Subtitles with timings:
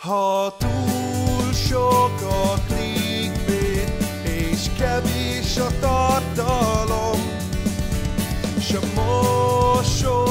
[0.00, 3.92] Ha túl sok a clickbait,
[4.24, 7.20] és kevés a tartalom,
[8.58, 10.29] s a mosoly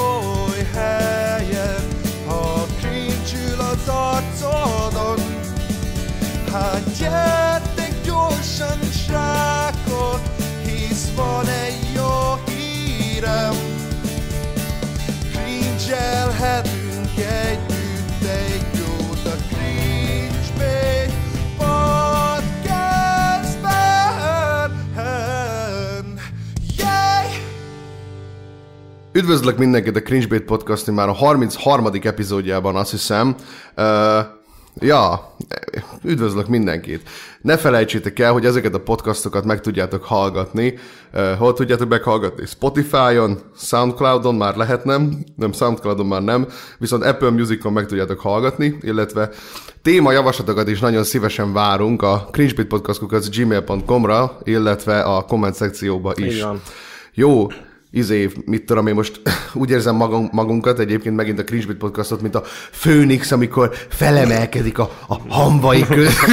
[29.20, 31.90] Üdvözlök mindenkit a Cringebait Podcast már a 33.
[32.02, 33.36] epizódjában, azt hiszem.
[33.78, 34.20] Uh,
[34.76, 35.34] ja,
[36.04, 37.10] üdvözlök mindenkit.
[37.42, 40.74] Ne felejtsétek el, hogy ezeket a podcastokat meg tudjátok hallgatni.
[41.14, 42.46] Uh, hol tudjátok meghallgatni?
[42.46, 48.78] Spotify-on, Soundcloud-on már lehet nem, nem Soundcloud-on már nem, viszont Apple Music-on meg tudjátok hallgatni,
[48.82, 49.30] illetve
[49.82, 56.42] téma javaslatokat is nagyon szívesen várunk a cringebaitpodcast.gmail.com-ra, illetve a komment szekcióba is.
[56.42, 56.62] Van.
[57.14, 57.48] Jó,
[57.92, 59.22] izé, mit tudom én most
[59.54, 64.90] úgy érzem magunk, magunkat egyébként megint a Cringe podcastot, mint a Főnix, amikor felemelkedik a,
[65.08, 66.18] a hamvai köz.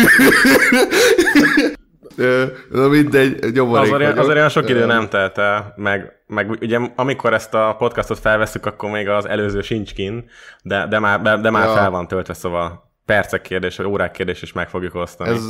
[2.71, 4.19] Na mindegy, nyomorék Azért, vagyok.
[4.19, 8.67] azért olyan sok idő nem telt el, meg, meg ugye amikor ezt a podcastot felveszük,
[8.67, 10.25] akkor még az előző sincs kin,
[10.63, 11.73] de, de már, de, de már Ja.
[11.75, 15.31] fel van töltve, szóval percek kérdés, vagy órák kérdés is meg fogjuk osztani.
[15.31, 15.43] Ez,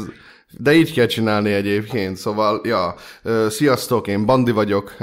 [0.58, 2.94] de így kell csinálni egyébként, szóval, ja,
[3.48, 4.94] sziasztok, én Bandi vagyok,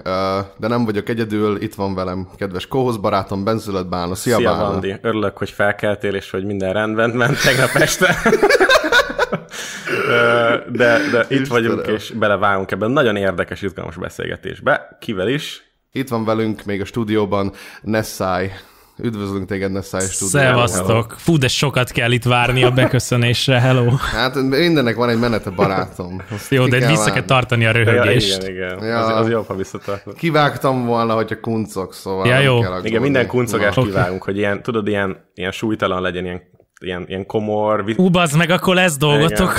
[0.58, 4.72] de nem vagyok egyedül, itt van velem kedves kóhoz barátom, Benzület Bálna, szia, Szia, Bálna.
[4.72, 4.96] Bandi.
[5.02, 8.18] Örülök, hogy felkeltél, és hogy minden rendben ment tegnap este.
[10.72, 11.96] De, de itt vagyunk, Istenem.
[11.96, 14.98] és belevágunk ebben nagyon érdekes, izgalmas beszélgetésbe.
[15.00, 15.64] Kivel is?
[15.92, 18.52] Itt van velünk még a stúdióban Nessai.
[18.98, 20.68] Üdvözlünk téged Nessai stúdióban.
[20.68, 21.16] Szevasztok.
[21.18, 23.90] Fú, de sokat kell itt várni a beköszönésre, hello.
[23.96, 26.22] Hát mindennek van egy menete, barátom.
[26.32, 27.28] Azt Jó, de kell vissza kell várni.
[27.28, 28.48] tartani a Ja, röhögést.
[28.48, 28.84] igen, igen.
[28.88, 29.00] Ja.
[29.06, 30.16] Az, az jobb, ha visszatartod.
[30.16, 32.60] Kivágtam volna, hogyha kuncok, szóval Ja, jó.
[32.60, 32.84] kell.
[32.86, 33.88] Igen, minden kuncogást Oké.
[33.88, 36.42] kivágunk, hogy ilyen, tudod, ilyen, ilyen súlytalan legyen, ilyen,
[36.80, 37.84] ilyen, ilyen komor.
[37.98, 39.54] Ú, bazd meg, akkor lesz dolgotok.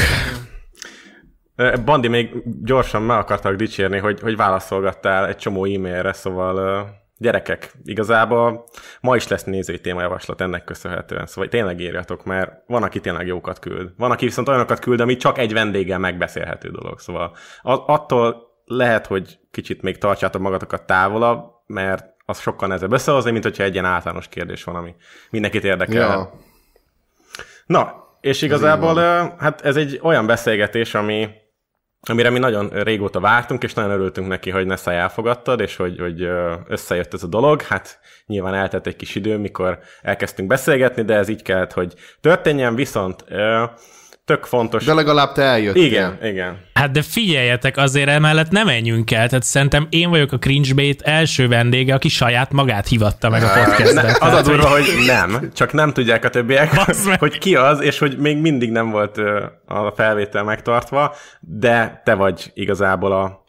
[1.56, 2.31] Ö, Bandi, még
[2.62, 6.87] gyorsan meg akartak dicsérni, hogy, hogy válaszolgattál egy csomó e-mailre, szóval
[7.19, 8.64] gyerekek, igazából
[9.00, 13.58] ma is lesz nézői témajavaslat ennek köszönhetően, szóval tényleg írjatok, mert van, aki tényleg jókat
[13.58, 13.92] küld.
[13.97, 19.38] Van, aki viszont olyanokat küld, ami csak egy vendéggel megbeszélhető dolog, szóval attól lehet, hogy
[19.50, 24.28] kicsit még tartsátok magatokat távolabb, mert az sokkal nehezebb összehozni, mint hogyha egy ilyen általános
[24.28, 24.94] kérdés van, ami
[25.31, 26.08] mindenkit érdekel.
[26.08, 26.32] Ja.
[27.66, 28.94] Na, és igazából
[29.38, 31.28] hát ez egy olyan beszélgetés, ami,
[32.10, 36.28] amire mi nagyon régóta vártunk, és nagyon örültünk neki, hogy Nessai elfogadtad, és hogy, hogy
[36.69, 37.62] összejött ez a dolog.
[37.62, 42.75] Hát nyilván eltett egy kis idő, mikor elkezdtünk beszélgetni, de ez így kellett, hogy történjen,
[42.75, 43.25] viszont
[44.24, 44.84] tök fontos.
[44.84, 45.84] De legalább te eljöttél.
[45.84, 46.58] Igen, igen.
[46.74, 51.48] Hát de figyeljetek, azért emellett nem menjünk el, tehát szerintem én vagyok a cringebait első
[51.48, 54.18] vendége, aki saját magát hivatta meg a podcastet.
[54.20, 56.74] Ne, az a durva, hogy- hogy nem, csak nem tudják a többiek,
[57.18, 59.18] hogy ki az, és hogy még mindig nem volt
[59.66, 63.44] a felvétel megtartva, de te vagy igazából a,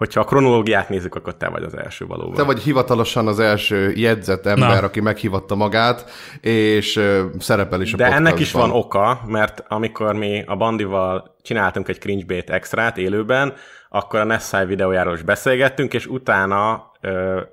[0.00, 2.34] hogyha a kronológiát nézzük, akkor te vagy az első valóban.
[2.34, 4.86] Te vagy hivatalosan az első jegyzett ember, Na.
[4.86, 7.00] aki meghivatta magát, és
[7.38, 9.02] szerepel is a de ennek is van podcastban.
[9.02, 13.54] oka, mert amikor mi a Bandival csináltunk egy cringebait extrát élőben,
[13.88, 16.89] akkor a Nessai videójáról is beszélgettünk, és utána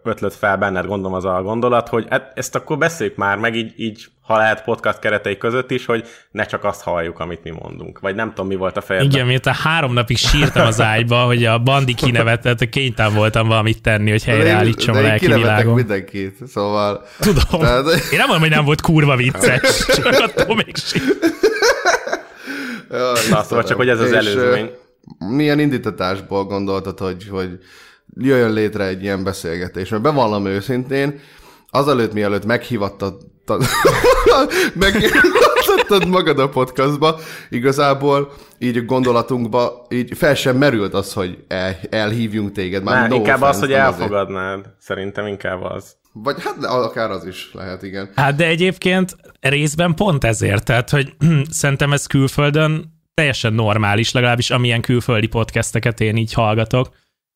[0.03, 3.73] ötlött fel benned, gondolom az a gondolat, hogy hát ezt akkor beszéljük már meg így,
[3.75, 7.99] így, ha lehet podcast keretei között is, hogy ne csak azt halljuk, amit mi mondunk.
[7.99, 9.11] Vagy nem tudom, mi volt a fejedben.
[9.11, 14.09] Igen, miután három napig sírtam az ágyba, hogy a bandi kinevetett, kénytelen voltam valamit tenni,
[14.09, 15.75] hogy helyreállítsam a de én lelki kinevetek világom.
[15.75, 17.05] mindenkit, szóval...
[17.19, 17.59] Tudom.
[17.59, 21.01] Tehát- Én nem mondom, hogy nem volt kurva vicces, csak attól még sír.
[22.91, 24.69] Jaj, Na, szóval csak, hogy ez az És, előzmény.
[25.19, 27.49] Milyen indítatásból gondoltad, hogy, hogy
[28.15, 29.89] jöjjön létre egy ilyen beszélgetés?
[29.89, 31.19] Mert bevallom őszintén,
[31.69, 33.17] azelőtt, mielőtt meghívattad
[34.73, 37.19] meghívattad magad a podcastba,
[37.49, 42.83] igazából így a gondolatunkba így fel sem merült az, hogy el, elhívjunk téged.
[42.83, 44.01] Már Nem, no inkább az, offense, hogy nem azért.
[44.01, 44.65] elfogadnád.
[44.79, 45.95] Szerintem inkább az.
[46.13, 48.09] Vagy hát akár az is lehet, igen.
[48.15, 51.13] Hát de egyébként részben pont ezért, tehát hogy
[51.49, 56.89] szerintem ez külföldön teljesen normális, legalábbis amilyen külföldi podcasteket én így hallgatok,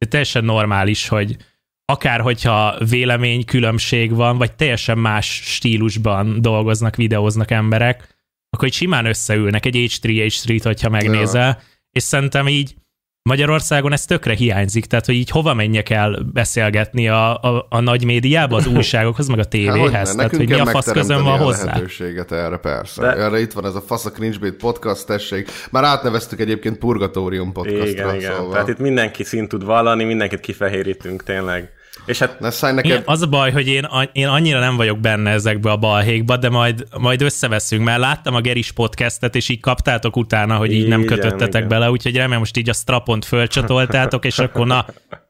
[0.10, 1.38] teljesen normális, hogy
[1.86, 8.16] akár hogyha vélemény különbség van, vagy teljesen más stílusban dolgoznak, videóznak emberek,
[8.50, 11.62] akkor így simán összeülnek egy H3, H3-t, hogyha megnézel,
[11.92, 12.76] és szerintem így
[13.24, 18.04] Magyarországon ez tökre hiányzik, tehát hogy így hova menjek el beszélgetni a, a, a nagy
[18.06, 21.66] médiába, az újságokhoz, meg a tévéhez, tehát hogy mi a fasz közön van hozzá.
[21.66, 23.02] lehetőséget erre, persze.
[23.02, 23.22] De- De...
[23.22, 25.50] Erre itt van ez a fasz a Cringebait podcast, tessék.
[25.72, 27.88] Már átneveztük egyébként Purgatórium podcastra.
[27.88, 28.36] Igen, igen.
[28.36, 28.52] Szóval.
[28.52, 31.70] Tehát itt mindenki szint tud vallani, mindenkit kifehérítünk tényleg.
[32.06, 35.30] És hát Ne szállj neked, az a baj, hogy én, én annyira nem vagyok benne
[35.30, 40.18] ezekbe a balhékba, de majd, majd összeveszünk, mert láttam a Geris podcastet, és így kaptátok
[40.18, 41.68] utána, hogy így nem Igen, kötöttetek igen.
[41.68, 44.86] bele, úgyhogy remélem most így a strapont fölcsatoltátok, és akkor na,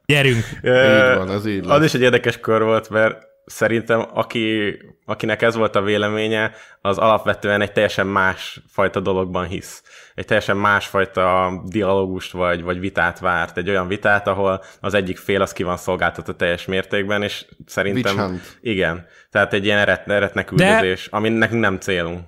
[0.06, 0.44] gyerünk.
[0.62, 5.54] így van, ez így Az is egy érdekes kör volt, mert szerintem aki, akinek ez
[5.54, 9.82] volt a véleménye, az alapvetően egy teljesen más fajta dologban hisz.
[10.14, 13.56] Egy teljesen másfajta dialógust vagy, vagy vitát várt.
[13.56, 18.40] Egy olyan vitát, ahol az egyik fél az ki van szolgáltatva teljes mértékben, és szerintem...
[18.60, 19.06] Igen.
[19.30, 22.20] Tehát egy ilyen eret, eretnek üldözés, ami nekünk nem célunk.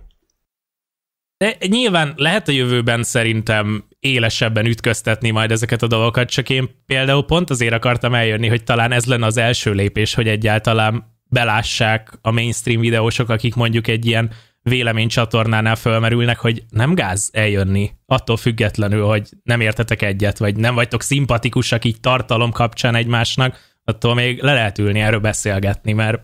[1.36, 7.24] De nyilván lehet a jövőben szerintem élesebben ütköztetni majd ezeket a dolgokat, csak én például
[7.24, 12.30] pont azért akartam eljönni, hogy talán ez lenne az első lépés, hogy egyáltalán belássák a
[12.30, 14.30] mainstream videósok, akik mondjuk egy ilyen
[14.70, 21.02] véleménycsatornánál fölmerülnek, hogy nem gáz eljönni, attól függetlenül, hogy nem értetek egyet, vagy nem vagytok
[21.02, 26.22] szimpatikusak így tartalom kapcsán egymásnak, attól még le lehet ülni erről beszélgetni, mert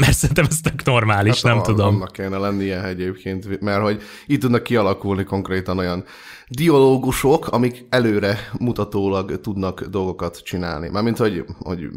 [0.00, 1.94] mert szerintem ez tök normális, Hát nem van- tudom.
[1.94, 6.04] Annak kéne lennie egyébként, mert hogy itt tudnak kialakulni konkrétan olyan
[6.48, 10.88] dialógusok, amik előre mutatólag tudnak dolgokat csinálni.
[10.88, 11.88] Mármint, hogy, hogy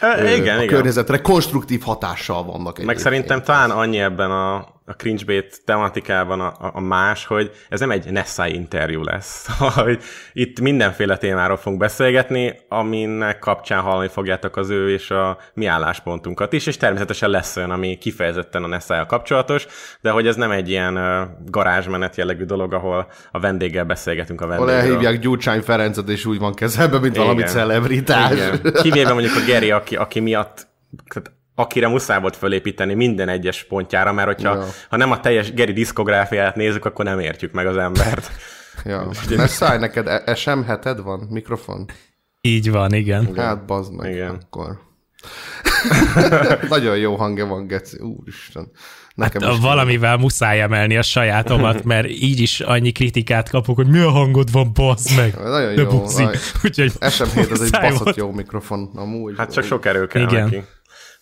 [0.00, 0.66] E, igen, a igen.
[0.66, 2.98] környezetre konstruktív hatással vannak Meg egyébként.
[2.98, 4.54] szerintem talán annyi ebben a,
[4.90, 9.46] a cringebait tematikában a, a, más, hogy ez nem egy Nessai interjú lesz.
[9.74, 15.66] hogy itt mindenféle témáról fogunk beszélgetni, aminek kapcsán hallani fogjátok az ő és a mi
[15.66, 19.66] álláspontunkat is, és természetesen lesz olyan, ami kifejezetten a nessai kapcsolatos,
[20.00, 20.98] de hogy ez nem egy ilyen
[21.46, 23.38] garázsmenet jellegű dolog, ahol a
[23.70, 24.84] vendéggel beszélgetünk a Ahol vendégről.
[24.94, 27.26] elhívják Gyurcsány Ferencet, és úgy van kezelve, mint Igen.
[27.26, 28.32] valami celebritás.
[28.32, 28.72] Igen.
[28.82, 30.68] Kivéve mondjuk a Geri, aki, aki miatt
[31.12, 34.64] tehát akire muszáj volt fölépíteni minden egyes pontjára, mert hogyha Ja.
[34.90, 38.30] ha nem a teljes Geri diszkográfiát nézzük, akkor nem értjük meg az embert.
[38.84, 39.08] Ja.
[39.36, 41.26] Ne szállj, neked e- SM heted van?
[41.30, 41.84] Mikrofon?
[42.40, 43.34] Így van, igen.
[43.36, 44.38] Hát bazd meg, Igen.
[44.50, 44.78] akkor.
[46.68, 47.98] Nagyon jó hangja van, Geci.
[47.98, 48.70] Úristen.
[49.20, 53.98] Nekem Hát, valamivel muszáj emelni a sajátomat, mert így is annyi kritikát kapok, hogy mi
[53.98, 55.34] a hangod van, bassz meg.
[55.42, 56.04] Nagyon De jó,
[56.64, 59.34] Úgyhogy SM7 az egy baszott jó mikrofon, amúgy.
[59.36, 60.42] Hát csak sok erő kell Igen.
[60.42, 60.62] neki.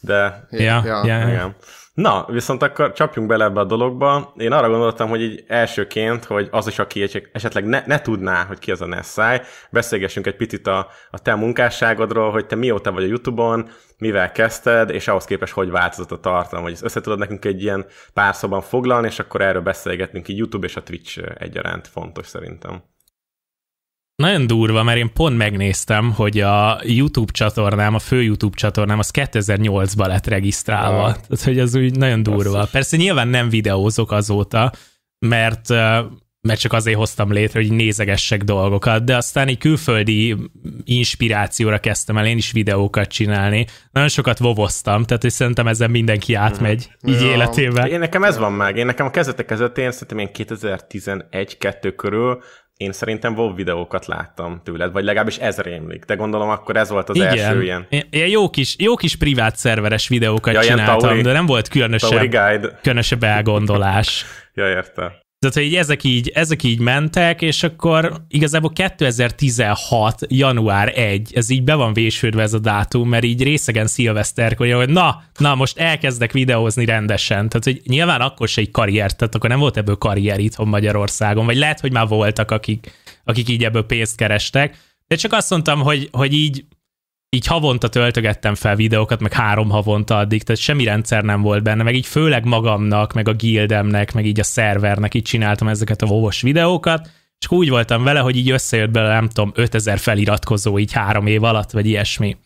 [0.01, 1.29] De Ja, ja, ja.
[1.29, 1.55] Igen.
[1.99, 4.33] Na, viszont akkor csapjunk bele ebbe a dologba.
[4.37, 8.59] Én arra gondoltam, hogy így elsőként, hogy az is, aki esetleg ne, ne tudná, hogy
[8.59, 9.41] ki az a Nessai,
[9.71, 14.91] beszélgessünk egy picit a, a te munkásságodról, hogy te mióta vagy a Youtube-on, mivel kezdted,
[14.91, 18.35] és ahhoz képest hogy változott a tartalom, hogy ezt össze tudod nekünk egy ilyen pár
[18.35, 22.83] szóban foglalni, és akkor erről beszélgetünk így YouTube és a Twitch egyaránt fontos szerintem.
[24.23, 29.11] Nagyon durva, mert én pont megnéztem, hogy a YouTube csatornám, a fő YouTube csatornám, az
[29.15, 31.05] 2008-ban lett regisztrálva.
[31.05, 31.13] Ah.
[31.13, 32.53] Tehát, hogy az úgy nagyon durva.
[32.53, 32.71] Basszus.
[32.71, 34.73] Persze nyilván nem videózok azóta,
[35.19, 35.69] mert
[36.41, 40.37] mert csak azért hoztam létre, hogy nézegessek dolgokat, de aztán egy külföldi
[40.85, 43.67] inspirációra kezdtem el én is videókat csinálni.
[43.91, 47.27] Nagyon sokat vovoztam, tehát hogy szerintem ezen mindenki átmegy így Ja.
[47.27, 47.89] életével.
[47.89, 48.77] Én nekem ez van meg.
[48.77, 52.43] Én nekem a kezdetek kezdetén, szerintem én 2011-2 körül
[52.79, 56.05] én szerintem WoW videókat láttam tőled, vagy legalábbis ez rémlik.
[56.05, 57.87] De gondolom akkor ez volt az első ilyen.
[57.89, 61.69] Én jó, kis, jó kis privát szerveres videókat Ja, ilyen csináltam, Tauri- de nem volt
[61.69, 62.37] különösebb,
[62.83, 64.25] különösebb elgondolás.
[64.55, 65.27] Ja, érte.
[65.41, 70.21] Tehát, hogy ezek, így ezek így mentek, és akkor igazából 2016.
[70.29, 74.89] január 1, ez így be van vésődve ez a dátum, mert így részegen szilveszterkor, hogy
[74.89, 77.49] na, na, most elkezdek videózni rendesen.
[77.49, 81.47] Tehát, hogy nyilván akkor se egy karrier, tehát akkor nem volt ebből karrier itthon Magyarországon,
[81.47, 82.93] vagy lehet, hogy már voltak, akik,
[83.25, 84.77] akik így ebből pénzt kerestek,
[85.07, 86.65] de csak azt mondtam, hogy, hogy így
[87.31, 91.83] így havonta töltögettem fel videókat, meg három havonta addig, tehát semmi rendszer nem volt benne,
[91.83, 96.07] meg így főleg magamnak, meg a guildemnek, meg így a szervernek így csináltam ezeket a
[96.07, 100.93] vovos videókat, és úgy voltam vele, hogy így összejött bele, nem tudom, 5000 feliratkozó így
[100.93, 102.37] három év alatt, vagy ilyesmi.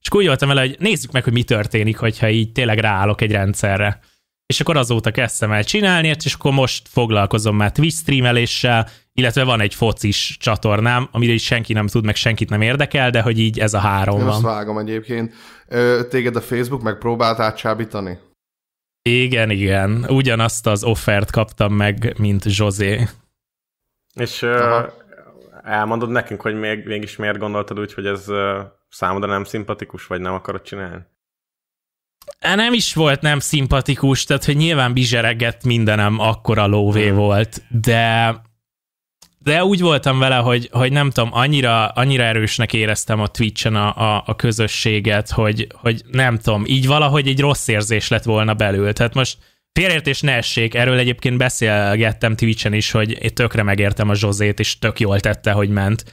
[0.00, 3.30] És úgy voltam vele, hogy nézzük meg, hogy mi történik, hogyha így tényleg ráállok egy
[3.30, 4.00] rendszerre.
[4.46, 9.60] És akkor azóta kezdtem el csinálni, és akkor most foglalkozom már Twitch streameléssel, illetve van
[9.60, 13.58] egy focis csatornám, amire is senki nem tud, meg senkit nem érdekel, de hogy így
[13.58, 14.34] ez a három Én van.
[14.34, 15.34] azt vágom egyébként.
[15.68, 18.18] Ö, téged a Facebook megpróbált átcsábítani?
[19.02, 20.04] Igen, igen.
[20.08, 23.08] Ugyanazt az offert kaptam meg, mint José.
[24.14, 24.92] És uh,
[25.62, 28.58] elmondod nekünk, hogy még, mégis miért gondoltad úgy, hogy ez uh,
[28.88, 31.02] számodra nem szimpatikus, vagy nem akarod csinálni?
[32.44, 37.16] Á, Nem is volt nem szimpatikus, tehát hogy nyilván bizseregett mindenem akkora lóvé Hmm.
[37.16, 38.34] volt, de
[39.38, 44.14] de úgy voltam vele, hogy, hogy nem tudom, annyira, annyira erősnek éreztem a Twitch-en a,
[44.16, 48.92] a, a közösséget, hogy, hogy nem tudom, így valahogy egy rossz érzés lett volna belül.
[48.92, 49.38] Tehát most
[49.72, 54.78] félreértés ne essék, erről egyébként beszélgettem Twitch-en is, hogy én tökre megértem a Zsozét, és
[54.78, 56.04] tök jól tette, hogy ment.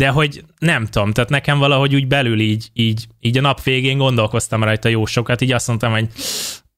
[0.00, 3.98] De hogy nem tudom, tehát nekem valahogy úgy belül így, így, így a nap végén
[3.98, 6.08] gondolkoztam rajta jó sokat, így azt mondtam, hogy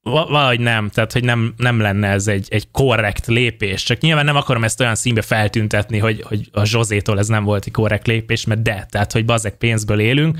[0.03, 4.37] valahogy nem, tehát hogy nem, nem lenne ez egy, egy korrekt lépés, csak nyilván nem
[4.37, 8.47] akarom ezt olyan színbe feltüntetni, hogy, hogy a Zsozétól ez nem volt egy korrekt lépés,
[8.47, 10.39] mert de, tehát hogy bazek pénzből élünk,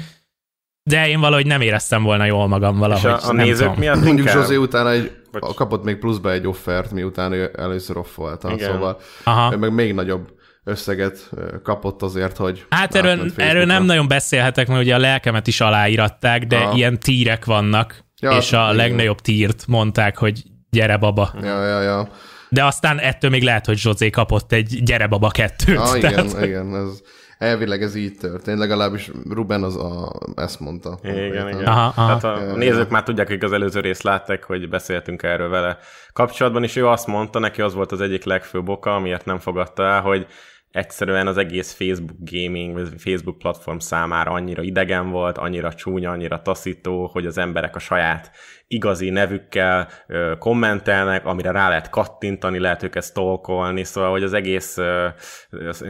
[0.83, 3.11] de én valahogy nem éreztem volna jól magam valahogy.
[3.19, 3.79] És a, a nézők tudom.
[3.79, 4.37] miatt Mondjuk inkább...
[4.37, 5.13] Zsozé utána egy,
[5.55, 9.57] kapott még pluszba egy offert, miután ő először offolta, szóval Aha.
[9.57, 11.31] meg még nagyobb összeget
[11.63, 12.67] kapott azért, hogy...
[12.71, 16.77] Hát erről, erről nem nagyon beszélhetek, mert ugye a lelkemet is aláíratták, de Aha.
[16.77, 18.77] ilyen tírek vannak, ja, és a igen.
[18.77, 21.35] legnagyobb tírt mondták, hogy gyere baba.
[21.43, 22.09] Ja, ja, ja.
[22.49, 25.79] De aztán ettől még lehet, hogy Zsozé kapott egy gyere baba kettőt.
[25.79, 26.45] Ah, igen, tehát...
[26.45, 27.01] igen, ez,
[27.39, 30.99] elvileg ez így történt, legalábbis Ruben az a, ezt mondta.
[31.03, 31.65] Igen, igen.
[31.65, 32.19] Aha, aha.
[32.19, 35.79] Tehát a, a nézők már tudják, hogy az előző részt látták, hogy beszéltünk erről vele
[36.13, 39.83] kapcsolatban, és ő azt mondta, neki az volt az egyik legfőbb oka, amiért nem fogadta
[39.83, 40.27] el, hogy
[40.73, 46.43] egyszerűen az egész Facebook gaming, vagy Facebook platform számára annyira idegen volt, annyira csúnya, annyira
[46.43, 48.31] taszító, hogy az emberek a saját
[48.67, 54.77] igazi nevükkel ö, kommentelnek, amire rá lehet kattintani, lehet őket stalkolni, szóval hogy az egész,
[54.77, 55.09] ö,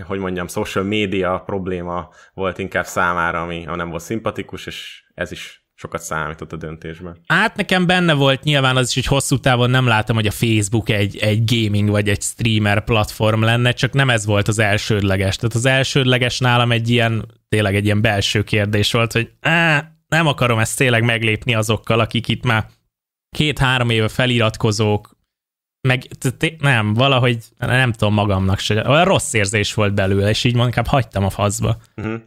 [0.07, 5.62] hogy mondjam, social media probléma volt inkább számára, ami, nem volt szimpatikus, és ez is
[5.83, 7.17] sokat számított a döntésben.
[7.27, 10.89] Hát nekem benne volt nyilván az is, hogy hosszú távon nem látom, hogy a Facebook
[10.89, 15.37] egy, egy gaming vagy egy streamer platform lenne, csak nem ez volt az elsődleges.
[15.37, 20.27] Tehát az elsődleges nálam egy ilyen, tényleg egy ilyen belső kérdés volt, hogy á, nem
[20.27, 22.67] akarom ezt tényleg meglépni azokkal, akik itt már
[23.37, 25.17] két-három éve feliratkozók,
[25.89, 26.03] meg
[26.59, 31.25] nem, valahogy nem tudom magamnak se, olyan rossz érzés volt belőle, és így inkább hagytam
[31.25, 31.77] a faszba.
[31.97, 32.21] Uh-huh.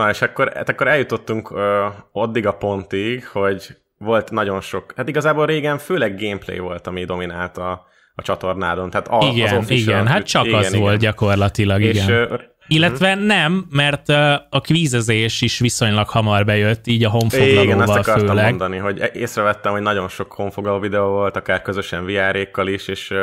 [0.00, 5.08] Na, és akkor, hát akkor eljutottunk ö, addig a pontig, hogy volt nagyon sok, hát
[5.08, 8.90] igazából régen főleg gameplay volt, ami dominálta a csatornádon.
[8.90, 10.80] Tehát a, igen, az igen, hát csak igen, az igen.
[10.80, 12.10] volt gyakorlatilag, és, igen.
[12.10, 12.34] Ö,
[12.66, 13.26] illetve uh-huh.
[13.26, 14.08] nem, mert
[14.50, 18.48] a kvízezés is viszonylag hamar bejött, így a honfoglalóval Igen, ezt akartam főleg.
[18.48, 23.14] mondani, hogy észrevettem, hogy nagyon sok honfoglaló videó volt, akár közösen VR-ékkal is, és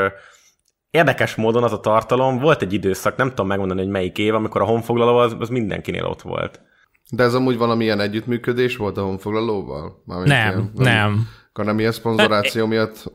[0.90, 4.62] érdekes módon az a tartalom, volt egy időszak, nem tudom megmondani, hogy melyik év, amikor
[4.62, 6.62] a honfoglaló az, az mindenkinél ott volt.
[7.10, 10.02] De ez amúgy valamilyen együttműködés volt a honfoglalóval?
[10.06, 11.28] Mármint nem, ilyen, nem, nem.
[11.50, 13.12] Akkor nem ilyen szponzoráció hát, miatt?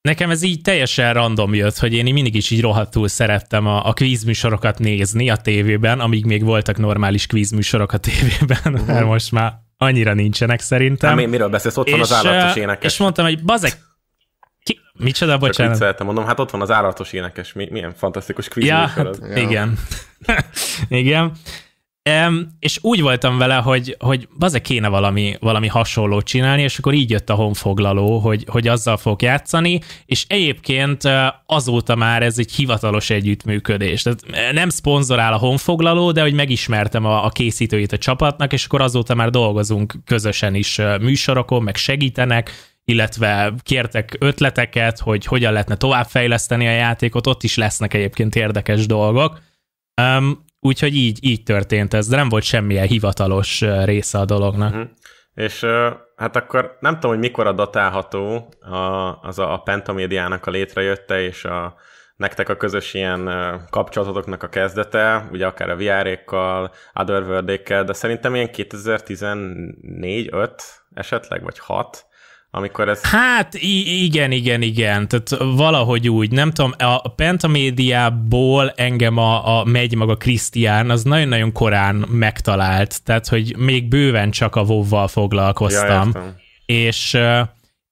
[0.00, 3.92] Nekem ez így teljesen random jött, hogy én mindig is így rohadtul szerettem a, a
[3.92, 8.86] kvízműsorokat nézni a tévében, amíg még voltak normális kvízműsorok a tévében, uh-huh.
[8.86, 11.18] mert most már annyira nincsenek szerintem.
[11.18, 11.76] Hát, miről beszélsz?
[11.76, 12.92] Ott és, van az állatos énekes.
[12.92, 13.78] És mondtam, hogy bazek,
[14.62, 14.78] ki?
[14.92, 15.72] Micsoda, bocsánat?
[15.72, 19.36] Csak szeretem, mondom, hát ott van az állatos énekes, milyen fantasztikus kvízműsor ja, ja.
[19.46, 19.78] Igen.
[20.88, 21.32] igen.
[22.08, 26.94] Um, és úgy voltam vele, hogy, hogy bazeg kéne valami, valami hasonlót csinálni, és akkor
[26.94, 31.02] így jött a honfoglaló, hogy, hogy azzal fog játszani, és egyébként
[31.46, 34.02] azóta már ez egy hivatalos együttműködés.
[34.02, 38.80] Tehát nem szponzorál a honfoglaló, de hogy megismertem a, a készítőit a csapatnak, és akkor
[38.80, 42.50] azóta már dolgozunk közösen is műsorokon, meg segítenek,
[42.84, 49.40] illetve kértek ötleteket, hogy hogyan lehetne továbbfejleszteni a játékot, ott is lesznek egyébként érdekes dolgok.
[50.02, 54.72] Um, Úgyhogy így, így történt ez, de nem volt semmilyen hivatalos része a dolognak.
[54.72, 54.88] Uh-huh.
[55.34, 55.66] És
[56.16, 58.76] hát akkor nem tudom, hogy mikor a datálható a,
[59.22, 61.74] az a, a Pentamédiának a létrejötte, és a,
[62.16, 63.30] nektek a közös ilyen
[63.70, 70.50] kapcsolatoknak a kezdete, ugye akár a VR-ékkal, otherworld de szerintem ilyen 2014-5
[70.94, 72.06] esetleg, vagy 6,
[72.50, 73.02] amikor ez...
[73.02, 79.94] Hát igen, igen, igen, tehát valahogy úgy, nem tudom, a pentamédiából engem a, a megy
[79.94, 86.10] maga Krisztián, az nagyon-nagyon korán megtalált, tehát hogy még bőven csak a wow foglalkoztam.
[86.14, 86.34] Ja,
[86.66, 87.18] és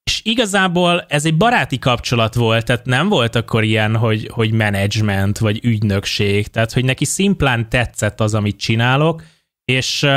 [0.03, 5.37] és igazából ez egy baráti kapcsolat volt, tehát nem volt akkor ilyen, hogy, hogy management
[5.37, 9.23] vagy ügynökség, tehát hogy neki szimplán tetszett az, amit csinálok,
[9.69, 10.07] és,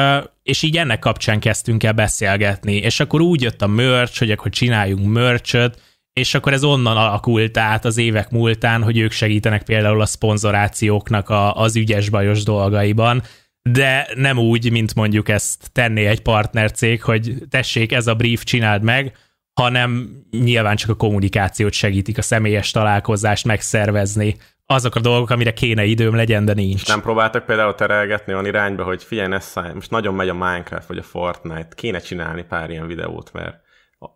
[0.43, 4.51] és így ennek kapcsán kezdtünk el beszélgetni, és akkor úgy jött a merch, hogy akkor
[4.51, 5.71] csináljunk merch
[6.13, 11.29] és akkor ez onnan alakult át az évek múltán, hogy ők segítenek például a szponzorációknak
[11.29, 13.23] a, az ügyes-bajos dolgaiban,
[13.63, 18.83] de nem úgy, mint mondjuk ezt tenné egy partnercég, hogy tessék, ez a brief, csináld
[18.83, 19.17] meg,
[19.61, 25.85] hanem nyilván csak a kommunikációt segítik, a személyes találkozást megszervezni, azok a dolgok, amire kéne
[25.85, 26.89] időm legyen, de nincs.
[26.89, 30.99] Nem próbáltak például terelgetni olyan irányba, hogy figyelj, Nessa, most nagyon megy a Minecraft vagy
[30.99, 33.57] a Fortnite, kéne csinálni pár ilyen videót, mert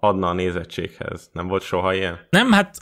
[0.00, 1.30] adna a nézettséghez.
[1.32, 2.18] Nem volt soha ilyen?
[2.30, 2.76] Nem, hát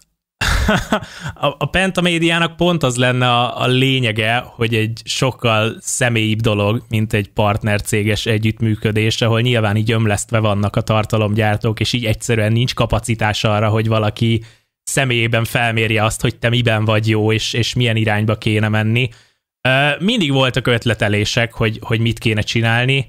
[1.34, 7.12] a, a pentamédiának pont az lenne a, a lényege, hogy egy sokkal személyibb dolog, mint
[7.12, 13.44] egy partnercéges együttműködés, ahol nyilván így ömlesztve vannak a tartalomgyártók, és így egyszerűen nincs kapacitás
[13.44, 14.42] arra, hogy valaki
[14.84, 19.08] személyében felmérje azt, hogy te miben vagy jó, és, és milyen irányba kéne menni.
[19.98, 23.06] Mindig voltak ötletelések, hogy, hogy mit kéne csinálni,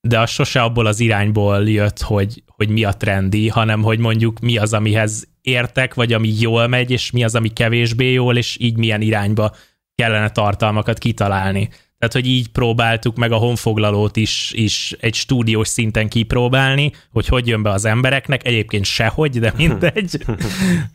[0.00, 4.38] de az sose abból az irányból jött, hogy, hogy mi a trendi, hanem hogy mondjuk
[4.38, 8.56] mi az, amihez értek, vagy ami jól megy, és mi az, ami kevésbé jól, és
[8.60, 9.54] így milyen irányba
[9.94, 11.68] kellene tartalmakat kitalálni.
[11.98, 17.46] Tehát, hogy így próbáltuk meg a honfoglalót is, is egy stúdiós szinten kipróbálni, hogy hogy
[17.46, 20.24] jön be az embereknek, egyébként sehogy, de mindegy,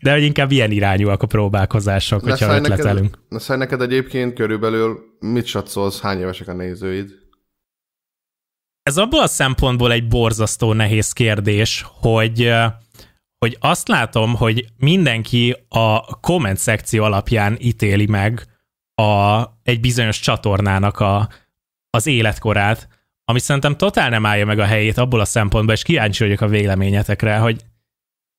[0.02, 3.20] de hogy inkább ilyen irányúak a próbálkozások, hogyha ötletelünk.
[3.30, 7.12] Neked, neked egyébként körülbelül mit satszolsz, hány évesek a nézőid?
[8.84, 12.54] Ez abból a szempontból egy borzasztó nehéz kérdés, hogy
[13.38, 18.53] hogy azt látom, hogy mindenki a komment szekció alapján ítéli meg
[18.96, 21.30] a, egy bizonyos csatornának a,
[21.90, 22.88] az életkorát,
[23.26, 26.48] ami szerintem totál nem állja meg a helyét abból a szempontból, és kíváncsi vagyok a
[26.48, 27.62] véleményetekre, hogy,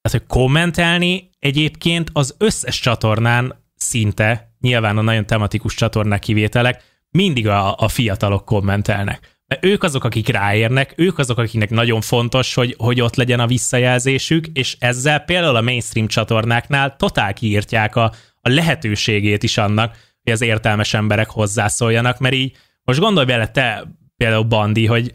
[0.02, 7.48] hát, hogy kommentelni egyébként az összes csatornán szinte, nyilván a nagyon tematikus csatornák kivételek, mindig
[7.48, 9.32] a, a fiatalok kommentelnek.
[9.46, 13.46] Mert ők azok, akik ráérnek, ők azok, akiknek nagyon fontos, hogy, hogy ott legyen a
[13.46, 20.32] visszajelzésük, és ezzel például a mainstream csatornáknál totál kiírtják a, a lehetőségét is annak, hogy
[20.32, 23.84] az értelmes emberek hozzászóljanak, mert így most gondolj bele te,
[24.16, 25.12] például Bandi, hogy,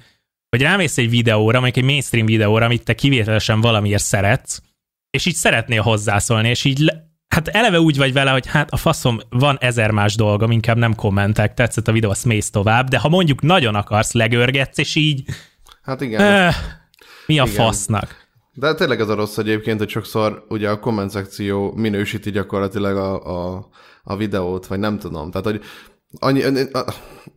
[0.49, 4.61] hogy rámész egy videóra, mondjuk egy mainstream videóra, amit te kivételesen valamiért szeretsz,
[5.09, 6.91] és így szeretnél hozzászólni, és így
[7.27, 10.95] hát eleve úgy vagy vele, hogy hát a faszom, van ezer más dolgom, inkább nem
[10.95, 15.23] kommentek, tetszett a videó, azt mész tovább, de ha mondjuk nagyon akarsz, legörgetsz, és így...
[15.81, 16.21] Hát igen.
[16.21, 16.53] Öh,
[17.25, 17.55] mi a igen.
[17.55, 18.27] fasznak?
[18.53, 23.25] De tényleg az a rossz egyébként, hogy sokszor ugye a komment szekció minősíti gyakorlatilag a,
[23.55, 23.69] a,
[24.03, 25.31] a videót, vagy nem tudom.
[25.31, 25.61] Tehát, hogy
[26.19, 26.43] annyi,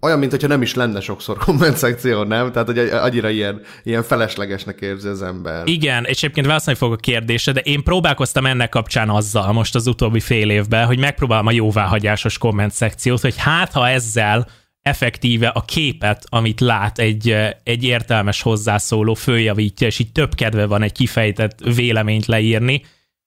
[0.01, 2.53] olyan, mint hogyha nem is lenne sokszor komment szekció, nem?
[2.53, 5.67] Tehát, hogy annyira ilyen, ilyen feleslegesnek érzi az ember.
[5.67, 9.87] Igen, és egyébként válaszolni fogok a kérdésre, de én próbálkoztam ennek kapcsán azzal most az
[9.87, 14.49] utóbbi fél évben, hogy megpróbálom a jóváhagyásos komment szekciót, hogy hát ha ezzel
[14.83, 20.83] effektíve a képet, amit lát egy, egy értelmes hozzászóló, följavítja, és így több kedve van
[20.83, 22.85] egy kifejtett véleményt leírni,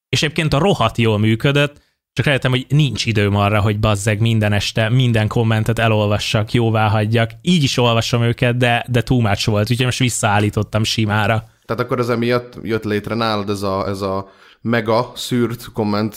[0.09, 1.81] és egyébként a rohadt jól működött,
[2.15, 7.31] csak rájöttem, hogy nincs időm arra, hogy bazzeg minden este, minden kommentet elolvassak, jóvá hagyjak.
[7.41, 11.43] Így is olvasom őket, de, de too much volt, úgyhogy most visszaállítottam simára.
[11.65, 14.29] Tehát akkor ez emiatt jött létre nálad ez a, ez a
[14.65, 16.15] mega szűrt komment,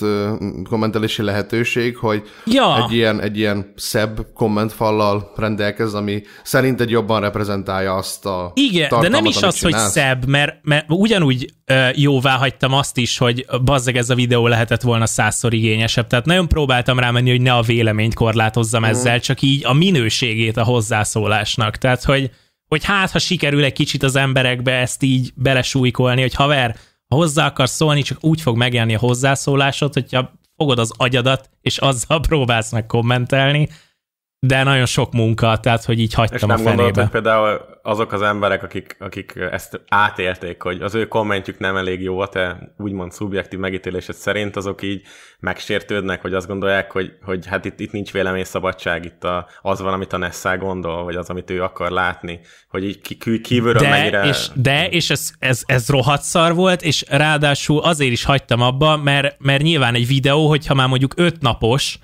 [0.68, 2.84] kommentelési lehetőség, hogy ja.
[2.84, 9.08] egy, ilyen, egy ilyen szebb kommentfallal rendelkez, ami szerinted jobban reprezentálja azt a Igen, de
[9.08, 9.82] nem is az, csinálsz.
[9.82, 14.46] hogy szebb, mert, mert ugyanúgy uh, jóvá hagytam azt is, hogy bazzeg ez a videó
[14.46, 16.06] lehetett volna százszor igényesebb.
[16.06, 18.98] Tehát nagyon próbáltam rámenni, hogy ne a véleményt korlátozzam uh-huh.
[18.98, 21.76] ezzel, csak így a minőségét a hozzászólásnak.
[21.76, 22.30] Tehát, hogy
[22.68, 26.76] hogy hát, ha sikerül egy kicsit az emberekbe ezt így belesújkolni, hogy haver,
[27.08, 31.78] ha hozzá akarsz szólni, csak úgy fog megjelenni a hozzászólásod, hogyha fogod az agyadat, és
[31.78, 33.68] azzal próbálsz meg kommentelni,
[34.40, 36.74] de nagyon sok munka, tehát hogy így hagytam és nem a fenébe.
[36.74, 41.76] Gondolod, hogy például azok az emberek, akik, akik ezt átélték, hogy az ő kommentjük nem
[41.76, 45.02] elég jó a te úgymond szubjektív megítélésed szerint, azok így
[45.40, 49.92] megsértődnek, hogy azt gondolják, hogy, hogy hát itt, itt nincs véleményszabadság, itt a, az van,
[49.92, 54.24] amit a Nessá gondol, vagy az, amit ő akar látni, hogy így kívülről de, mennyire...
[54.24, 58.96] És, de, és ez, ez, ez rohadt szar volt, és ráadásul azért is hagytam abba,
[58.96, 61.98] mert, mert nyilván egy videó, hogyha már mondjuk öt napos,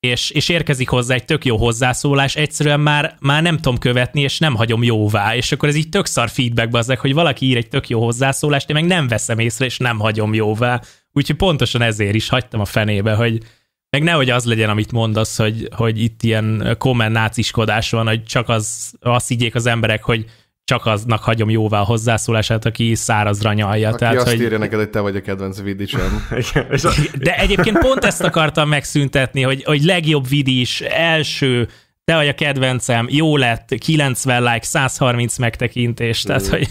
[0.00, 4.38] és, és érkezik hozzá egy tök jó hozzászólás, egyszerűen már, már nem tudom követni, és
[4.38, 7.68] nem hagyom jóvá, és akkor ez így tök szar feedback bazzeg, hogy valaki ír egy
[7.68, 10.80] tök jó hozzászólást, én meg nem veszem észre, és nem hagyom jóvá.
[11.12, 13.42] Úgyhogy pontosan ezért is hagytam a fenébe, hogy
[13.90, 18.48] meg nehogy az legyen, amit mondasz, hogy, hogy itt ilyen komment náciskodás van, hogy csak
[18.48, 20.24] az, azt higgyék az emberek, hogy
[20.70, 23.88] csak aznak hagyom jóvá a hozzászólását, aki szárazra nyalja.
[23.88, 24.40] Aki Tehát, azt hogy...
[24.40, 26.26] írja neked, hogy te vagy a kedvenc vidisem.
[27.18, 31.68] De egyébként pont ezt akartam megszüntetni, hogy, hogy legjobb vidis, első,
[32.04, 36.68] te vagy a kedvencem, jó lett, 90 like, 130 megtekintés, tehát hogy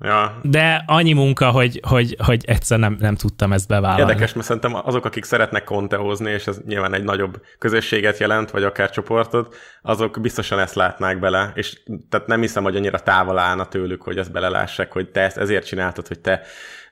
[0.00, 0.38] Ja.
[0.42, 4.00] De annyi munka, hogy, hogy, hogy egyszer nem, nem tudtam ezt bevállalni.
[4.00, 8.64] Érdekes, mert szerintem azok, akik szeretnek kontehozni, és ez nyilván egy nagyobb közösséget jelent, vagy
[8.64, 13.66] akár csoportot, azok biztosan ezt látnák bele, és tehát nem hiszem, hogy annyira távol állna
[13.66, 16.42] tőlük, hogy ezt belelássák, hogy te ezt ezért csináltad, hogy te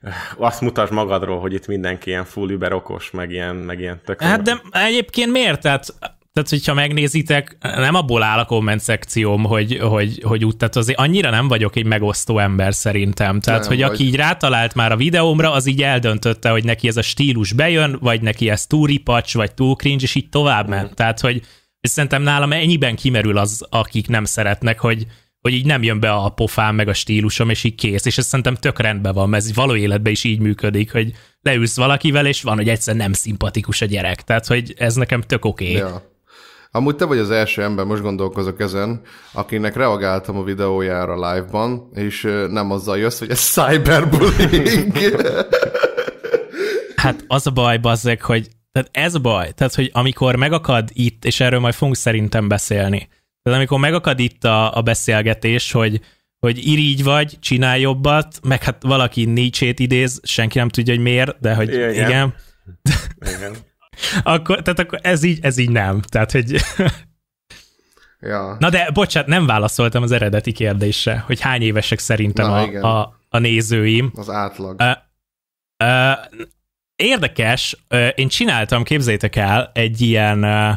[0.01, 4.01] eh, azt mutasd magadról, hogy itt mindenki ilyen full über okos, meg ilyen, meg ilyen
[4.05, 4.21] tök.
[4.21, 5.61] Hát de egyébként miért?
[5.61, 5.93] Tehát
[6.37, 10.99] tehát hogyha megnézitek, nem abból áll a komment szekcióm, hogy, hogy, hogy úgy, tehát azért
[10.99, 13.39] annyira nem vagyok egy megosztó ember szerintem.
[13.39, 13.89] Tehát, Nem hogy vagy.
[13.89, 17.97] aki így rátalált már a videómra, az így eldöntötte, hogy neki ez a stílus bejön,
[18.01, 20.95] vagy neki ez túl ripacs, vagy túl cringe, és így tovább ment.
[20.95, 21.41] Tehát, hogy
[21.81, 25.05] szerintem nálam ennyiben kimerül az, akik nem szeretnek, hogy,
[25.41, 28.05] hogy így nem jön be a pofám, meg a stílusom, és így kész.
[28.05, 31.75] És ez szerintem tök rendben van, mert ez való életben is így működik, hogy leülsz
[31.75, 34.23] valakivel, és van, hogy egyszer nem szimpatikus a gyerek.
[34.23, 35.65] Tehát, hogy ez nekem tök oké.
[35.65, 35.89] Okay.
[35.89, 36.15] Ja.
[36.71, 39.01] Amúgy te vagy az első ember, most gondolkozok ezen,
[39.33, 44.97] akinek reagáltam a videójára live-ban, és nem azzal jössz, hogy ez cyberbullying.
[46.95, 51.25] Hát az a baj, bazzeg, hogy tehát ez a baj, tehát hogy amikor megakad itt,
[51.25, 53.07] és erről majd fogunk szerintem beszélni,
[53.41, 56.01] tehát amikor megakad itt a, a beszélgetés, hogy,
[56.39, 61.39] hogy irigy vagy, csinálj jobbat, meg hát valaki Nietzsét idéz, senki nem tudja, hogy miért,
[61.39, 62.33] de hogy igen, igen
[63.37, 63.55] Igen.
[64.23, 66.01] Akkor, tehát akkor ez így, ez így nem.
[66.01, 66.61] Tehát, hogy
[68.19, 68.55] ja.
[68.59, 72.83] Na de, bocsánat, nem válaszoltam az eredeti kérdésre, hogy hány évesek szerintem Na, a, igen.
[72.83, 74.11] a, a nézőim.
[74.15, 74.81] Az átlag.
[74.81, 74.91] Ö,
[75.85, 76.11] ö,
[76.95, 80.71] érdekes, ö, én csináltam, képzétek el, egy ilyen ö,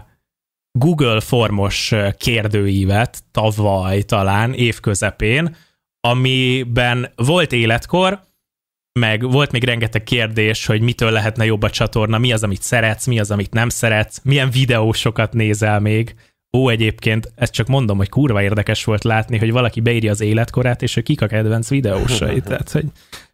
[0.72, 5.56] Google formos kérdőívet tavaly talán, évközepén,
[6.00, 8.20] amiben volt életkor,
[8.92, 13.06] meg volt még rengeteg kérdés, hogy mitől lehetne jobb a csatorna, mi az, amit szeretsz,
[13.06, 16.14] mi az, amit nem szeretsz, milyen videósokat nézel még.
[16.52, 20.82] Ó, egyébként, ezt csak mondom, hogy kurva érdekes volt látni, hogy valaki beírja az életkorát,
[20.82, 22.40] és hogy kik a kedvenc videósai.
[22.46, 22.84] Tehát, hogy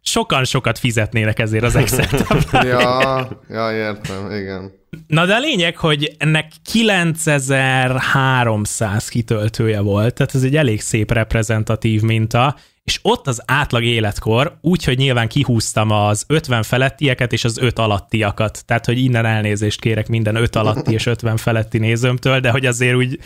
[0.01, 2.07] sokan sokat fizetnének ezért az Excel
[2.65, 4.71] Ja, ja, értem, igen.
[5.07, 12.01] Na de a lényeg, hogy ennek 9300 kitöltője volt, tehát ez egy elég szép reprezentatív
[12.01, 17.79] minta, és ott az átlag életkor, úgyhogy nyilván kihúztam az 50 felettieket és az 5
[17.79, 18.65] alattiakat.
[18.65, 22.95] Tehát, hogy innen elnézést kérek minden 5 alatti és 50 feletti nézőmtől, de hogy azért
[22.95, 23.19] úgy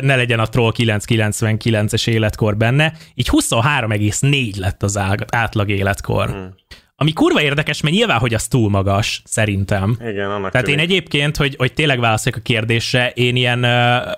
[0.00, 2.92] ne legyen a Troll 999-es életkor benne.
[3.14, 6.30] Így 23,4 lett az átlag életkor.
[6.30, 6.54] Hmm.
[6.96, 9.96] Ami kurva érdekes, mert nyilván, hogy az túl magas, szerintem.
[10.00, 10.90] Igen, annak Tehát én tűnik.
[10.90, 14.10] egyébként, hogy, hogy tényleg válaszoljak a kérdésre, én ilyen, ö,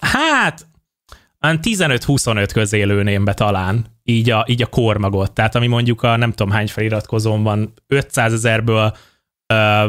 [0.00, 0.66] hát,
[1.40, 5.32] olyan 15-25 közé lőném be talán, így a, így a kormagot.
[5.32, 8.96] Tehát ami mondjuk a nem tudom hány feliratkozón van, 500 ezerből
[9.46, 9.84] ö,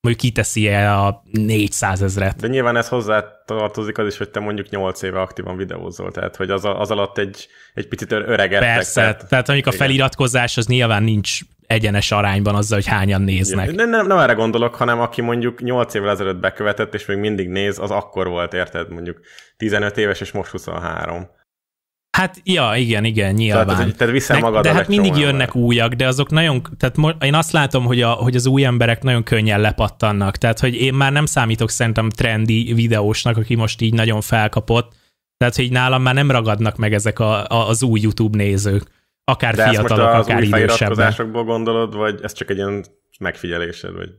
[0.00, 2.40] mondjuk kiteszi -e a 400 ezret.
[2.40, 6.36] De nyilván ez hozzá tartozik az is, hogy te mondjuk 8 éve aktívan videózol, tehát
[6.36, 8.74] hogy az, az alatt egy, egy picit ö- öregedtek.
[8.74, 13.72] Persze, tehát, tehát mondjuk a feliratkozás az nyilván nincs egyenes arányban azzal, hogy hányan néznek.
[13.74, 17.48] Nem, nem, nem erre gondolok, hanem aki mondjuk 8 évvel ezelőtt bekövetett, és még mindig
[17.48, 18.92] néz, az akkor volt, érted?
[18.92, 19.20] Mondjuk
[19.56, 21.28] 15 éves, és most 23.
[22.16, 23.66] Hát, ja, igen, igen, nyilván.
[23.66, 27.34] Tehát, hogy- tehát viszel de, hát mindig jönnek újak, de azok nagyon, tehát mo- én
[27.34, 31.12] azt látom, hogy, a, hogy az új emberek nagyon könnyen lepattannak, tehát hogy én már
[31.12, 34.92] nem számítok szerintem trendi videósnak, aki most így nagyon felkapott,
[35.36, 38.82] tehát hogy nálam már nem ragadnak meg ezek a, a, az új YouTube nézők,
[39.24, 41.30] akár De most fiatalok, az akár idősebbek.
[41.30, 42.84] gondolod, vagy ez csak egy ilyen
[43.18, 43.94] megfigyelésed?
[43.94, 44.10] Vagy?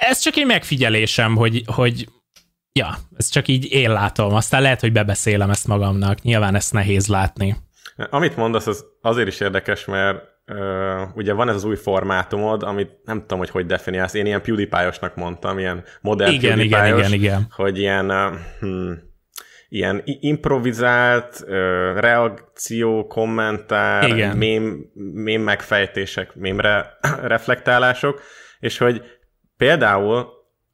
[0.00, 2.08] Ez csak egy megfigyelésem, hogy, hogy
[2.72, 7.06] ja, ez csak így én látom, aztán lehet, hogy bebeszélem ezt magamnak, nyilván ezt nehéz
[7.06, 7.56] látni.
[8.10, 12.90] Amit mondasz, az azért is érdekes, mert uh, ugye van ez az új formátumod, amit
[13.04, 14.14] nem tudom, hogy hogy definiálsz.
[14.14, 17.46] Én ilyen PewDiePie-osnak mondtam, ilyen modern Igen, igen, PewDiePie-os, igen, igen.
[17.50, 19.11] hogy ilyen, uh, hmm,
[19.72, 21.44] ilyen improvizált
[21.96, 24.36] reakció, kommentár, Igen.
[24.36, 26.98] mém, mém megfejtések, mémre
[27.34, 28.20] reflektálások,
[28.60, 29.02] és hogy
[29.56, 30.28] például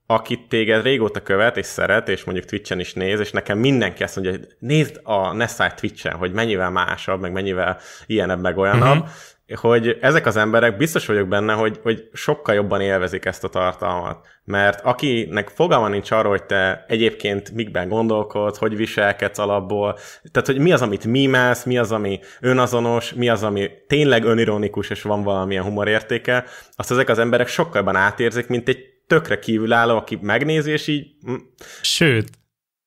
[0.06, 4.16] akit téged régóta követ és szeret, és mondjuk Twitch-en is néz, és nekem mindenki azt
[4.16, 9.11] mondja, hogy nézd a Nessai Twitch-en, hogy mennyivel másabb, meg mennyivel ilyenebb, meg olyanabb, uh-huh.
[9.54, 14.26] Hogy ezek az emberek, biztos vagyok benne, hogy, hogy sokkal jobban élvezik ezt a tartalmat.
[14.44, 19.98] Mert akinek fogalma nincs arról, hogy te egyébként mikben gondolkodsz, hogy viselkedsz alapból,
[20.32, 24.90] tehát hogy mi az, amit mímelsz, mi az, ami önazonos, mi az, ami tényleg önironikus,
[24.90, 26.44] és van valamilyen humorértéke,
[26.76, 31.06] azt ezek az emberek sokkal jobban átérzik, mint egy tökre kívülálló, aki megnézi, és így
[31.30, 31.34] mm,
[31.80, 32.28] Sőt,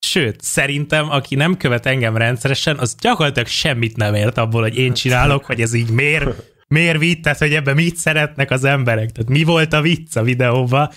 [0.05, 4.93] sőt, szerintem, aki nem követ engem rendszeresen, az gyakorlatilag semmit nem ért abból, hogy én
[4.93, 9.29] csinálok, hogy ez így miért, miért vicc, tehát hogy ebben mit szeretnek az emberek, tehát
[9.29, 10.91] mi volt a vicc a videóban,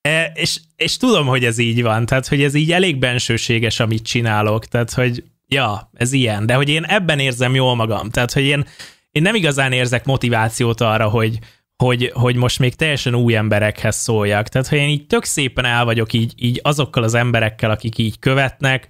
[0.00, 4.06] e, és, és tudom, hogy ez így van, tehát hogy ez így elég bensőséges, amit
[4.06, 8.44] csinálok, tehát hogy ja, ez ilyen, de hogy én ebben érzem jól magam, tehát hogy
[8.44, 8.66] én,
[9.10, 11.38] én nem igazán érzek motivációt arra, hogy,
[11.84, 14.48] hogy, hogy most még teljesen új emberekhez szóljak.
[14.48, 18.18] Tehát, hogy én így tök szépen el vagyok így, így azokkal az emberekkel, akik így
[18.18, 18.86] követnek,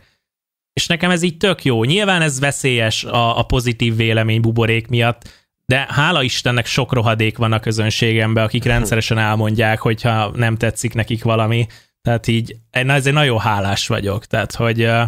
[0.73, 1.85] és nekem ez így tök jó.
[1.85, 5.29] Nyilván ez veszélyes a, a pozitív vélemény buborék miatt,
[5.67, 11.25] de hála Istennek sok rohadék van a közönségemben, akik rendszeresen elmondják, hogyha nem tetszik nekik
[11.25, 11.67] valami.
[12.03, 14.27] Tehát így, én ezért nagyon hálás vagyok.
[14.27, 15.03] Tehát, hogy uh,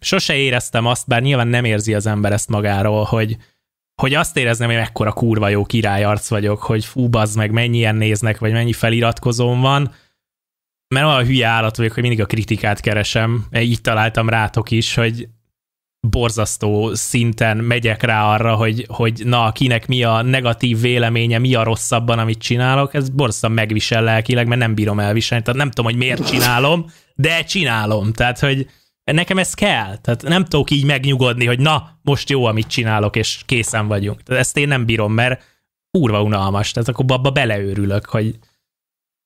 [0.00, 3.36] sose éreztem azt, bár nyilván nem érzi az ember ezt magáról, hogy,
[4.02, 8.38] hogy azt érezném, hogy mekkora kurva jó királyarc vagyok, hogy fú, bazd meg, mennyien néznek,
[8.38, 9.94] vagy mennyi feliratkozóm van,
[10.94, 13.46] mert olyan hülye állat vagyok, hogy mindig a kritikát keresem.
[13.58, 15.28] Így találtam rátok is, hogy
[16.08, 21.62] borzasztó szinten megyek rá arra, hogy, hogy na, kinek mi a negatív véleménye, mi a
[21.62, 26.00] rosszabban, amit csinálok, ez borzasztóan megvisel lelkileg, mert nem bírom elviselni, tehát nem tudom, hogy
[26.00, 28.66] miért csinálom, de csinálom, tehát, hogy
[29.04, 33.40] nekem ez kell, tehát nem tudok így megnyugodni, hogy na, most jó, amit csinálok, és
[33.46, 34.22] készen vagyunk.
[34.22, 35.44] Tehát ezt én nem bírom, mert
[35.90, 38.38] kurva unalmas, tehát akkor abba beleőrülök, hogy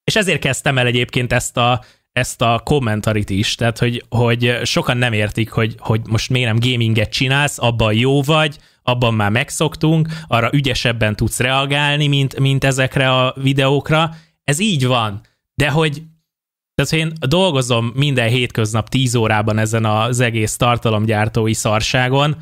[0.05, 4.97] és ezért kezdtem el egyébként ezt a, ezt a kommentarit is, tehát hogy, hogy sokan
[4.97, 10.09] nem értik, hogy, hogy most miért nem gaminget csinálsz, abban jó vagy, abban már megszoktunk,
[10.27, 14.15] arra ügyesebben tudsz reagálni, mint, mint ezekre a videókra.
[14.45, 15.21] Ez így van,
[15.55, 16.03] de hogy
[16.77, 22.37] tehát, hogy én dolgozom minden hétköznap 10 órában ezen az egész tartalomgyártói szarságon,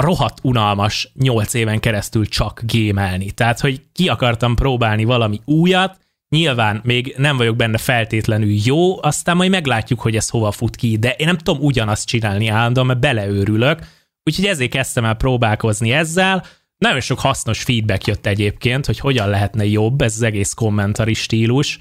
[0.00, 3.30] rohadt unalmas 8 éven keresztül csak gémelni.
[3.30, 5.98] Tehát, hogy ki akartam próbálni valami újat,
[6.36, 10.96] Nyilván még nem vagyok benne feltétlenül jó, aztán majd meglátjuk, hogy ez hova fut ki,
[10.96, 13.78] de én nem tudom ugyanazt csinálni állandóan, mert beleőrülök,
[14.22, 16.44] úgyhogy ezért kezdtem el próbálkozni ezzel.
[16.76, 21.78] Nagyon sok hasznos feedback jött egyébként, hogy hogyan lehetne jobb ez az egész kommentari stílus,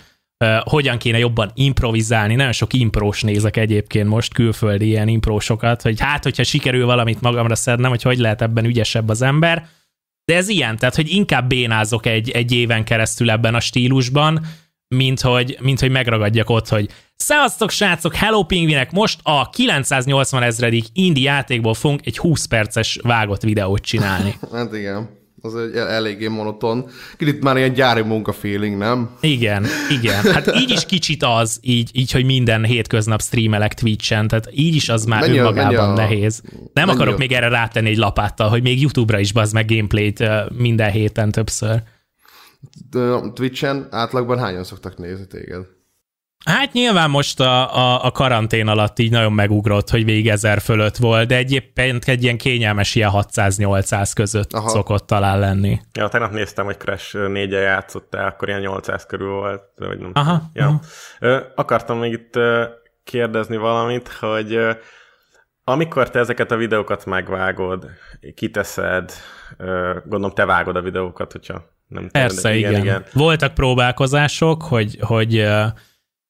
[0.63, 6.23] hogyan kéne jobban improvizálni, nagyon sok imprós nézek egyébként most, külföldi ilyen imprósokat, hogy hát,
[6.23, 9.67] hogyha sikerül valamit magamra szednem, hogy hogy lehet ebben ügyesebb az ember,
[10.25, 14.45] de ez ilyen, tehát hogy inkább bénázok egy, egy éven keresztül ebben a stílusban,
[14.95, 20.85] mint hogy, mint hogy megragadjak ott, hogy Szevasztok, srácok, Hello Pingvinek, most a 980 ezredik
[20.93, 24.35] indi játékból fogunk egy 20 perces vágott videót csinálni.
[24.51, 26.89] hát igen az egy eléggé monoton.
[27.17, 29.09] Kicsit már ilyen gyári munka feeling, nem?
[29.21, 30.23] Igen, igen.
[30.23, 34.89] Hát így is kicsit az, így, így hogy minden hétköznap streamelek Twitch-en, tehát így is
[34.89, 36.41] az már mennyi önmagában a, nehéz.
[36.73, 37.17] Nem akarok a...
[37.17, 40.23] még erre rátenni egy lapáttal, hogy még YouTube-ra is bazd meg gameplayt
[40.57, 41.81] minden héten többször.
[43.33, 45.65] Twitch-en átlagban hányan szoktak nézni téged?
[46.69, 50.97] Hát nyilván most a, a, a karantén alatt így nagyon megugrott, hogy végig ezer fölött
[50.97, 54.69] volt, de egyébként egy ilyen kényelmes ilyen 600-800 között Aha.
[54.69, 55.79] szokott talán lenni.
[55.93, 59.61] Ja, tegnap néztem, hogy Crash 4 játszottál, akkor ilyen 800 körül volt.
[59.75, 60.41] Vagy nem Aha.
[60.53, 60.81] Ja.
[61.19, 61.41] Aha.
[61.55, 62.39] Akartam még itt
[63.03, 64.59] kérdezni valamit, hogy
[65.63, 67.89] amikor te ezeket a videókat megvágod,
[68.35, 69.11] kiteszed,
[70.03, 72.83] gondolom te vágod a videókat, hogyha nem Persze, igen, igen.
[72.83, 73.05] igen.
[73.13, 75.47] Voltak próbálkozások, hogy, hogy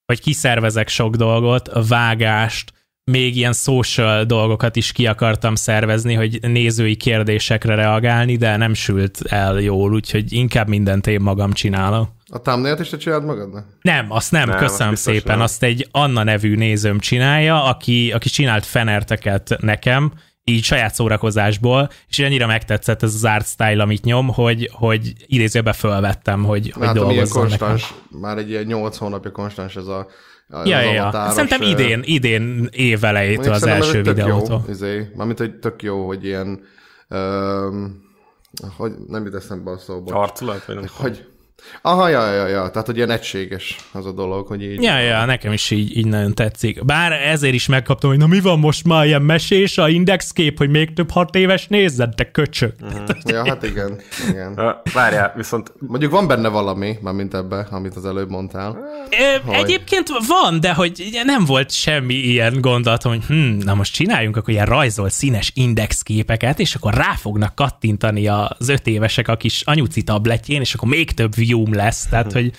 [0.09, 6.39] hogy kiszervezek sok dolgot, a vágást, még ilyen social dolgokat is ki akartam szervezni, hogy
[6.41, 12.09] nézői kérdésekre reagálni, de nem sült el jól, úgyhogy inkább mindent én magam csinálom.
[12.25, 13.65] A thumbnail is te csináld magadnak?
[13.81, 15.35] Nem, azt nem, nem köszönöm azt szépen.
[15.35, 15.43] Nem.
[15.43, 20.11] Azt egy Anna nevű nézőm csinálja, aki, aki csinált fenerteket nekem,
[20.43, 25.73] így saját szórakozásból, és annyira megtetszett ez az art style, amit nyom, hogy, hogy idézőbe
[25.73, 28.19] fölvettem, hogy, hogy dolgozzon ilyen konstans, nekem.
[28.19, 30.07] már egy ilyen 8 hónapja konstans ez a
[30.51, 31.29] Ja, ja, ja.
[31.29, 34.61] Szerintem idén, idén év elejétől az első videótól.
[34.65, 36.61] Jó, izé, mármint, hogy tök jó, hogy ilyen
[37.09, 38.07] um,
[38.77, 40.21] hogy nem jut eszembe a szóba.
[40.21, 40.65] Arculat?
[40.65, 41.27] Vagy nem hogy,
[41.81, 44.83] Aha, ja, ja, ja, tehát hogy ilyen egységes az a dolog, hogy így...
[44.83, 46.85] Ja, ja, nekem is így, így nagyon tetszik.
[46.85, 50.69] Bár ezért is megkaptam, hogy na mi van most már ilyen mesés a indexkép, hogy
[50.69, 52.73] még több hat éves nézzed, te köcsök.
[52.81, 53.09] Uh-huh.
[53.25, 54.59] ja, hát igen, igen.
[54.93, 55.73] Várjál, viszont...
[55.79, 58.77] Mondjuk van benne valami, már mint ebbe, amit az előbb mondtál.
[59.09, 59.55] Ö, hogy...
[59.55, 64.53] Egyébként van, de hogy nem volt semmi ilyen gondolatom, hogy hm, na most csináljunk akkor
[64.53, 70.01] ilyen rajzolt színes indexképeket, és akkor rá fognak kattintani az öt évesek a kis anyuci
[70.01, 72.51] tabletjén, és akkor még több view lesz, tehát hogy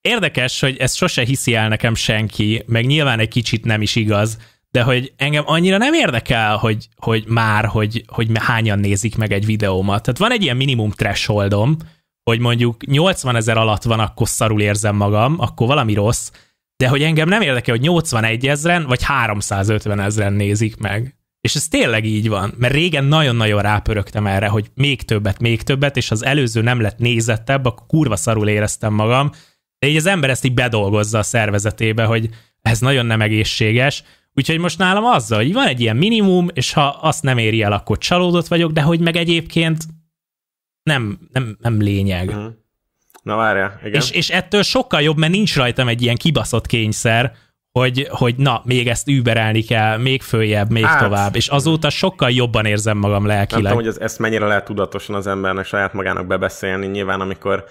[0.00, 4.38] érdekes, hogy ezt sose hiszi el nekem senki, meg nyilván egy kicsit nem is igaz,
[4.70, 9.46] de hogy engem annyira nem érdekel, hogy, hogy már, hogy, hogy hányan nézik meg egy
[9.46, 10.02] videómat.
[10.02, 11.76] Tehát van egy ilyen minimum thresholdom,
[12.22, 16.30] hogy mondjuk 80 ezer alatt van, akkor szarul érzem magam, akkor valami rossz,
[16.76, 21.16] de hogy engem nem érdekel, hogy 81 ezeren vagy 350 ezeren nézik meg.
[21.44, 25.96] És ez tényleg így van, mert régen nagyon-nagyon rápörögtem erre, hogy még többet, még többet,
[25.96, 29.30] és az előző nem lett nézettebb, akkor kurva szarul éreztem magam,
[29.78, 32.28] de így az ember ezt így bedolgozza a szervezetébe, hogy
[32.62, 34.02] ez nagyon nem egészséges,
[34.34, 37.72] úgyhogy most nálam azzal, hogy van egy ilyen minimum, és ha azt nem éri el,
[37.72, 39.84] akkor csalódott vagyok, de hogy meg egyébként
[40.82, 42.28] nem, nem, nem lényeg.
[42.28, 42.52] Uh-huh.
[43.22, 44.00] Na várjál, igen.
[44.00, 47.36] És, és ettől sokkal jobb, mert nincs rajtam egy ilyen kibaszott kényszer,
[47.78, 52.30] hogy, hogy na, még ezt überelni kell, még följebb, még hát, tovább, és azóta sokkal
[52.30, 53.62] jobban érzem magam lelkileg.
[53.62, 57.64] Nem tudom, hogy ez, ezt mennyire lehet tudatosan az embernek saját magának bebeszélni, nyilván amikor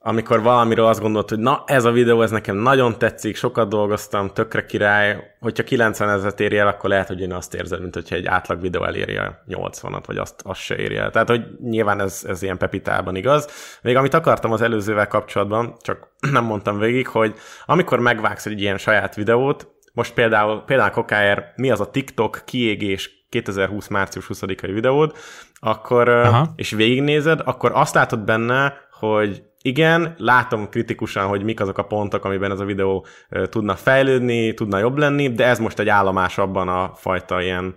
[0.00, 4.30] amikor valamiről azt gondolt, hogy na, ez a videó, ez nekem nagyon tetszik, sokat dolgoztam,
[4.32, 8.14] tökre király, hogyha 90 ezeret éri el, akkor lehet, hogy én azt érzem, mint hogyha
[8.14, 11.10] egy átlag videó eléri a 80-at, vagy azt, azt se éri el.
[11.10, 13.48] Tehát, hogy nyilván ez, ez ilyen pepitában igaz.
[13.82, 17.34] Még amit akartam az előzővel kapcsolatban, csak nem mondtam végig, hogy
[17.66, 23.26] amikor megvágsz egy ilyen saját videót, most például, például Kokáért, mi az a TikTok kiégés
[23.28, 23.88] 2020.
[23.88, 25.16] március 20-ai videód,
[25.54, 26.52] akkor, Aha.
[26.56, 32.24] és végignézed, akkor azt látod benne, hogy igen, látom kritikusan, hogy mik azok a pontok,
[32.24, 33.06] amiben ez a videó
[33.50, 37.76] tudna fejlődni, tudna jobb lenni, de ez most egy állomás abban a fajta ilyen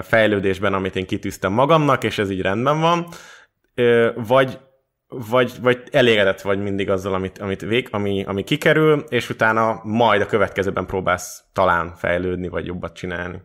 [0.00, 3.06] fejlődésben, amit én kitűztem magamnak, és ez így rendben van.
[4.14, 4.58] Vagy
[5.30, 10.20] vagy, vagy elégedett vagy mindig azzal, amit, amit vég, ami, ami kikerül, és utána majd
[10.20, 13.42] a következőben próbálsz talán fejlődni, vagy jobbat csinálni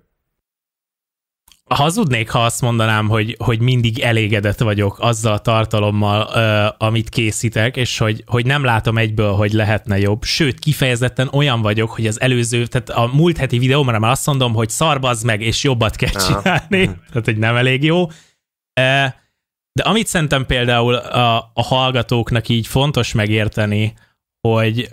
[1.74, 7.78] hazudnék, ha azt mondanám, hogy, hogy mindig elégedett vagyok azzal a tartalommal, uh, amit készítek,
[7.78, 10.24] és hogy, hogy nem látom egyből, hogy lehetne jobb.
[10.24, 14.54] Sőt, kifejezetten olyan vagyok, hogy az előző, tehát a múlt heti videómra már azt mondom,
[14.54, 16.86] hogy szarbazz meg, és jobbat kell csinálni.
[16.86, 18.04] tehát, hogy nem elég jó.
[18.04, 18.12] Uh,
[19.74, 23.94] de amit szerintem például a, a hallgatóknak így fontos megérteni,
[24.48, 24.90] hogy,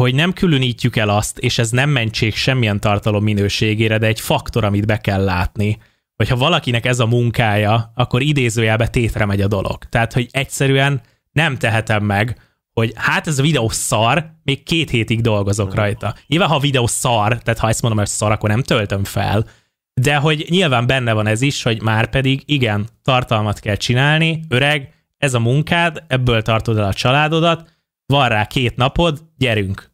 [0.00, 4.64] hogy nem különítjük el azt, és ez nem mentség semmilyen tartalom minőségére, de egy faktor,
[4.64, 5.78] amit be kell látni,
[6.16, 9.84] hogy ha valakinek ez a munkája, akkor idézőjelbe tétre megy a dolog.
[9.84, 11.00] Tehát, hogy egyszerűen
[11.32, 12.40] nem tehetem meg,
[12.72, 16.14] hogy hát ez a videó szar, még két hétig dolgozok rajta.
[16.26, 19.46] Nyilván, ha a videó szar, tehát ha ezt mondom, hogy szar, akkor nem töltöm fel,
[19.94, 24.94] de hogy nyilván benne van ez is, hogy már pedig igen, tartalmat kell csinálni, öreg,
[25.16, 27.70] ez a munkád, ebből tartod el a családodat,
[28.06, 29.90] van rá két napod, gyerünk.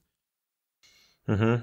[1.26, 1.60] Uh-huh.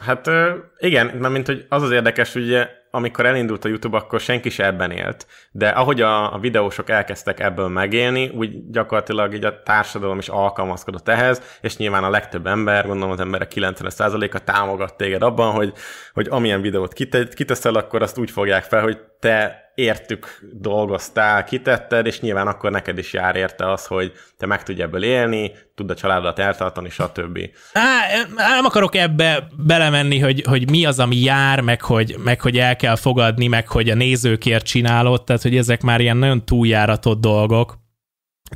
[0.00, 0.30] Hát
[0.78, 4.64] igen, mert mint hogy az az érdekes, ugye amikor elindult a YouTube, akkor senki se
[4.64, 5.26] ebben élt.
[5.50, 11.08] De ahogy a, a videósok elkezdtek ebből megélni, úgy gyakorlatilag így a társadalom is alkalmazkodott
[11.08, 15.72] ehhez, és nyilván a legtöbb ember, gondolom az emberek 90%-a támogat téged abban, hogy,
[16.12, 16.92] hogy amilyen videót
[17.34, 22.98] kiteszel, akkor azt úgy fogják fel, hogy te értük dolgoztál, kitetted, és nyilván akkor neked
[22.98, 27.38] is jár érte az, hogy te meg tudj ebből élni, tud a családodat eltartani, stb.
[27.72, 32.58] Á, nem akarok ebbe belemenni, hogy, hogy mi az, ami jár, meg hogy, meg hogy
[32.58, 37.20] el kell fogadni, meg hogy a nézőkért csinálod, tehát hogy ezek már ilyen nagyon túljáratott
[37.20, 37.78] dolgok,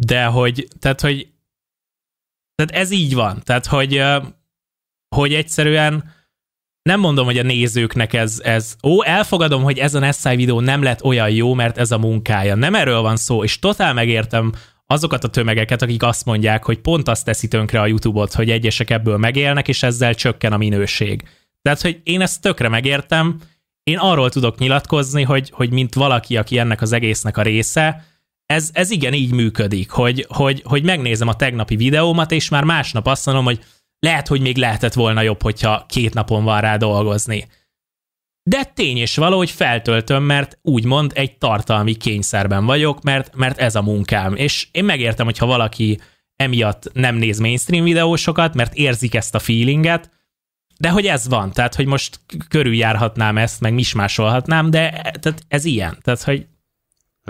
[0.06, 1.28] de hogy, tehát hogy
[2.54, 4.02] tehát ez így van, tehát hogy,
[5.16, 6.12] hogy egyszerűen
[6.84, 10.82] nem mondom, hogy a nézőknek ez, ez, ó, elfogadom, hogy ez a Nessai videó nem
[10.82, 12.54] lett olyan jó, mert ez a munkája.
[12.54, 14.52] Nem erről van szó, és totál megértem
[14.86, 18.90] azokat a tömegeket, akik azt mondják, hogy pont azt teszi tönkre a YouTube-ot, hogy egyesek
[18.90, 21.22] ebből megélnek, és ezzel csökken a minőség.
[21.62, 23.40] Tehát, hogy én ezt tökre megértem,
[23.82, 28.04] én arról tudok nyilatkozni, hogy, hogy mint valaki, aki ennek az egésznek a része,
[28.46, 33.06] ez, ez igen így működik, hogy, hogy, hogy megnézem a tegnapi videómat, és már másnap
[33.06, 33.64] azt mondom, hogy
[34.04, 37.46] lehet, hogy még lehetett volna jobb, hogyha két napon van rá dolgozni.
[38.42, 43.74] De tény és való, hogy feltöltöm, mert úgymond egy tartalmi kényszerben vagyok, mert, mert ez
[43.74, 44.34] a munkám.
[44.34, 46.00] És én megértem, hogyha valaki
[46.36, 50.10] emiatt nem néz mainstream videósokat, mert érzik ezt a feelinget,
[50.78, 55.98] de hogy ez van, tehát hogy most körüljárhatnám ezt, meg mismásolhatnám, de tehát ez ilyen,
[56.02, 56.46] tehát hogy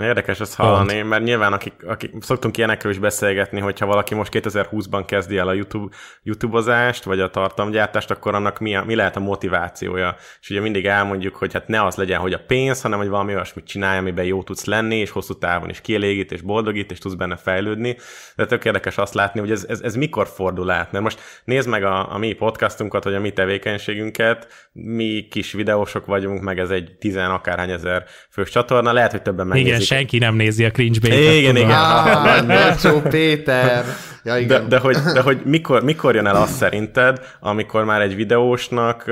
[0.01, 1.09] Érdekes ezt hallani, Pont.
[1.09, 5.53] mert nyilván akik, akik szoktunk ilyenekről is beszélgetni, hogyha valaki most 2020-ban kezdi el a
[5.53, 10.15] YouTube, YouTube-ozást, vagy a tartalomgyártást, akkor annak mi, a, mi lehet a motivációja.
[10.41, 13.33] És ugye mindig elmondjuk, hogy hát ne az legyen, hogy a pénz, hanem hogy valami
[13.33, 17.13] olyasmit csinálj, amiben jó tudsz lenni, és hosszú távon is kielégít, és boldogít, és tudsz
[17.13, 17.97] benne fejlődni.
[18.35, 20.91] De tök érdekes azt látni, hogy ez, ez, ez mikor fordul át.
[20.91, 26.05] Mert most nézd meg a, a mi podcastunkat, vagy a mi tevékenységünket, mi kis videósok
[26.05, 30.35] vagyunk, meg ez egy tizen akárhány ezer fős csatorna, lehet, hogy többen megnézik senki nem
[30.35, 31.69] nézi a cringe bait Igen, igen.
[31.69, 33.85] Ah, Péter.
[34.23, 34.47] Ja, igen.
[34.47, 39.11] De, de, hogy, de hogy mikor, mikor jön el az szerinted, amikor már egy videósnak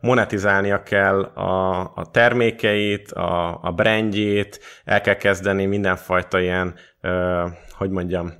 [0.00, 6.74] monetizálnia kell a, a termékeit, a, a brandjét, el kell kezdeni mindenfajta ilyen,
[7.72, 8.32] hogy mondjam,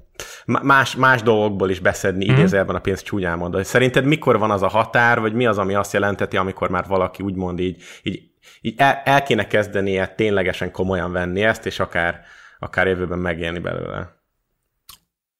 [0.45, 2.39] más, más dolgokból is beszedni mm-hmm.
[2.39, 3.65] idézőjelben a pénzt csúnyán mondani.
[3.65, 7.23] Szerinted mikor van az a határ, vagy mi az, ami azt jelenteti, amikor már valaki
[7.23, 8.30] úgymond így, így
[8.61, 12.21] így el, el kéne kezdenie ténylegesen komolyan venni ezt, és akár,
[12.59, 14.19] akár jövőben megélni belőle.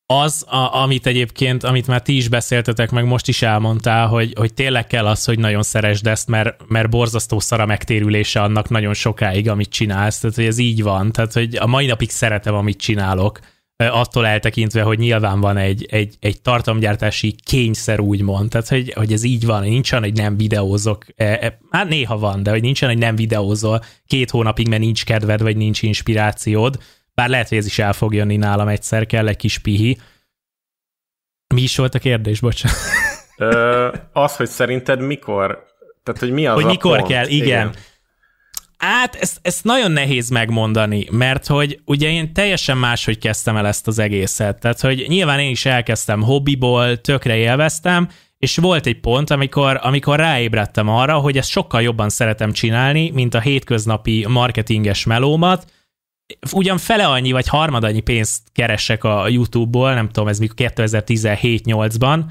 [0.07, 4.55] Az, a, amit egyébként, amit már ti is beszéltetek, meg most is elmondtál, hogy, hogy
[4.55, 9.49] tényleg kell az, hogy nagyon szeresd ezt, mert, mert borzasztó szara megtérülése annak nagyon sokáig,
[9.49, 13.41] amit csinálsz, tehát hogy ez így van, tehát hogy a mai napig szeretem, amit csinálok,
[13.87, 19.23] attól eltekintve, hogy nyilván van egy, egy, egy tartalomgyártási kényszer, úgymond, tehát hogy, hogy ez
[19.23, 21.05] így van, nincsen, hogy nem videózok,
[21.71, 25.57] hát néha van, de hogy nincsen, hogy nem videózol két hónapig, mert nincs kedved, vagy
[25.57, 26.77] nincs inspirációd,
[27.15, 29.99] bár lehet, hogy ez is el fog jönni nálam egyszer, kell egy kis pihi,
[31.55, 32.79] Mi is volt a kérdés, bocsánat.
[33.37, 35.67] Ö, az, hogy szerinted mikor,
[36.03, 37.11] tehát hogy mi az hogy mikor pont?
[37.11, 37.47] kell, igen.
[37.47, 37.75] igen.
[38.81, 43.87] Hát ezt, ezt nagyon nehéz megmondani, mert hogy ugye én teljesen máshogy kezdtem el ezt
[43.87, 44.61] az egészet.
[44.61, 48.09] Tehát, hogy nyilván én is elkezdtem hobbiból, tökre élveztem,
[48.39, 53.35] és volt egy pont, amikor, amikor ráébredtem arra, hogy ezt sokkal jobban szeretem csinálni, mint
[53.35, 55.73] a hétköznapi marketinges melómat.
[56.53, 62.23] Ugyan fele annyi, vagy harmadannyi pénzt keresek a YouTube-ból, nem tudom, ez mikor 2017-8-ban,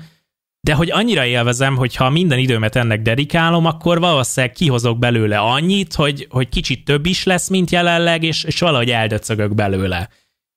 [0.62, 5.93] de hogy annyira élvezem, hogy ha minden időmet ennek dedikálom, akkor valószínűleg kihozok belőle annyit,
[5.93, 10.10] hogy, hogy kicsit több is lesz, mint jelenleg, és, és valahogy eldöcögök belőle.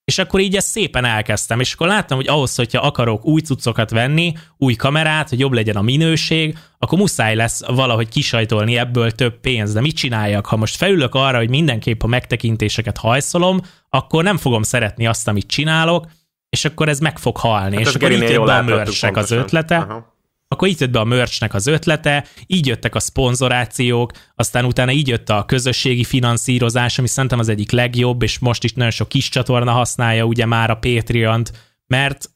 [0.04, 3.90] És akkor így ezt szépen elkezdtem, és akkor láttam, hogy ahhoz, hogyha akarok új cuccokat
[3.90, 9.40] venni, új kamerát, hogy jobb legyen a minőség, akkor muszáj lesz valahogy kisajtolni ebből több
[9.40, 9.74] pénzt.
[9.74, 10.46] De mit csináljak?
[10.46, 15.46] Ha most felülök arra, hogy mindenképp a megtekintéseket hajszolom, akkor nem fogom szeretni azt, amit
[15.46, 16.06] csinálok,
[16.52, 17.76] és akkor ez meg fog halni.
[17.76, 20.16] Hát és akkor itt jött be a merchnek az ötlete, Aha.
[20.48, 25.08] akkor itt jött be a merchnek az ötlete, így jöttek a szponzorációk, aztán utána így
[25.08, 29.28] jött a közösségi finanszírozás, ami szerintem az egyik legjobb, és most is nagyon sok kis
[29.28, 31.52] csatorna használja ugye már a Patreon-t,
[31.86, 32.30] mert,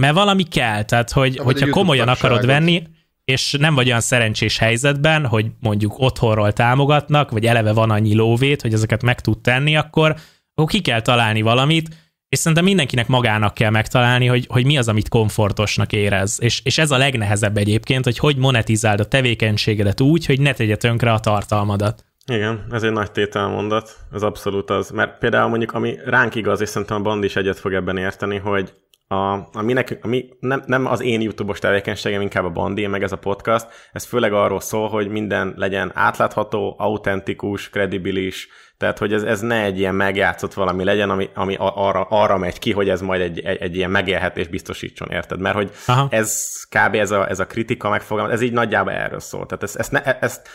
[0.00, 2.82] mert valami kell, tehát hogy, hogyha komolyan akarod venni,
[3.24, 8.62] és nem vagy olyan szerencsés helyzetben, hogy mondjuk otthonról támogatnak, vagy eleve van annyi lóvét,
[8.62, 10.16] hogy ezeket meg tud tenni, akkor,
[10.54, 14.88] akkor ki kell találni valamit, és szerintem mindenkinek magának kell megtalálni, hogy, hogy mi az,
[14.88, 16.38] amit komfortosnak érez.
[16.40, 20.76] És, és ez a legnehezebb egyébként, hogy hogy monetizáld a tevékenységedet úgy, hogy ne tegye
[20.76, 22.04] tönkre a tartalmadat.
[22.32, 24.90] Igen, ez egy nagy tételmondat, ez abszolút az.
[24.90, 28.36] Mert például mondjuk, ami ránk igaz, és szerintem a Band is egyet fog ebben érteni,
[28.36, 28.72] hogy
[29.08, 33.12] a, ami, nek, ami nem, nem az én YouTube-os tevékenységem, inkább a Bandi, meg ez
[33.12, 38.48] a podcast, ez főleg arról szól, hogy minden legyen átlátható, autentikus, kredibilis,
[38.78, 42.58] tehát, hogy ez, ez ne egy ilyen megjátszott valami legyen, ami, ami arra, arra megy
[42.58, 45.40] ki, hogy ez majd egy, egy, egy ilyen megélhetés biztosítson, érted?
[45.40, 46.06] Mert hogy Aha.
[46.10, 46.94] ez kb.
[46.94, 49.46] Ez a, ez a kritika megfogalmaz, ez így nagyjából erről szól.
[49.46, 50.48] Tehát ezt, ezt, ne, ezt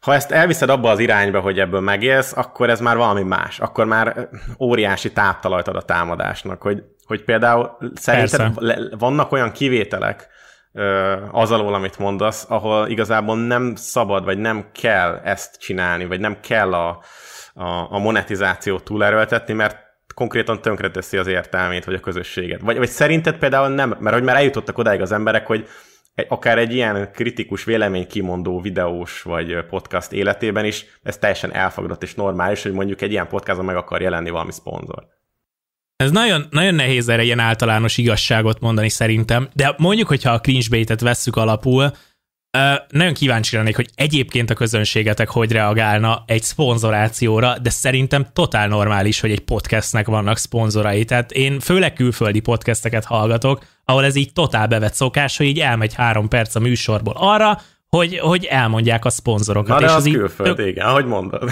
[0.00, 3.60] ha ezt elviszed abba az irányba, hogy ebből megélsz, akkor ez már valami más.
[3.60, 8.52] Akkor már óriási táptalajt ad a támadásnak, hogy, hogy például szerinted
[8.98, 10.28] vannak olyan kivételek,
[11.30, 16.40] az alól, amit mondasz, ahol igazából nem szabad, vagy nem kell ezt csinálni, vagy nem
[16.40, 17.02] kell a,
[17.60, 19.76] a, a monetizációt túlerőltetni, mert
[20.14, 22.60] konkrétan tönkreteszi az értelmét, vagy a közösséget.
[22.60, 25.68] Vagy, vagy szerinted például nem, mert hogy már eljutottak odáig az emberek, hogy
[26.28, 32.62] akár egy ilyen kritikus véleménykimondó videós vagy podcast életében is ez teljesen elfogadott és normális,
[32.62, 35.06] hogy mondjuk egy ilyen podcaston meg akar jelenni valami szponzor.
[35.96, 40.66] Ez nagyon, nagyon nehéz erre ilyen általános igazságot mondani szerintem, de mondjuk, hogyha a cringe
[40.70, 41.92] bait vesszük alapul,
[42.58, 48.68] Uh, nagyon kíváncsi lennék, hogy egyébként a közönségetek hogy reagálna egy szponzorációra, de szerintem totál
[48.68, 51.04] normális, hogy egy podcastnek vannak szponzorai.
[51.04, 55.94] Tehát én főleg külföldi podcasteket hallgatok, ahol ez így totál bevett szokás, hogy így elmegy
[55.94, 59.68] három perc a műsorból arra, hogy, hogy elmondják a szponzorokat.
[59.68, 60.66] Na, de és az, az külföld, tök...
[60.66, 61.50] igen, ahogy mondod.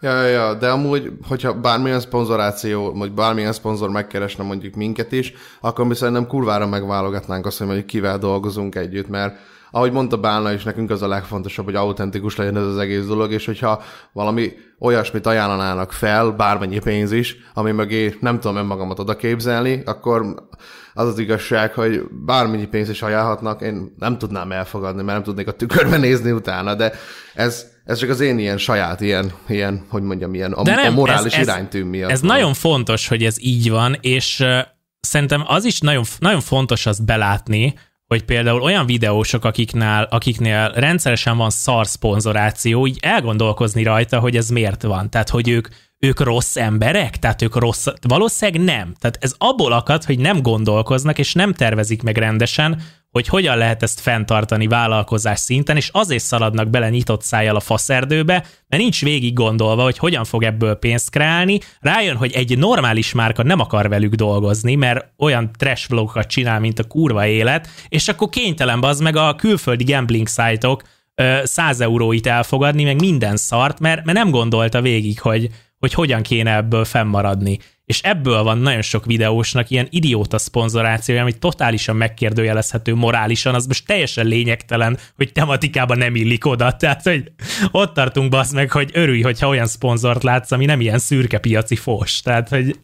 [0.00, 5.32] Ja, ja, ja, de amúgy, hogyha bármilyen szponzoráció, vagy bármilyen szponzor megkeresne mondjuk minket is,
[5.60, 9.36] akkor mi szerintem kurvára megválogatnánk azt, hogy mondjuk kivel dolgozunk együtt, mert
[9.76, 13.32] ahogy mondta Bálna is, nekünk az a legfontosabb, hogy autentikus legyen ez az egész dolog,
[13.32, 19.16] és hogyha valami olyasmit ajánlanának fel, bármennyi pénz is, ami mögé nem tudom önmagamat oda
[19.16, 20.34] képzelni, akkor
[20.94, 25.48] az az igazság, hogy bármennyi pénzt is ajánlhatnak, én nem tudnám elfogadni, mert nem tudnék
[25.48, 26.92] a tükörbe nézni utána, de
[27.34, 30.90] ez, ez csak az én ilyen saját, ilyen, ilyen hogy mondjam, ilyen a, nem, a
[30.90, 32.10] morális ez, ez, miatt.
[32.10, 32.30] Ez van.
[32.30, 34.44] nagyon fontos, hogy ez így van, és
[35.00, 37.74] szerintem az is nagyon, nagyon fontos azt belátni,
[38.06, 44.48] hogy például olyan videósok, akiknél, akiknél rendszeresen van szar szponzoráció, így elgondolkozni rajta, hogy ez
[44.48, 45.10] miért van.
[45.10, 45.68] Tehát, hogy ők,
[45.98, 47.16] ők rossz emberek?
[47.18, 47.86] Tehát ők rossz...
[48.08, 48.94] Valószínűleg nem.
[48.98, 53.82] Tehát ez abból akad, hogy nem gondolkoznak, és nem tervezik meg rendesen, hogy hogyan lehet
[53.82, 59.32] ezt fenntartani vállalkozás szinten, és azért szaladnak bele nyitott szájjal a faszerdőbe, mert nincs végig
[59.32, 64.14] gondolva, hogy hogyan fog ebből pénzt kreálni, rájön, hogy egy normális márka nem akar velük
[64.14, 69.16] dolgozni, mert olyan trash vlogokat csinál, mint a kurva élet, és akkor kénytelen az meg
[69.16, 70.82] a külföldi gambling szájtok
[71.42, 76.56] 100 euróit elfogadni, meg minden szart, mert, mert nem gondolta végig, hogy, hogy hogyan kéne
[76.56, 83.54] ebből fennmaradni és ebből van nagyon sok videósnak ilyen idióta szponzorációja, ami totálisan megkérdőjelezhető morálisan,
[83.54, 86.76] az most teljesen lényegtelen, hogy tematikában nem illik oda.
[86.76, 87.32] Tehát, hogy
[87.70, 91.76] ott tartunk basz meg, hogy örülj, hogyha olyan szponzort látsz, ami nem ilyen szürke piaci
[91.76, 92.20] fos.
[92.20, 92.78] Tehát, hogy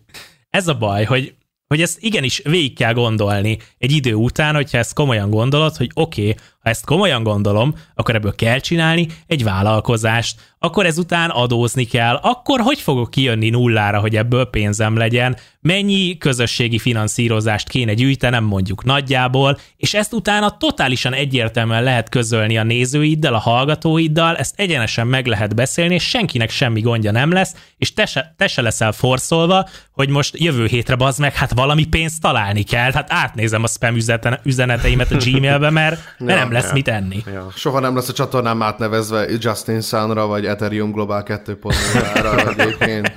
[0.50, 1.34] ez a baj, hogy
[1.66, 6.20] hogy ezt igenis végig kell gondolni egy idő után, hogyha ezt komolyan gondolod, hogy oké,
[6.20, 12.14] okay, Ha ezt komolyan gondolom, akkor ebből kell csinálni egy vállalkozást, akkor ezután adózni kell,
[12.14, 18.84] akkor hogy fogok kijönni nullára, hogy ebből pénzem legyen, mennyi közösségi finanszírozást kéne gyűjtenem mondjuk
[18.84, 25.26] nagyjából, és ezt utána totálisan egyértelműen lehet közölni a nézőiddel, a hallgatóiddal, ezt egyenesen meg
[25.26, 29.68] lehet beszélni, és senkinek semmi gondja nem lesz, és te se, te se leszel forszolva,
[29.92, 33.96] hogy most jövő hétre bazd meg, hát valami pénzt találni kell, hát átnézem a spam
[34.42, 36.72] üzeneteimet a Gmailbe, mert, mert nem lesz ja.
[36.72, 37.22] mit enni.
[37.32, 37.48] Ja.
[37.54, 43.12] Soha nem lesz a csatornám átnevezve Justin Sunra, vagy Ethereum Global 2.0-ra egyébként.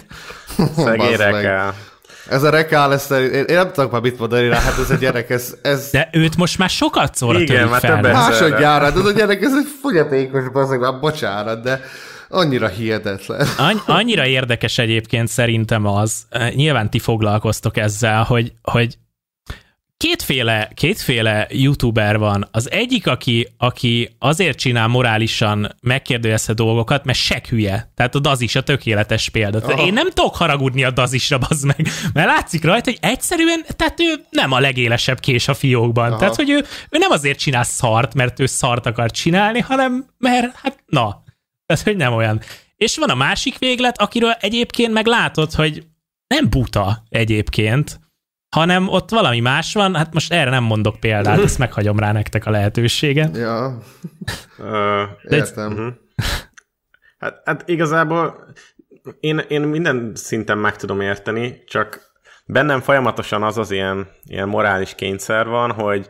[2.30, 4.96] Ez a rekál, ezt, én, én nem tudok már mit mondani rá, hát ez a
[4.96, 8.02] gyerek, ez, ez De őt most már sokat szóra Igen, már fel.
[8.02, 11.82] másodjára, de ez a gyerek, ez egy fogyatékos, bazeg, már bocsánat, de
[12.30, 13.48] annyira hihetetlen.
[13.58, 18.98] Any- annyira érdekes egyébként szerintem az, nyilván ti foglalkoztok ezzel, hogy, hogy
[19.98, 22.48] kétféle, kétféle youtuber van.
[22.52, 27.91] Az egyik, aki, aki azért csinál morálisan megkérdőjelezhető dolgokat, mert se hülye.
[27.96, 29.58] Tehát a Dazis a tökéletes példa.
[29.58, 29.86] Aha.
[29.86, 34.26] én nem tudok haragudni a Dazisra, bazd meg, mert látszik rajta, hogy egyszerűen, tehát ő
[34.30, 36.10] nem a legélesebb kés a fiókban.
[36.10, 36.18] Aha.
[36.18, 36.58] Tehát, hogy ő,
[36.89, 41.24] ő nem azért csinál szart, mert ő szart akar csinálni, hanem mert, hát na,
[41.66, 42.41] tehát, hogy nem olyan.
[42.76, 45.84] És van a másik véglet, akiről egyébként meg látod, hogy
[46.28, 48.00] nem buta egyébként,
[48.56, 52.45] hanem ott valami más van, hát most erre nem mondok példát, ezt meghagyom rá nektek
[52.45, 53.38] a lehetőséget.
[53.38, 53.78] Ja,
[54.58, 55.72] Ö, értem.
[55.72, 55.88] Mhm.
[57.18, 58.47] Hát, hát igazából
[59.20, 62.12] én, én minden szinten meg tudom érteni, csak
[62.45, 66.10] bennem folyamatosan az az ilyen, ilyen morális kényszer van, hogy,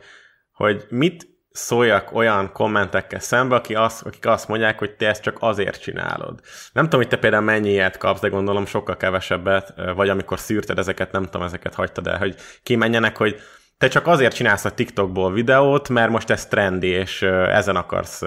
[0.52, 5.38] hogy mit szóljak olyan kommentekkel szembe, aki azt, akik azt mondják, hogy te ezt csak
[5.40, 6.40] azért csinálod.
[6.74, 10.78] Nem tudom, hogy te például mennyi ilyet kapsz, de gondolom sokkal kevesebbet, vagy amikor szűrted
[10.80, 13.40] ezeket, nem tudom, ezeket hagytad el, hogy kimenjenek, hogy
[13.78, 18.22] te csak azért csinálsz a TikTokból videót, mert most ez trendi, és ezen akarsz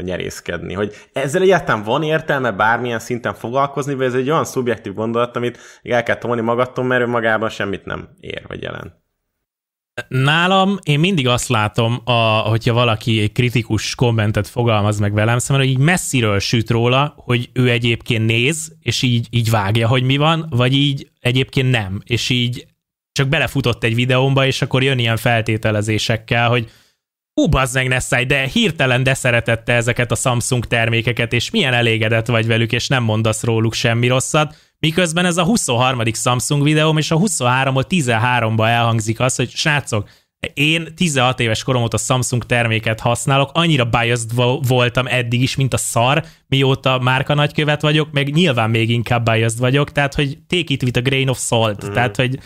[0.00, 0.74] nyerészkedni.
[0.74, 5.58] Hogy ezzel egyáltalán van értelme bármilyen szinten foglalkozni, vagy ez egy olyan szubjektív gondolat, amit
[5.82, 9.01] el kell tolni magadtól, mert ő magában semmit nem ér, vagy jelent.
[10.08, 15.66] Nálam én mindig azt látom, a, hogyha valaki egy kritikus kommentet fogalmaz meg velem szemben,
[15.66, 20.16] hogy így messziről süt róla, hogy ő egyébként néz, és így, így vágja, hogy mi
[20.16, 22.66] van, vagy így egyébként nem, és így
[23.12, 26.70] csak belefutott egy videómba, és akkor jön ilyen feltételezésekkel, hogy
[27.34, 32.26] hú, bazd meg Nessai, de hirtelen de szeretette ezeket a Samsung termékeket, és milyen elégedett
[32.26, 36.02] vagy velük, és nem mondasz róluk semmi rosszat, miközben ez a 23.
[36.12, 40.08] Samsung videóm, és a 23-ból 13-ba elhangzik az, hogy srácok,
[40.54, 45.74] én 16 éves korom óta Samsung terméket használok, annyira biased vo- voltam eddig is, mint
[45.74, 50.72] a szar, mióta márka nagykövet vagyok, meg nyilván még inkább biased vagyok, tehát hogy take
[50.72, 51.92] it with a grain of salt, mm.
[51.92, 52.38] tehát hogy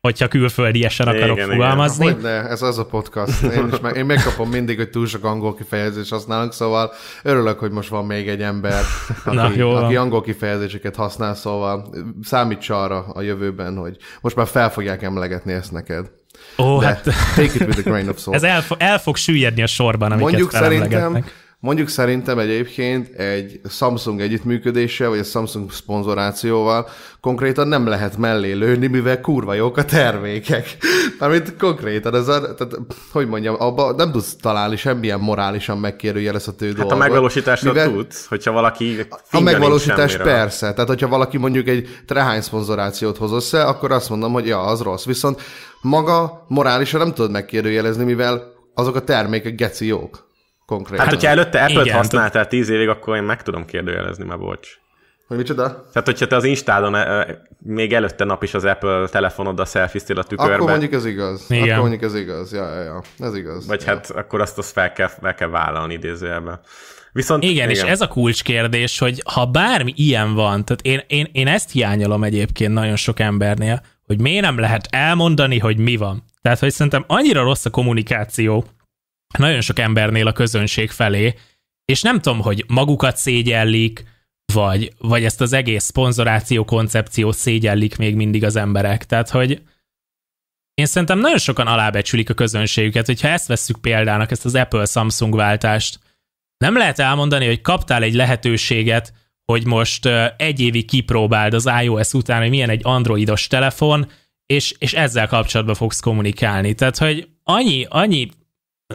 [0.00, 2.04] hogyha külföldiesen akarok Igen, fogalmazni.
[2.04, 3.42] Hogy ne, ez az a podcast.
[3.42, 6.92] Én, is meg, én megkapom mindig, hogy túl sok angol kifejezést használunk, szóval
[7.22, 8.82] örülök, hogy most van még egy ember,
[9.24, 9.84] aki, Na, jó van.
[9.84, 15.52] aki angol kifejezéseket használ, szóval számíts arra a jövőben, hogy most már fel fogják emlegetni
[15.52, 16.10] ezt neked.
[16.58, 17.02] Ó, De hát
[17.34, 18.36] take it with a grain of salt.
[18.36, 21.24] ez el, el fog süllyedni a sorban, amiket Mondjuk szerintem.
[21.60, 26.88] Mondjuk szerintem egyébként egy Samsung együttműködéssel, vagy a Samsung szponzorációval
[27.20, 30.76] konkrétan nem lehet mellé lőni, mivel kurva jók a termékek.
[31.18, 32.76] Mármint konkrétan, ez a, tehát,
[33.12, 36.92] hogy mondjam, abba nem tudsz találni semmilyen morálisan megkérdőjelezhető Hát dolgot.
[36.92, 40.72] a megvalósításra mivel- tudsz, hogyha valaki a megvalósítás persze.
[40.72, 44.80] Tehát, hogyha valaki mondjuk egy trehány szponzorációt hoz össze, akkor azt mondom, hogy ja, az
[44.80, 45.04] rossz.
[45.04, 45.42] Viszont
[45.80, 50.28] maga morálisan nem tudod megkérdőjelezni, mivel azok a termékek geci jók.
[50.70, 51.04] Konkrétan.
[51.04, 54.68] Hát, hogyha előtte Apple-t igen, használtál tíz évig, akkor én meg tudom kérdőjelezni, már bocs.
[55.26, 55.64] Hogy micsoda?
[55.92, 57.26] Tehát, hogyha te az Instádon eh,
[57.58, 61.44] még előtte nap is az Apple telefonoddal selfiztél a tükörbe, Akkor mondjuk ez igaz.
[61.48, 61.68] Igen.
[61.68, 62.52] Akkor mondjuk ez igaz.
[62.52, 63.02] Ja, ja, ja.
[63.18, 63.66] Ez igaz.
[63.66, 63.92] vagy ja.
[63.92, 66.60] hát akkor azt, azt fel, kell, fel kell vállalni idézőjelben.
[67.12, 71.28] Viszont Igen, igen, és ez a kulcskérdés, hogy ha bármi ilyen van, tehát én, én,
[71.32, 76.24] én ezt hiányolom egyébként nagyon sok embernél, hogy miért nem lehet elmondani, hogy mi van.
[76.42, 78.64] Tehát, hogy szerintem annyira rossz a kommunikáció
[79.38, 81.34] nagyon sok embernél a közönség felé,
[81.84, 84.04] és nem tudom, hogy magukat szégyellik,
[84.52, 89.06] vagy, vagy ezt az egész szponzoráció koncepciót szégyellik még mindig az emberek.
[89.06, 89.62] Tehát, hogy
[90.74, 95.98] én szerintem nagyon sokan alábecsülik a közönségüket, hogyha ezt vesszük példának, ezt az Apple-Samsung váltást,
[96.56, 99.12] nem lehet elmondani, hogy kaptál egy lehetőséget,
[99.44, 100.06] hogy most
[100.36, 104.10] egy évig kipróbáld az iOS után, hogy milyen egy androidos telefon,
[104.46, 106.74] és, és ezzel kapcsolatban fogsz kommunikálni.
[106.74, 108.28] Tehát, hogy annyi, annyi,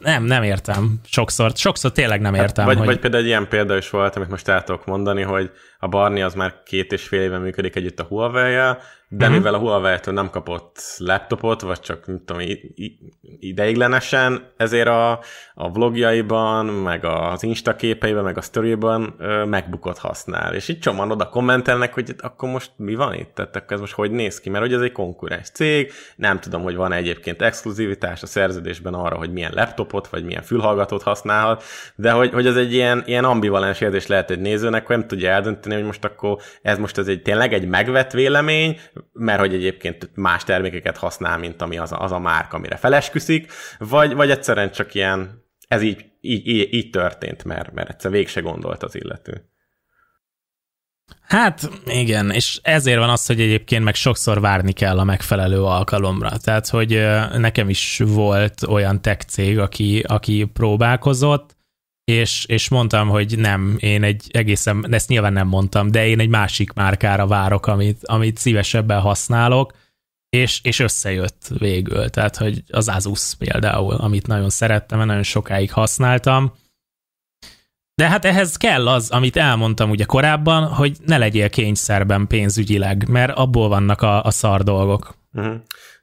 [0.02, 2.86] nem, nem értem sokszor, sokszor tényleg nem értem, vagy, hogy...
[2.86, 5.52] vagy például egy ilyen példa is volt, amit most el tudok mondani, hogy
[5.86, 9.38] a Barni az már két és fél éve működik együtt a Huawei-jel, de uh-huh.
[9.38, 12.42] mivel a Huawei-től nem kapott laptopot, vagy csak nem tudom,
[13.40, 15.20] ideiglenesen, ezért a,
[15.54, 19.16] a vlogjaiban, meg az Insta képeiben, meg a storyban
[19.48, 20.54] megbukott használ.
[20.54, 23.34] És itt csomóan oda kommentelnek, hogy akkor most mi van itt?
[23.34, 24.50] Tehát akkor ez most hogy néz ki?
[24.50, 29.16] Mert hogy ez egy konkurens cég, nem tudom, hogy van egyébként exkluzivitás a szerződésben arra,
[29.16, 31.64] hogy milyen laptopot, vagy milyen fülhallgatót használhat,
[31.96, 35.30] de hogy, hogy ez egy ilyen, ilyen ambivalens érzés lehet egy nézőnek, hogy nem tudja
[35.30, 38.80] eldönteni, hogy most akkor ez most ez egy tényleg egy megvett vélemény,
[39.14, 43.52] mert hogy egyébként más termékeket használ, mint ami az a, az a márka, amire felesküszik,
[43.78, 48.28] vagy, vagy egyszerűen csak ilyen, ez így, így, így, így történt, mert, mert egyszer végig
[48.28, 49.50] se gondolt az illető.
[51.22, 56.38] Hát igen, és ezért van az, hogy egyébként meg sokszor várni kell a megfelelő alkalomra.
[56.38, 56.90] Tehát, hogy
[57.38, 61.55] nekem is volt olyan tech cég, aki, aki próbálkozott,
[62.06, 66.30] és, és mondtam, hogy nem, én egy egészen, ezt nyilván nem mondtam, de én egy
[66.30, 69.74] másik márkára várok, amit, amit szívesebben használok,
[70.30, 72.10] és, és összejött végül.
[72.10, 76.54] Tehát, hogy az Asus például, amit nagyon szerettem, mert nagyon sokáig használtam,
[77.96, 83.38] de hát ehhez kell az, amit elmondtam ugye korábban, hogy ne legyél kényszerben pénzügyileg, mert
[83.38, 85.16] abból vannak a, a szar dolgok.
[85.34, 85.56] Uh-huh.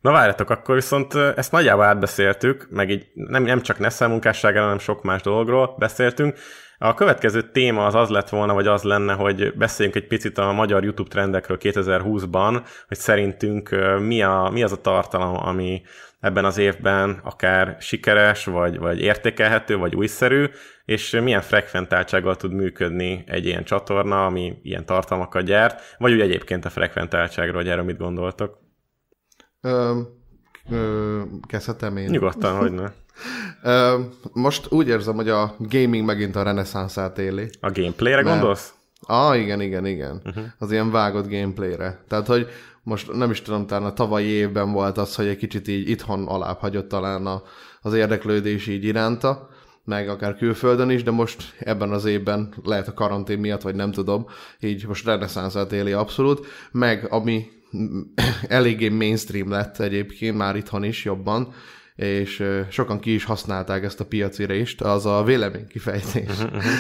[0.03, 4.79] Na várjatok, akkor viszont ezt nagyjából átbeszéltük, meg így nem, nem csak Nessel munkásságára, hanem
[4.79, 6.39] sok más dologról beszéltünk.
[6.79, 10.53] A következő téma az az lett volna, vagy az lenne, hogy beszéljünk egy picit a
[10.53, 15.83] magyar YouTube trendekről 2020-ban, hogy szerintünk mi, a, mi az a tartalom, ami
[16.21, 20.47] ebben az évben akár sikeres, vagy, vagy értékelhető, vagy újszerű,
[20.85, 26.65] és milyen frekventáltsággal tud működni egy ilyen csatorna, ami ilyen tartalmakat gyárt, vagy úgy egyébként
[26.65, 28.63] a frekventáltságról, hogy erről mit gondoltok?
[29.63, 30.01] Ö,
[30.71, 32.09] ö, kezdhetem én?
[32.11, 32.91] Nyugodtan, hogy ne.
[33.73, 33.99] Ö,
[34.33, 37.51] most úgy érzem, hogy a gaming megint a reneszánszát éli.
[37.61, 38.39] A gameplayre Mert...
[38.39, 38.75] gondolsz?
[39.07, 40.21] Ah, igen, igen, igen.
[40.25, 40.45] Uh-huh.
[40.59, 42.05] Az ilyen vágott gameplayre.
[42.09, 42.49] Tehát, hogy
[42.83, 46.27] most nem is tudom, talán a tavalyi évben volt az, hogy egy kicsit így itthon
[46.27, 47.43] alább hagyott talán a,
[47.81, 49.49] az érdeklődés így iránta,
[49.85, 53.93] meg akár külföldön is, de most ebben az évben lehet a karantén miatt, vagy nem
[53.93, 54.27] tudom,
[54.61, 57.51] így most reneszánszát éli abszolút, meg ami
[58.49, 61.55] eléggé mainstream lett egyébként, már itthon is jobban,
[61.95, 66.29] és sokan ki is használták ezt a piaci részt, az a véleménykifejtés.
[66.29, 66.73] Uh-huh, uh-huh.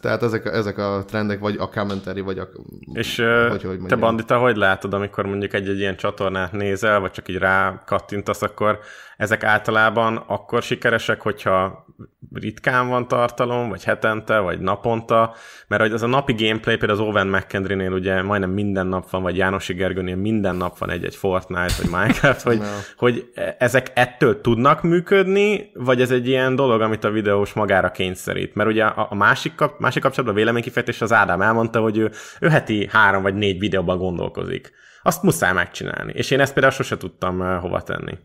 [0.00, 2.48] Tehát ezek a, ezek a trendek, vagy a commentary, vagy a...
[2.92, 7.28] És hogy, hogy te, Bandita, hogy látod, amikor mondjuk egy-egy ilyen csatornát nézel, vagy csak
[7.28, 8.78] így rá kattintasz, akkor
[9.16, 11.86] ezek általában akkor sikeresek, hogyha
[12.32, 15.34] ritkán van tartalom, vagy hetente, vagy naponta,
[15.68, 19.22] mert hogy az a napi gameplay, például az Owen McKendry-nél ugye majdnem minden nap van,
[19.22, 22.64] vagy Jánosi Gergőnél minden nap van egy-egy Fortnite, vagy Minecraft, hogy, no.
[22.96, 28.54] hogy ezek ettől tudnak működni, vagy ez egy ilyen dolog, amit a videós magára kényszerít.
[28.54, 32.10] Mert ugye a, a másik, kap, másik kapcsolatban a véleménykifejtés az Ádám elmondta, hogy ő,
[32.40, 34.72] ő heti három vagy négy videóban gondolkozik.
[35.02, 36.12] Azt muszáj megcsinálni.
[36.16, 38.18] És én ezt például sose tudtam uh, hova tenni.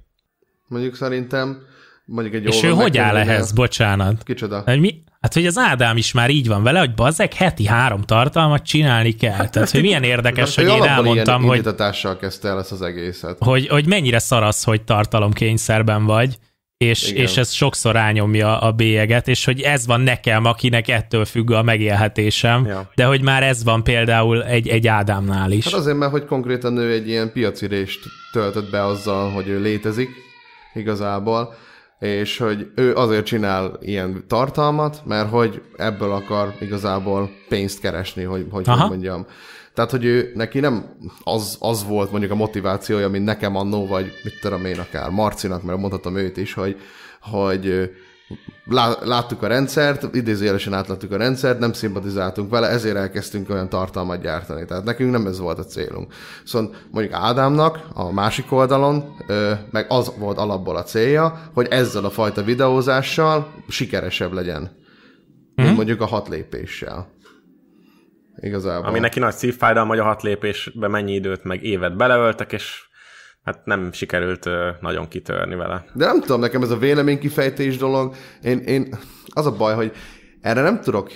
[0.68, 1.58] Mondjuk szerintem
[2.06, 4.24] mondjuk egy És ő hogy áll ehhez, bocsánat?
[4.24, 4.62] Kicsoda?
[4.66, 5.04] Hogy mi?
[5.22, 9.12] Hát, hogy az Ádám is már így van vele, hogy bazeg heti három tartalmat csinálni
[9.12, 9.50] kell.
[9.50, 11.76] Tehát, hogy milyen érdekes, hogy én elmondtam, hogy...
[12.20, 13.38] kezdte el ezt az egészet.
[13.40, 16.38] Hogy, hogy mennyire szarasz, hogy tartalomkényszerben vagy,
[16.86, 21.52] és, és ez sokszor rányomja a bélyeget, és hogy ez van nekem, akinek ettől függ
[21.52, 22.92] a megélhetésem, ja.
[22.96, 25.66] de hogy már ez van például egy, egy Ádámnál is.
[25.66, 28.00] Hát azért, mert hogy konkrétan ő egy ilyen piaci részt
[28.32, 30.10] töltött be azzal, hogy ő létezik
[30.74, 31.54] igazából,
[32.00, 38.46] és hogy ő azért csinál ilyen tartalmat, mert hogy ebből akar igazából pénzt keresni, hogy
[38.50, 39.26] hogy, hogy mondjam.
[39.76, 40.86] Tehát, hogy ő neki nem
[41.24, 45.64] az, az volt mondjuk a motivációja, mint nekem annó, vagy mit tudom én akár Marcinak,
[45.64, 46.78] mert mondhatom őt is, hogy,
[47.22, 47.90] hogy
[49.02, 54.66] láttuk a rendszert, idézőjelesen átláttuk a rendszert, nem szimpatizáltunk vele, ezért elkezdtünk olyan tartalmat gyártani.
[54.66, 56.14] Tehát nekünk nem ez volt a célunk.
[56.46, 59.16] Szóval mondjuk Ádámnak a másik oldalon,
[59.72, 64.62] meg az volt alapból a célja, hogy ezzel a fajta videózással sikeresebb legyen,
[65.56, 65.78] mint mhm.
[65.78, 67.14] mondjuk a hat lépéssel.
[68.40, 68.88] Igazából.
[68.88, 72.84] Ami neki nagy szívfájdalma, hogy a hat lépésbe mennyi időt, meg évet beleöltek, és
[73.44, 74.50] hát nem sikerült
[74.82, 75.86] nagyon kitörni vele.
[75.94, 78.96] De nem tudom, nekem ez a véleménykifejtés dolog, én, én
[79.34, 79.92] az a baj, hogy
[80.42, 81.12] erre nem tudok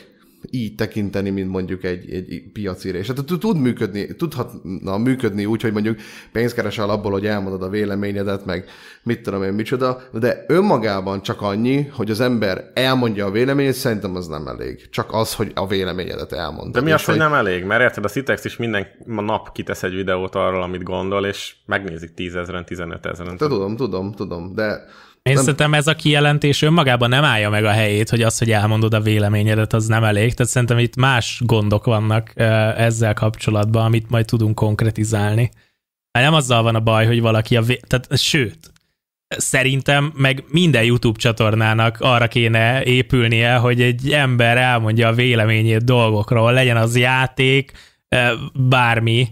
[0.49, 3.07] így tekinteni, mint mondjuk egy, egy piaci rés.
[3.07, 5.99] Hát tud működni, tudhatna működni úgy, hogy mondjuk
[6.31, 8.65] pénzt keresel abból, hogy elmondod a véleményedet, meg
[9.03, 14.15] mit tudom én, micsoda, de önmagában csak annyi, hogy az ember elmondja a véleményét, szerintem
[14.15, 14.89] az nem elég.
[14.89, 16.73] Csak az, hogy a véleményedet elmondod.
[16.73, 17.63] De mi az, hogy nem elég?
[17.63, 22.13] Mert érted, a Citex is minden nap kitesz egy videót arról, amit gondol, és megnézik
[22.13, 23.37] tízezeren, tizenötezeren.
[23.37, 24.85] Tudom, tudom, tudom, de
[25.29, 25.43] én nem...
[25.43, 29.01] szerintem ez a kijelentés önmagában nem állja meg a helyét, hogy az, hogy elmondod a
[29.01, 30.33] véleményedet, az nem elég.
[30.33, 32.33] Tehát szerintem itt más gondok vannak
[32.77, 35.51] ezzel kapcsolatban, amit majd tudunk konkretizálni.
[36.11, 37.61] Hát nem azzal van a baj, hogy valaki a...
[37.61, 38.71] Vé- tehát, sőt,
[39.37, 46.53] szerintem meg minden YouTube csatornának arra kéne épülnie, hogy egy ember elmondja a véleményét dolgokról,
[46.53, 47.71] legyen az játék,
[48.53, 49.27] bármi,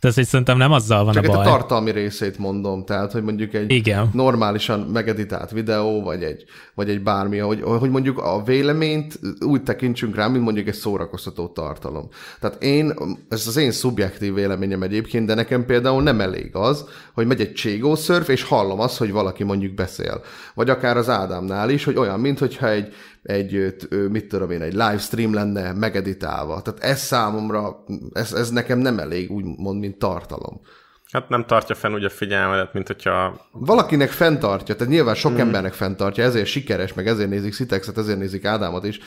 [0.00, 1.40] tehát, hogy szerintem nem azzal van Csak a baj.
[1.40, 4.10] a tartalmi részét mondom, tehát, hogy mondjuk egy Igen.
[4.12, 6.44] normálisan megeditált videó, vagy egy,
[6.74, 11.46] vagy egy bármi, hogy, hogy mondjuk a véleményt úgy tekintsünk rá, mint mondjuk egy szórakoztató
[11.46, 12.08] tartalom.
[12.40, 12.94] Tehát én,
[13.28, 16.84] ez az én szubjektív véleményem egyébként, de nekem például nem elég az,
[17.14, 20.20] hogy megy egy cségó szörf, és hallom azt, hogy valaki mondjuk beszél.
[20.54, 22.94] Vagy akár az Ádámnál is, hogy olyan, mintha egy,
[23.28, 23.74] egy,
[24.10, 26.62] mit tudom én, egy livestream lenne megeditálva.
[26.62, 30.60] Tehát ez számomra, ez, ez nekem nem elég, úgymond, mint tartalom.
[31.12, 33.46] Hát nem tartja fenn úgy a figyelmedet, mint hogyha...
[33.52, 35.38] Valakinek fenntartja, tehát nyilván sok mm.
[35.38, 38.98] embernek fenntartja, ezért sikeres, meg ezért nézik Szitexet, ezért nézik Ádámot is.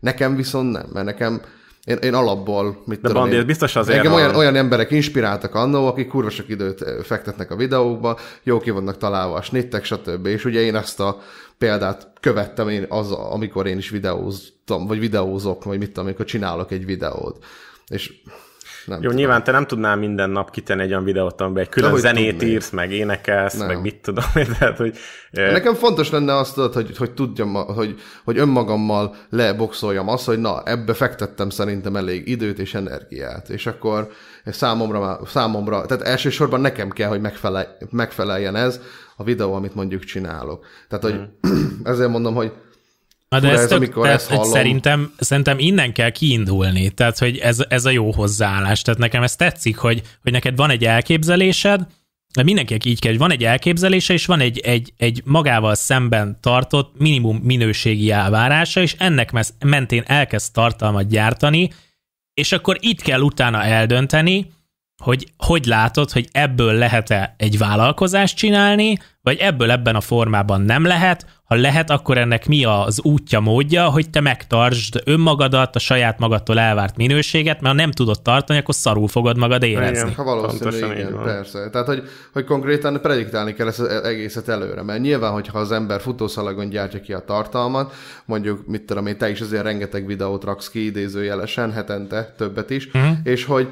[0.00, 1.40] Nekem viszont nem, mert nekem
[1.84, 5.86] én, én alapból, mit De Bandi, ez biztos azért Engem olyan, olyan emberek inspiráltak annó,
[5.86, 10.26] akik kurva sok időt fektetnek a videókba, jó ki vannak találva a snittek, stb.
[10.26, 11.20] És ugye én ezt a
[11.58, 16.70] példát követtem én az, amikor én is videóztam, vagy videózok, vagy mit tudom, amikor csinálok
[16.70, 17.44] egy videót.
[17.86, 18.12] És
[18.86, 19.16] nem Jó, tudom.
[19.16, 22.30] nyilván te nem tudnál minden nap kitenni egy olyan videót, amiben egy külön hogy zenét
[22.30, 22.48] tudnék.
[22.48, 23.66] írsz, meg énekelsz, Nem.
[23.66, 24.96] meg mit tudom, én, tehát, hogy...
[25.30, 27.94] Nekem fontos lenne azt, tudod, hogy, hogy tudjam, hogy,
[28.24, 34.08] hogy önmagammal leboxoljam azt, hogy na, ebbe fektettem szerintem elég időt és energiát, és akkor
[34.44, 38.80] számomra, számomra tehát elsősorban nekem kell, hogy megfelelj, megfeleljen ez
[39.16, 40.66] a videó, amit mondjuk csinálok.
[40.88, 41.20] Tehát, hogy
[41.92, 42.52] ezért mondom, hogy
[43.28, 44.50] Na de Fura ez, ez, tök, amikor tehát, ezt hallom.
[44.50, 48.82] szerintem, szerintem innen kell kiindulni, tehát hogy ez, ez a jó hozzáállás.
[48.82, 51.86] Tehát nekem ez tetszik, hogy, hogy neked van egy elképzelésed,
[52.34, 56.38] de mindenkinek így kell, hogy van egy elképzelése, és van egy, egy, egy magával szemben
[56.40, 59.32] tartott minimum minőségi elvárása, és ennek
[59.64, 61.70] mentén elkezd tartalmat gyártani,
[62.34, 64.52] és akkor itt kell utána eldönteni,
[65.02, 70.84] hogy hogy látod, hogy ebből lehet-e egy vállalkozást csinálni, vagy ebből ebben a formában nem
[70.84, 76.18] lehet, ha lehet, akkor ennek mi az útja, módja, hogy te megtartsd önmagadat, a saját
[76.18, 79.98] magadtól elvárt minőséget, mert ha nem tudod tartani, akkor szarul fogod magad érezni.
[79.98, 80.14] Igen.
[80.14, 81.24] ha valószínű, Pontosan így igen, van.
[81.24, 81.70] persze.
[81.70, 86.00] Tehát, hogy, hogy konkrétan prediktálni kell ezt az egészet előre, mert nyilván, hogyha az ember
[86.00, 87.94] futószalagon gyártja ki a tartalmat,
[88.24, 92.86] mondjuk, mit tudom én, te is azért rengeteg videót raksz ki idézőjelesen, hetente, többet is,
[92.86, 93.16] uh-huh.
[93.22, 93.68] és hogy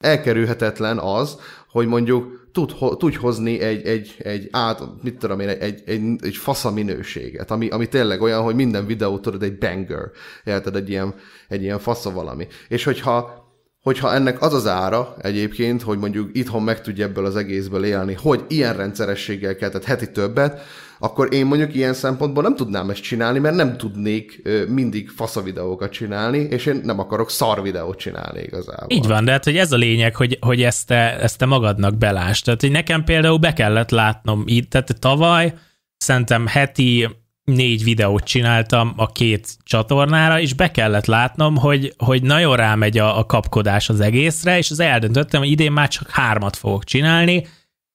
[0.00, 1.36] elkerülhetetlen az,
[1.70, 6.18] hogy mondjuk tud, ho, tudj hozni egy, egy, egy át, mit tudom én, egy, egy,
[6.20, 10.10] egy, fasza minőséget, ami, ami tényleg olyan, hogy minden videó tudod egy banger,
[10.44, 11.14] érted, egy ilyen,
[11.48, 12.46] egy ilyen fasza valami.
[12.68, 13.48] És hogyha
[13.80, 18.14] hogyha ennek az az ára egyébként, hogy mondjuk itthon meg tudja ebből az egészből élni,
[18.14, 20.60] hogy ilyen rendszerességgel kell, tehát heti többet,
[21.02, 25.92] akkor én mondjuk ilyen szempontból nem tudnám ezt csinálni, mert nem tudnék mindig fasza videókat
[25.92, 28.86] csinálni, és én nem akarok szar videót csinálni igazából.
[28.88, 31.96] Így van, de hát hogy ez a lényeg, hogy, hogy ezt, te, ezt te magadnak
[31.96, 32.44] belásd.
[32.44, 35.54] Tehát, hogy nekem például be kellett látnom itt, tehát tavaly
[35.96, 37.08] szerintem heti
[37.44, 43.18] négy videót csináltam a két csatornára, és be kellett látnom, hogy, hogy nagyon rámegy a,
[43.18, 47.46] a kapkodás az egészre, és az eldöntöttem, hogy idén már csak hármat fogok csinálni,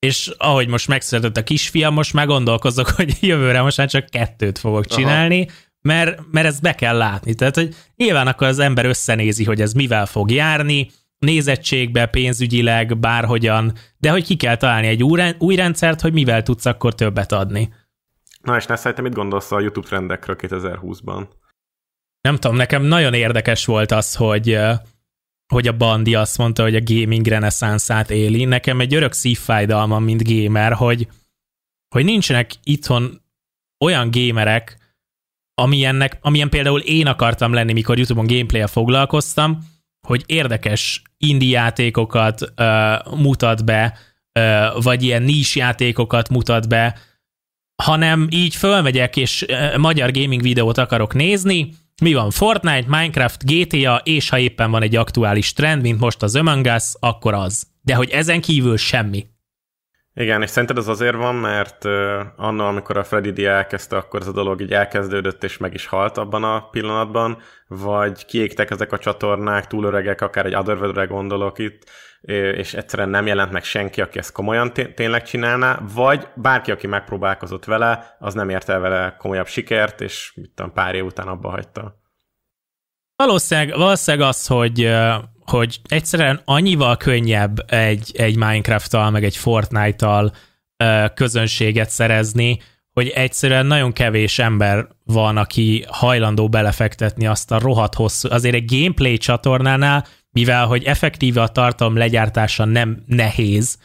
[0.05, 4.59] és ahogy most megszületett a kisfiam, most már gondolkozok, hogy jövőre most már csak kettőt
[4.59, 5.47] fogok csinálni,
[5.81, 7.33] mert, mert ezt be kell látni.
[7.33, 10.89] Tehát, hogy nyilván akkor az ember összenézi, hogy ez mivel fog járni,
[11.19, 16.65] nézettségbe, pénzügyileg, bárhogyan, de hogy ki kell találni egy új, új rendszert, hogy mivel tudsz
[16.65, 17.73] akkor többet adni.
[18.41, 21.27] Na és ne szerintem mit gondolsz a YouTube trendekről 2020-ban?
[22.21, 24.59] Nem tudom, nekem nagyon érdekes volt az, hogy
[25.53, 28.45] hogy a Bandi azt mondta, hogy a gaming reneszánszát éli.
[28.45, 31.07] Nekem egy örök szívfájdalmam, mint gamer, hogy,
[31.95, 33.21] hogy nincsenek itthon
[33.85, 34.77] olyan gamerek,
[35.61, 39.73] amilyennek, amilyen például én akartam lenni, mikor YouTube-on gameplay foglalkoztam,
[40.07, 43.97] hogy érdekes indie játékokat ö, mutat be,
[44.39, 46.99] ö, vagy ilyen nis játékokat mutat be,
[47.83, 54.01] hanem így fölmegyek, és ö, magyar gaming videót akarok nézni, mi van Fortnite, Minecraft, GTA,
[54.03, 57.67] és ha éppen van egy aktuális trend, mint most az Among Us, akkor az.
[57.81, 59.25] De hogy ezen kívül semmi.
[60.17, 64.21] Igen, és szerinted ez azért van, mert uh, annól, amikor a Freddy D elkezdte, akkor
[64.21, 67.37] ez a dolog így elkezdődött, és meg is halt abban a pillanatban,
[67.67, 69.85] vagy kiégtek ezek a csatornák, túl
[70.17, 71.83] akár egy Otherworld-re gondolok itt,
[72.55, 76.87] és egyszerűen nem jelent meg senki, aki ezt komolyan té- tényleg csinálná, vagy bárki, aki
[76.87, 81.27] megpróbálkozott vele, az nem ért el vele komolyabb sikert, és mit tudom, pár év után
[81.27, 82.04] abba hagyta.
[83.15, 84.91] Valószínűleg, valószínűleg az, hogy,
[85.39, 90.33] hogy egyszerűen annyival könnyebb egy, egy Minecraft-tal, meg egy Fortnite-tal
[91.13, 92.59] közönséget szerezni,
[92.91, 98.71] hogy egyszerűen nagyon kevés ember van, aki hajlandó belefektetni azt a rohadt hosszú, azért egy
[98.71, 100.05] gameplay csatornánál
[100.35, 103.77] mivel hogy effektíve a tartalom legyártása nem nehéz,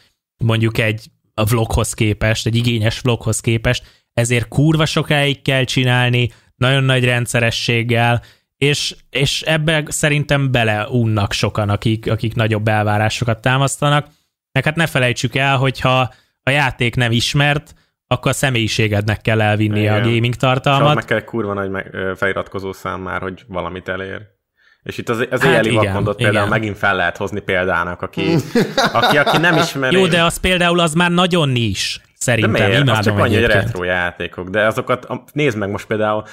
[0.43, 1.05] mondjuk egy
[1.49, 8.23] vloghoz képest, egy igényes vloghoz képest, ezért kurva sokáig kell csinálni, nagyon nagy rendszerességgel,
[8.61, 14.07] és, és ebbe szerintem beleunnak sokan, akik, akik nagyobb elvárásokat támasztanak.
[14.51, 17.73] Meg hát ne felejtsük el, hogyha a játék nem ismert,
[18.07, 19.93] akkor a személyiségednek kell elvinni Igen.
[19.93, 20.89] a gaming tartalmat.
[20.89, 24.21] És meg kell kurva nagy meg, feliratkozó szám már, hogy valamit elér.
[24.83, 26.59] És itt az, az hát éjjeli vakondot például igen.
[26.59, 28.35] megint fel lehet hozni példának, aki,
[28.99, 29.95] aki, aki nem ismeri.
[29.95, 32.01] Jó, de az például az már nagyon nis.
[32.21, 32.89] Szerintem, de miért?
[32.89, 36.23] Az csak annyi, hogy retro játékok, de azokat, nézd meg most például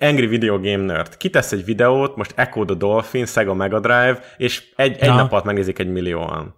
[0.00, 1.16] Angry Video Game Nerd.
[1.16, 5.44] Kitesz egy videót, most Echo the Dolphin, Sega Mega Drive, és egy, egy nap alatt
[5.44, 6.54] megnézik egy millióan.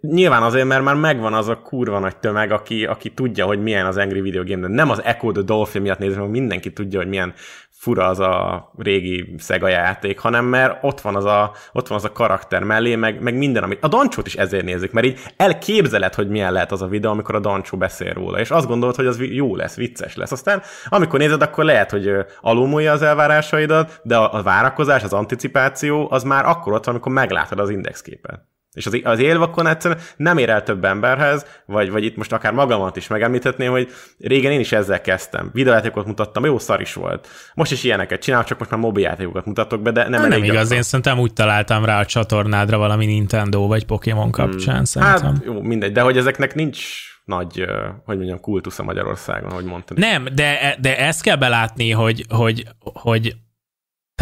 [0.00, 3.86] Nyilván azért, mert már megvan az a kurva nagy tömeg, aki, aki tudja, hogy milyen
[3.86, 6.98] az Angry Video Game, de nem az Echo the Dolphin miatt nézem, hogy mindenki tudja,
[6.98, 7.34] hogy milyen
[7.82, 12.04] fura az a régi Sega játék, hanem mert ott van az a, ott van az
[12.04, 13.84] a karakter mellé, meg, meg minden, amit...
[13.84, 17.34] A Dancsót is ezért nézik, mert így elképzeled, hogy milyen lehet az a videó, amikor
[17.34, 20.32] a Dancsó beszél róla, és azt gondolod, hogy az jó lesz, vicces lesz.
[20.32, 22.10] Aztán amikor nézed, akkor lehet, hogy
[22.40, 27.12] alulmúlja az elvárásaidat, de a, a várakozás, az anticipáció, az már akkor ott van, amikor
[27.12, 28.51] meglátod az indexképet.
[28.72, 32.52] És az, az élvakon egyszerűen nem ér el több emberhez, vagy, vagy itt most akár
[32.52, 35.50] magamat is megemlíthetném, hogy régen én is ezzel kezdtem.
[35.52, 37.28] Videójátékokat mutattam, jó szar is volt.
[37.54, 40.82] Most is ilyeneket csinálok, csak most már mobiljátékokat mutatok be, de nem, nem igaz, én
[40.82, 44.84] szerintem úgy találtam rá a csatornádra valami Nintendo vagy Pokémon kapcsán, hmm.
[44.84, 45.34] szerintem.
[45.34, 47.66] Hát jó, mindegy, de hogy ezeknek nincs nagy,
[48.04, 49.98] hogy mondjam, kultusza Magyarországon, ahogy mondtad.
[49.98, 53.36] Nem, de, de ezt kell belátni, hogy, hogy, hogy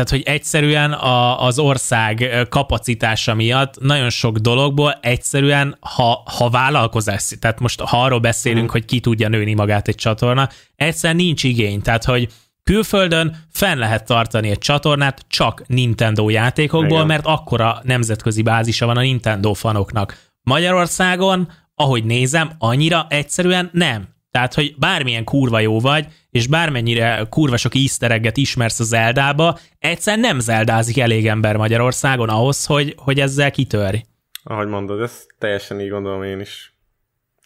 [0.04, 7.32] tehát, hogy egyszerűen a, az ország kapacitása miatt nagyon sok dologból egyszerűen, ha, ha vállalkozás,
[7.40, 8.72] tehát most ha arról beszélünk, mm.
[8.72, 11.82] hogy ki tudja nőni magát egy csatorna, egyszerűen nincs igény.
[11.82, 12.28] Tehát, hogy
[12.64, 17.06] külföldön fenn lehet tartani egy csatornát csak Nintendo játékokból, Igen.
[17.06, 20.18] mert akkora nemzetközi bázisa van a Nintendo fanoknak.
[20.42, 24.08] Magyarországon, ahogy nézem, annyira egyszerűen nem.
[24.30, 30.18] Tehát, hogy bármilyen kurva jó vagy, és bármennyire kurva sok easter ismersz a Zeldába, egyszer
[30.18, 34.02] nem zeldázik elég ember Magyarországon ahhoz, hogy, hogy ezzel kitörj.
[34.42, 36.74] Ahogy mondod, ezt teljesen így gondolom én is.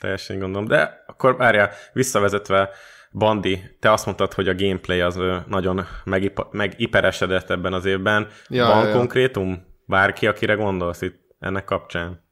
[0.00, 0.68] Teljesen így gondolom.
[0.68, 2.70] De akkor várjál, visszavezetve,
[3.12, 8.28] Bandi, te azt mondtad, hogy a gameplay az nagyon megip- megiperesedett ebben az évben.
[8.48, 8.92] Ja, Van ja.
[8.92, 9.64] konkrétum?
[9.86, 12.24] Bárki, akire gondolsz itt ennek kapcsán?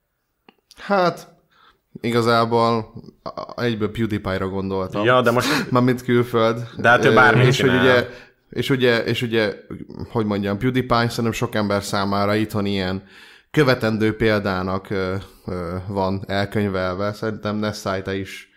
[0.77, 1.32] Hát,
[2.03, 2.93] Igazából
[3.57, 5.05] egyből PewDiePie-ra gondoltam.
[5.05, 5.71] Ja, de most...
[5.71, 6.69] mint külföld.
[6.77, 8.09] De hát ő bármi és, hogy ugye,
[8.51, 9.55] és ugye, és ugye,
[10.11, 13.03] hogy mondjam, PewDiePie szerintem sok ember számára itthon ilyen
[13.51, 15.15] követendő példának ö,
[15.47, 17.13] ö, van elkönyvelve.
[17.13, 18.49] Szerintem Nessai, te is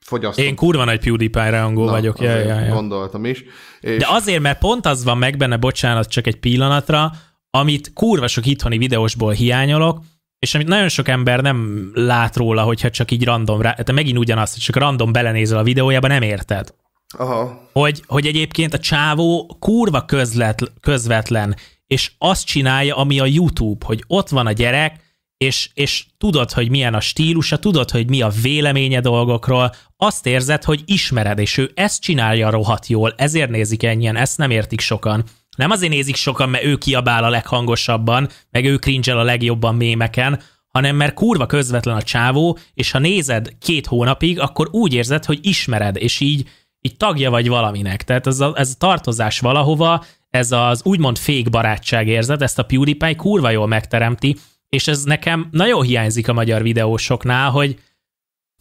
[0.00, 0.44] fogyasztott.
[0.44, 2.20] Én kurva nagy PewDiePie rajongó vagyok.
[2.20, 2.74] Ja, ja, ja.
[2.74, 3.44] Gondoltam is.
[3.80, 3.96] És...
[3.96, 7.10] De azért, mert pont az van meg benne, bocsánat, csak egy pillanatra,
[7.50, 9.98] amit kurva sok itthoni videósból hiányolok,
[10.44, 14.18] és amit nagyon sok ember nem lát róla, hogyha csak így random rá, te megint
[14.18, 16.74] ugyanazt, hogy csak random belenézel a videójába, nem érted.
[17.18, 17.68] Aha.
[17.72, 24.04] Hogy, hogy egyébként a csávó kurva közlet, közvetlen, és azt csinálja, ami a YouTube, hogy
[24.06, 25.00] ott van a gyerek,
[25.36, 30.64] és, és tudod, hogy milyen a stílusa, tudod, hogy mi a véleménye dolgokról, azt érzed,
[30.64, 35.24] hogy ismered, és ő ezt csinálja rohadt jól, ezért nézik ennyien, ezt nem értik sokan.
[35.56, 40.40] Nem azért nézik sokan, mert ő kiabál a leghangosabban, meg ő cringe a legjobban mémeken,
[40.68, 45.38] hanem mert kurva közvetlen a csávó, és ha nézed két hónapig, akkor úgy érzed, hogy
[45.42, 46.48] ismered, és így,
[46.80, 48.04] így tagja vagy valaminek.
[48.04, 52.62] Tehát ez a, ez a tartozás valahova, ez az úgymond fék barátság érzet, ezt a
[52.62, 54.36] PewDiePie kurva jól megteremti,
[54.68, 57.78] és ez nekem nagyon hiányzik a magyar videósoknál, hogy,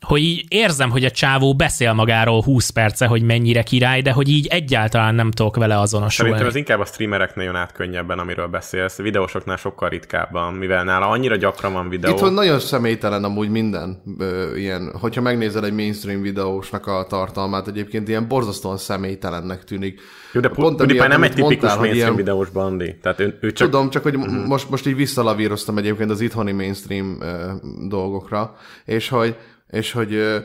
[0.04, 4.30] hogy így érzem, hogy a csávó beszél magáról 20 perce, hogy mennyire király, de hogy
[4.30, 6.32] így egyáltalán nem tudok vele azonosulni.
[6.32, 8.98] Szerintem ez inkább a streamereknél jön át könnyebben, amiről beszélsz.
[8.98, 12.16] Videósoknál sokkal ritkábban, mivel nála annyira gyakran van videó.
[12.16, 18.08] Itt nagyon személytelen amúgy minden ö, ilyen, hogyha megnézel egy mainstream videósnak a tartalmát, egyébként
[18.08, 20.02] ilyen borzasztóan személytelennek tűnik.
[20.34, 22.16] Jó, de Pont PewDiePie nem egy tipikus mondtál, mainstream ilyen...
[22.16, 22.96] videós bandi.
[23.02, 23.70] Tehát ő, ő csak...
[23.70, 24.46] Tudom, csak hogy uh-huh.
[24.46, 27.52] most, most így visszalavíroztam egyébként az itthoni mainstream ö,
[27.88, 29.36] dolgokra, és hogy
[29.74, 30.42] és hogy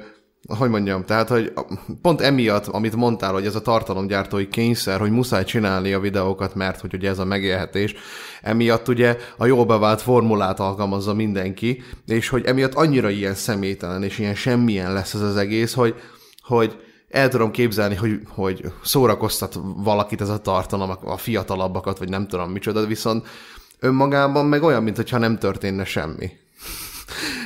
[0.58, 1.52] hogy mondjam, tehát, hogy
[2.02, 6.80] pont emiatt, amit mondtál, hogy ez a tartalomgyártói kényszer, hogy muszáj csinálni a videókat, mert
[6.80, 7.94] hogy ugye ez a megélhetés,
[8.42, 14.18] emiatt ugye a jól bevált formulát alkalmazza mindenki, és hogy emiatt annyira ilyen személytelen, és
[14.18, 15.94] ilyen semmilyen lesz ez az egész, hogy,
[16.42, 16.76] hogy
[17.08, 22.50] el tudom képzelni, hogy, hogy szórakoztat valakit ez a tartalom, a fiatalabbakat, vagy nem tudom
[22.50, 23.26] micsoda, viszont
[23.80, 26.30] önmagában meg olyan, mintha nem történne semmi.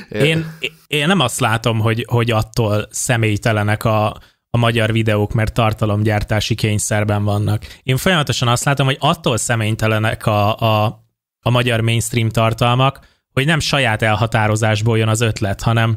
[0.09, 0.57] Én,
[0.87, 4.05] én nem azt látom, hogy, hogy attól személytelenek a,
[4.49, 7.65] a magyar videók, mert tartalomgyártási kényszerben vannak.
[7.83, 11.03] Én folyamatosan azt látom, hogy attól személytelenek a, a,
[11.39, 12.99] a magyar mainstream tartalmak,
[13.33, 15.95] hogy nem saját elhatározásból jön az ötlet, hanem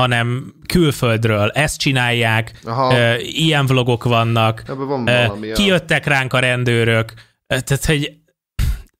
[0.00, 2.98] hanem külföldről ezt csinálják, Aha.
[2.98, 5.46] ö, ilyen vlogok vannak, van valami.
[5.46, 5.54] ja.
[5.54, 7.12] kijöttek ránk a rendőrök,
[7.46, 8.12] ö, tehát, hogy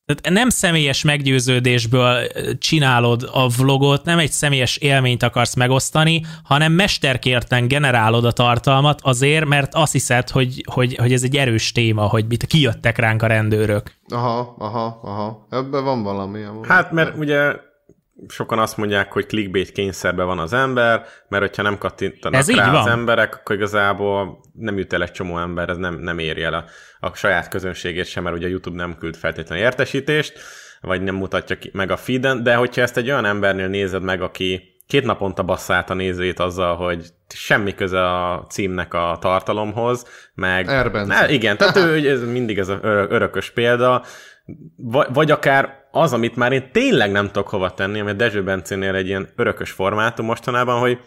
[0.06, 2.26] tehát nem személyes meggyőződésből
[2.58, 9.44] csinálod a vlogot, nem egy személyes élményt akarsz megosztani, hanem mesterkérten generálod a tartalmat azért,
[9.44, 13.26] mert azt hiszed, hogy, hogy, hogy ez egy erős téma, hogy mit kijöttek ránk a
[13.26, 13.92] rendőrök.
[14.08, 15.46] Aha, aha, aha.
[15.50, 16.42] Ebben van valami.
[16.42, 16.66] amúgy.
[16.66, 17.54] Hát, mert ugye
[18.28, 22.72] sokan azt mondják, hogy clickbait kényszerben van az ember, mert hogyha nem kattintanak Ez rá
[22.72, 26.54] az emberek, akkor igazából nem jut el egy csomó ember, ez nem, nem éri el
[26.54, 26.64] a,
[27.00, 30.38] a saját közönségét sem, mert ugye a YouTube nem küld feltétlenül értesítést,
[30.80, 34.22] vagy nem mutatja ki, meg a feeden, de hogyha ezt egy olyan embernél nézed meg,
[34.22, 40.68] aki két naponta basszált a nézőit azzal, hogy semmi köze a címnek a tartalomhoz, meg...
[40.68, 41.20] Erbence.
[41.20, 44.04] Ne, igen, tehát ő, ez mindig ez az örö- örökös példa,
[44.76, 48.42] vagy, vagy akár az, amit már én tényleg nem tudok hova tenni, ami a Dezső
[48.42, 50.98] Bencénél egy ilyen örökös formátum mostanában, hogy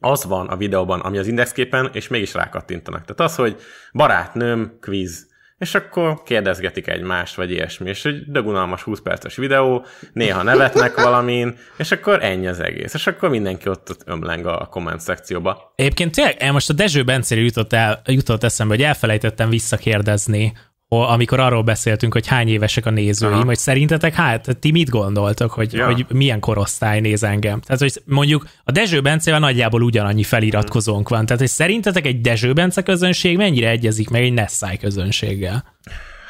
[0.00, 3.04] az van a videóban, ami az indexképen, és mégis rákattintanak.
[3.04, 3.56] Tehát az, hogy
[3.92, 10.42] barátnőm, quiz, és akkor kérdezgetik egymást, vagy ilyesmi, és egy dögunalmas 20 perces videó, néha
[10.42, 12.94] nevetnek valamin, és akkor ennyi az egész.
[12.94, 15.72] És akkor mindenki ott, ott ömleng a komment szekcióba.
[15.76, 20.52] Egyébként tényleg, el most a Dezső Bencéről jutott, el, jutott eszembe, hogy elfelejtettem visszakérdezni,
[21.00, 23.44] amikor arról beszéltünk, hogy hány évesek a nézőim, Aha.
[23.44, 25.86] hogy szerintetek, hát ti mit gondoltok, hogy, Ja.
[25.86, 27.60] hogy milyen korosztály néz engem?
[27.60, 31.24] Tehát, hogy mondjuk a Dezső Bencével nagyjából ugyanannyi feliratkozónk van.
[31.26, 35.64] Tehát, hogy szerintetek egy Dezső Bence közönség mennyire egyezik meg egy Nessai közönséggel?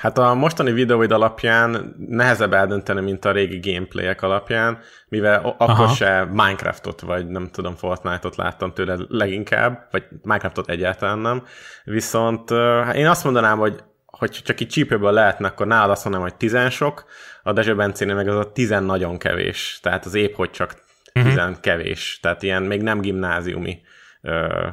[0.00, 5.84] Hát a mostani videóid alapján nehezebb eldönteni, mint a régi gameplayek alapján, mivel o- akkor
[5.84, 5.94] Aha.
[5.94, 11.42] se Minecraftot, vagy nem tudom, Fortnite-ot láttam tőle leginkább, vagy Minecraftot egyáltalán nem.
[11.84, 12.50] Viszont
[12.84, 13.82] hát én azt mondanám, hogy
[14.22, 17.04] hogy csak így csípőből lehetne, akkor nálad azt mondanám, hogy tizen sok,
[17.42, 19.78] a Dezső Bencénél meg az a tizen nagyon kevés.
[19.82, 22.18] Tehát az épp, hogy csak tizen kevés.
[22.22, 23.80] Tehát ilyen még nem gimnáziumi
[24.20, 24.66] ö,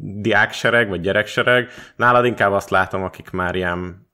[0.00, 1.68] diáksereg, vagy gyereksereg.
[1.96, 4.08] Nálad inkább azt látom, akik már ilyen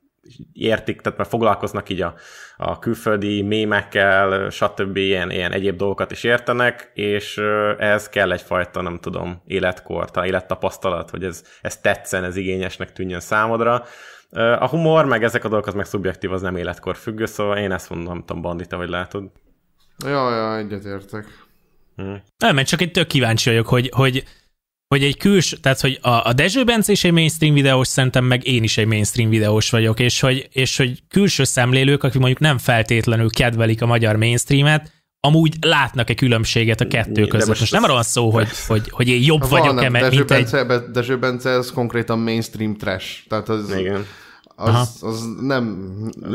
[0.52, 2.14] értik, tehát már foglalkoznak így a,
[2.56, 4.96] a külföldi mémekkel, stb.
[4.96, 7.38] Ilyen, ilyen egyéb dolgokat is értenek, és
[7.78, 13.20] ehhez kell egyfajta, nem tudom, életkor, ta élettapasztalat, hogy ez, ez tetszen, ez igényesnek tűnjön
[13.20, 13.84] számodra.
[14.32, 17.72] A humor, meg ezek a dolgok, az meg szubjektív, az nem életkor függő, szóval én
[17.72, 19.30] ezt mondom, nem tudom, Bandita, hogy látod.
[20.04, 21.26] Ja, ja, egyetértek.
[22.36, 24.24] Nem, mert csak egy tök kíváncsi vagyok, hogy, hogy,
[24.86, 28.46] hogy egy külső, tehát hogy a, a Dezső Bence is egy mainstream videós, szerintem meg
[28.46, 32.58] én is egy mainstream videós vagyok, és hogy, és hogy külső szemlélők, akik mondjuk nem
[32.58, 37.48] feltétlenül kedvelik a magyar mainstreamet, amúgy látnak-e különbséget a kettő De között.
[37.48, 40.42] most Most nem arról szó, hogy, hogy, hogy én jobb vagyok-e, mert mint egy...
[40.42, 43.26] Bence, Be- Dezső Bence, ez konkrétan mainstream trash.
[43.28, 44.06] Tehát az, Igen.
[44.56, 45.64] az, az nem,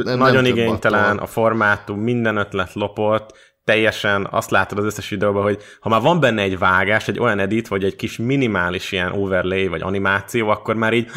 [0.04, 3.34] nem Nagyon nem igénytelen, a formátum, minden ötlet lopott,
[3.64, 7.40] teljesen azt látod az összes videóban, hogy ha már van benne egy vágás, egy olyan
[7.40, 11.10] edit, vagy egy kis minimális ilyen overlay, vagy animáció, akkor már így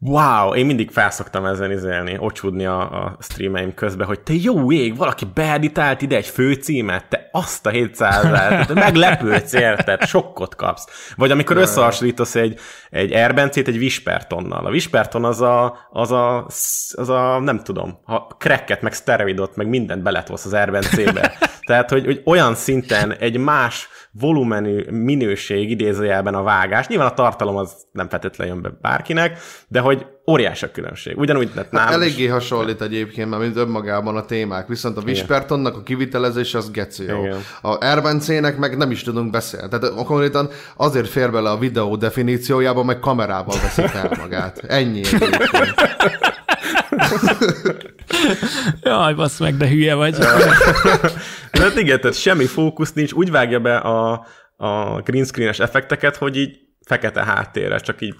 [0.00, 4.96] wow, én mindig felszoktam ezen izélni, ocsúdni a, a streameim közben, hogy te jó ég,
[4.96, 11.12] valaki beeditált ide egy főcímet, te azt a 700 et meglepődsz, érted, sokkot kapsz.
[11.16, 12.58] Vagy amikor összehasonlítasz egy,
[12.90, 14.66] egy Erbencét egy Vispertonnal.
[14.66, 16.46] A Visperton az a, az a,
[16.92, 21.32] az a nem tudom, ha cracket, meg szteroidot, meg mindent beletolsz az Erbencébe.
[21.70, 26.86] Tehát, hogy, hogy olyan szinten egy más volumenű minőség idézőjelben a vágás.
[26.86, 29.38] Nyilván a tartalom az nem feltétlenül jön be bárkinek,
[29.68, 31.18] de hogy óriási a különbség.
[31.18, 31.94] Ugyanúgy lett nálam is.
[32.06, 37.04] Eléggé hasonlít egyébként, mert mint önmagában a témák, viszont a Vispertonnak a kivitelezés az geci
[37.04, 37.24] jó.
[37.24, 37.38] Igen.
[37.62, 39.68] A Erbencének meg nem is tudunk beszélni.
[39.68, 44.58] Tehát konkrétan azért fér bele a videó definíciójába, meg kamerával veszik fel magát.
[44.58, 45.74] Ennyi egyébként.
[48.82, 50.14] Jaj, bassz meg, de hülye vagy.
[50.14, 56.16] De hát igen, tehát semmi fókusz nincs, úgy vágja be a, a green screenes effekteket,
[56.16, 58.14] hogy így fekete háttérre, csak így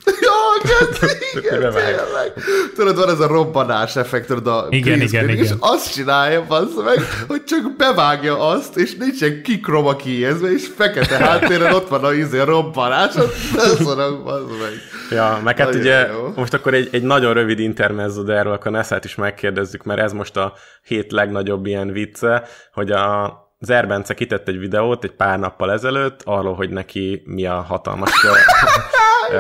[0.63, 2.33] geci, igen, tényleg.
[2.75, 5.45] Tudod, van ez a robbanás effekt, tudod, a Igen, green igen, igen.
[5.45, 6.99] És azt csinálja, bassz meg,
[7.29, 12.39] hogy csak bevágja azt, és nincsen kikroma kiézve, és fekete háttéren ott van a izé,
[12.39, 13.85] a robbanás, azt
[14.25, 14.73] bassz meg.
[15.11, 16.33] Ja, meg hát ugye jó.
[16.37, 20.13] most akkor egy, egy nagyon rövid intermezzo, de erről akkor Nessát is megkérdezzük, mert ez
[20.13, 20.53] most a
[20.83, 22.43] hét legnagyobb ilyen vicce,
[22.73, 27.47] hogy a az Erbence kitett egy videót egy pár nappal ezelőtt arról, hogy neki mi
[27.47, 28.11] a hatalmas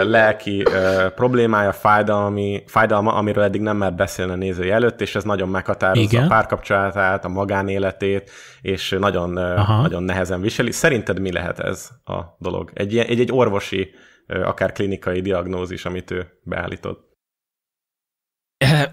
[0.02, 5.24] lelki ö, problémája, fájdalmi, fájdalma, amiről eddig nem mert beszélni a nézői előtt, és ez
[5.24, 6.24] nagyon meghatározza Igen.
[6.24, 9.80] a párkapcsolatát, a magánéletét, és nagyon, Aha.
[9.82, 10.70] nagyon nehezen viseli.
[10.70, 12.70] Szerinted mi lehet ez a dolog?
[12.74, 13.90] Egy, ilyen- egy, egy orvosi,
[14.26, 17.08] akár klinikai diagnózis, amit ő beállított.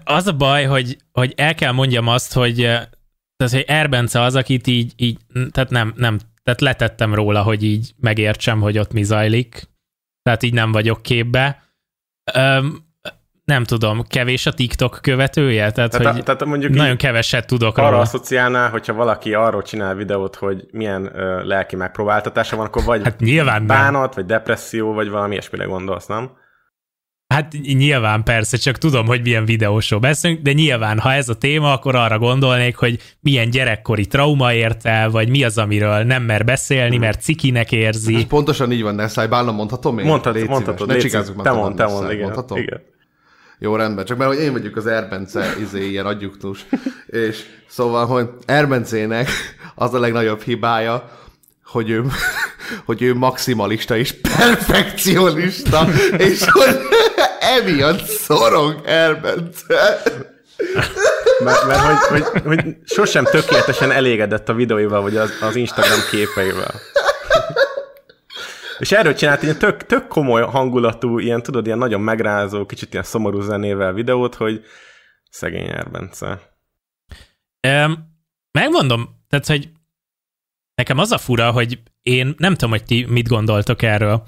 [0.04, 2.78] Az a baj, hogy, hogy el kell mondjam azt, hogy
[3.38, 5.18] Tehát, hogy Erbence az, akit így, így
[5.50, 9.68] tehát nem, nem, tehát letettem róla, hogy így megértsem, hogy ott mi zajlik.
[10.22, 11.62] Tehát így nem vagyok képbe.
[12.34, 12.86] Öm,
[13.44, 15.70] nem tudom, kevés a TikTok követője?
[15.70, 18.02] Tehát, Tehát, hogy tehát mondjuk nagyon keveset tudok arra róla.
[18.02, 23.20] asszociálná, hogyha valaki arról csinál videót, hogy milyen ö, lelki megpróbáltatása van, akkor vagy Hát
[23.20, 23.66] nyilván nem.
[23.66, 26.30] bánat, vagy depresszió, vagy valami ilyesmire gondolsz, nem?
[27.34, 31.72] Hát nyilván persze, csak tudom, hogy milyen videósról beszélünk, de nyilván, ha ez a téma,
[31.72, 36.44] akkor arra gondolnék, hogy milyen gyerekkori trauma ért el, vagy mi az, amiről nem mer
[36.44, 37.04] beszélni, Hmm.
[37.04, 38.14] mert cikinek érzi.
[38.14, 40.04] Ez pontosan így van, Nessai, bálna mondhatom én?
[40.06, 42.24] Mondhat, Légy mondhatod, szíves, légy ne te már mond, te mond, Nessai, igen.
[42.24, 42.58] mondhatom?
[42.58, 42.80] igen.
[43.58, 46.66] Jó, rendben, csak mert hogy én vagyok az Erbence izé, ilyen adjuktus.
[47.06, 49.28] És szóval, hogy Erbencének
[49.74, 51.10] az a legnagyobb hibája,
[51.64, 52.04] hogy ő,
[52.86, 55.86] hogy ő maximalista és perfekcionista,
[56.18, 56.76] és hogy
[57.60, 60.02] emiatt szorong Erbence.
[61.44, 66.74] Mert, mert hogy, hogy, hogy sosem tökéletesen elégedett a videóival, vagy az, az Instagram képeivel.
[68.78, 73.04] És erről csinált egy tök, tök komoly hangulatú, ilyen, tudod, ilyen nagyon megrázó, kicsit ilyen
[73.04, 74.64] szomorú zenével videót, hogy
[75.30, 76.40] szegény Erbence.
[77.60, 77.98] Öm,
[78.50, 79.68] megmondom, tehát, hogy
[80.74, 84.22] nekem az a fura, hogy én nem tudom, hogy ti mit gondoltok erről.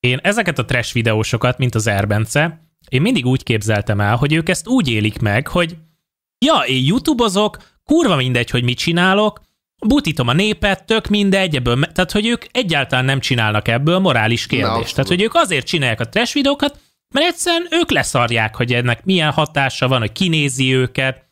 [0.00, 4.48] Én ezeket a trash videósokat, mint az Erbence, én mindig úgy képzeltem el, hogy ők
[4.48, 5.76] ezt úgy élik meg, hogy
[6.44, 9.40] ja, én youtubozok, kurva mindegy, hogy mit csinálok,
[9.86, 14.46] butítom a népet, tök mindegy, ebből, me- tehát hogy ők egyáltalán nem csinálnak ebből morális
[14.46, 14.94] kérdést.
[14.94, 16.78] tehát, hogy ők azért csinálják a trash videókat,
[17.14, 21.24] mert egyszerűen ők leszarják, hogy ennek milyen hatása van, hogy kinézi őket,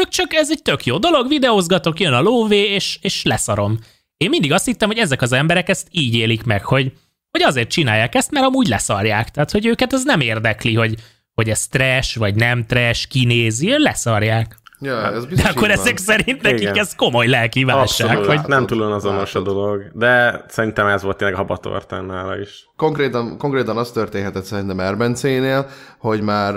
[0.00, 3.78] ők csak ez egy tök jó dolog, videózgatok, jön a lóvé, és, és leszarom.
[4.16, 6.92] Én mindig azt hittem, hogy ezek az emberek ezt így élik meg, hogy,
[7.38, 9.28] hogy azért csinálják ezt, mert amúgy leszarják.
[9.28, 10.94] Tehát, hogy őket ez nem érdekli, hogy,
[11.34, 14.56] hogy ez trash, vagy nem trash, kinézi, leszarják.
[14.80, 16.78] Ja, ez biztos De akkor ezek szerint nekik Igen.
[16.78, 18.16] ez komoly lelki válság.
[18.16, 22.68] Abszolút, nem túl azonos a dolog, de szerintem ez volt tényleg a habatortán nála is.
[22.76, 25.66] Konkrétan, konkrétan az történhetett szerintem Erbencénél,
[25.98, 26.54] hogy már,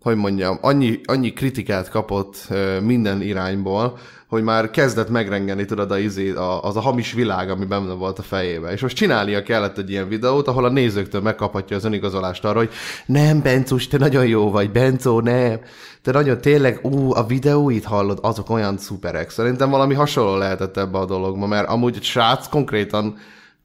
[0.00, 2.48] hogy mondjam, annyi, annyi kritikát kapott
[2.82, 3.98] minden irányból,
[4.30, 8.18] hogy már kezdett megrengeni, tudod, a, izé, a, az a hamis világ, ami benne volt
[8.18, 8.72] a fejébe.
[8.72, 12.70] És most csinálnia kellett egy ilyen videót, ahol a nézőktől megkaphatja az önigazolást arra, hogy
[13.06, 15.60] nem, Bencus, te nagyon jó vagy, Bencó, nem.
[16.02, 19.30] Te nagyon tényleg, ú, a videóit hallod, azok olyan szuperek.
[19.30, 23.16] Szerintem valami hasonló lehetett ebbe a dologba, mert amúgy egy srác konkrétan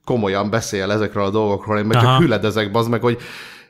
[0.06, 2.06] komolyan beszél ezekről a dolgokról, én meg Aha.
[2.06, 3.18] csak hüledezek, bazd meg, hogy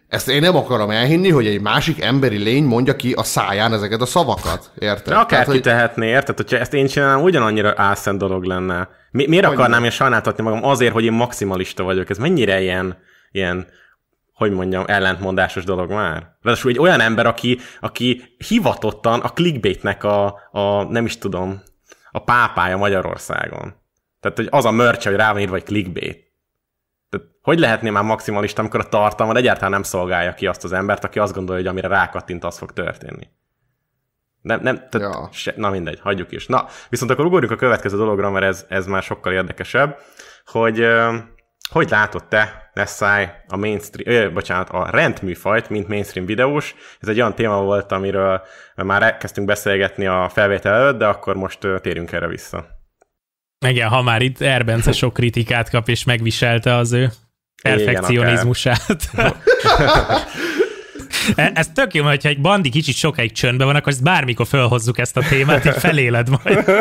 [0.08, 4.02] ezt én nem akarom elhinni, hogy egy másik emberi lény mondja ki a száján ezeket
[4.02, 4.72] a szavakat.
[4.80, 5.08] Érted?
[5.08, 6.38] De akár Tehát, hogy tehetné, érted?
[6.38, 8.90] Hogyha ezt én csinálnám, ugyanannyira álszent dolog lenne.
[9.12, 9.84] Mi, miért Hogy akarnám nem?
[9.84, 12.10] én sajnáltatni magam azért, hogy én maximalista vagyok?
[12.10, 12.98] Ez mennyire ilyen,
[13.32, 13.68] ilyen
[14.34, 16.36] hogy mondjam, ellentmondásos dolog már.
[16.42, 21.62] Ráadásul egy olyan ember, aki, aki hivatottan a clickbaitnek a, a, nem is tudom,
[22.12, 23.74] a pápája Magyarországon.
[24.20, 26.25] Tehát, hogy az a mörcse, hogy rá van írva, vagy clickbait.
[27.46, 31.20] Hogy lehetné már maximalista, amikor a tartalmad egyáltalán nem szolgálja ki azt az embert, aki
[31.20, 33.28] azt gondolja, hogy amire rákattint, az fog történni.
[34.42, 35.30] Nem, nem, tehát Ja.
[35.32, 36.46] se, na mindegy, hagyjuk is.
[36.48, 39.98] Na, viszont akkor ugorjunk a következő dologra, mert ez, ez már sokkal érdekesebb,
[40.46, 40.88] hogy
[41.70, 46.76] hogy látod te, Nessai, a mainstream, ö, bocsánat, a rendműfajt, mint mainstream videós.
[47.00, 48.42] Ez egy olyan téma volt, amiről
[48.76, 52.66] már elkezdtünk beszélgetni a felvétel előtt, de akkor most térjünk erre vissza.
[53.68, 57.10] igen, ha már itt Erbence sok kritikát kap, és megviselte az ő
[57.62, 59.10] perfekcionizmusát.
[61.36, 64.98] E- Ez tök jó, hogyha egy bandi kicsit sokáig csöndben van, akkor ezt bármikor felhozzuk
[65.00, 66.66] ezt a témát, így feléled majd.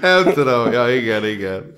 [0.00, 1.72] Nem tudom, ja igen, igen.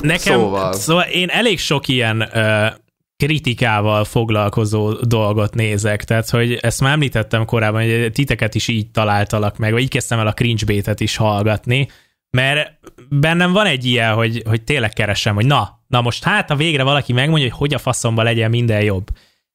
[0.00, 0.72] Nekem, Szóval.
[0.72, 2.66] szóval én elég sok ilyen ö,
[3.16, 9.58] kritikával foglalkozó dolgot nézek, tehát hogy ezt már említettem korábban, hogy titeket is így találtalak
[9.58, 11.88] meg, vagy így kezdtem el a cringe is hallgatni,
[12.36, 12.78] mert
[13.08, 16.82] bennem van egy ilyen, hogy, hogy tényleg keresem, hogy na, na most hát a végre
[16.82, 19.06] valaki megmondja, hogy hogy a faszomba legyen minden jobb.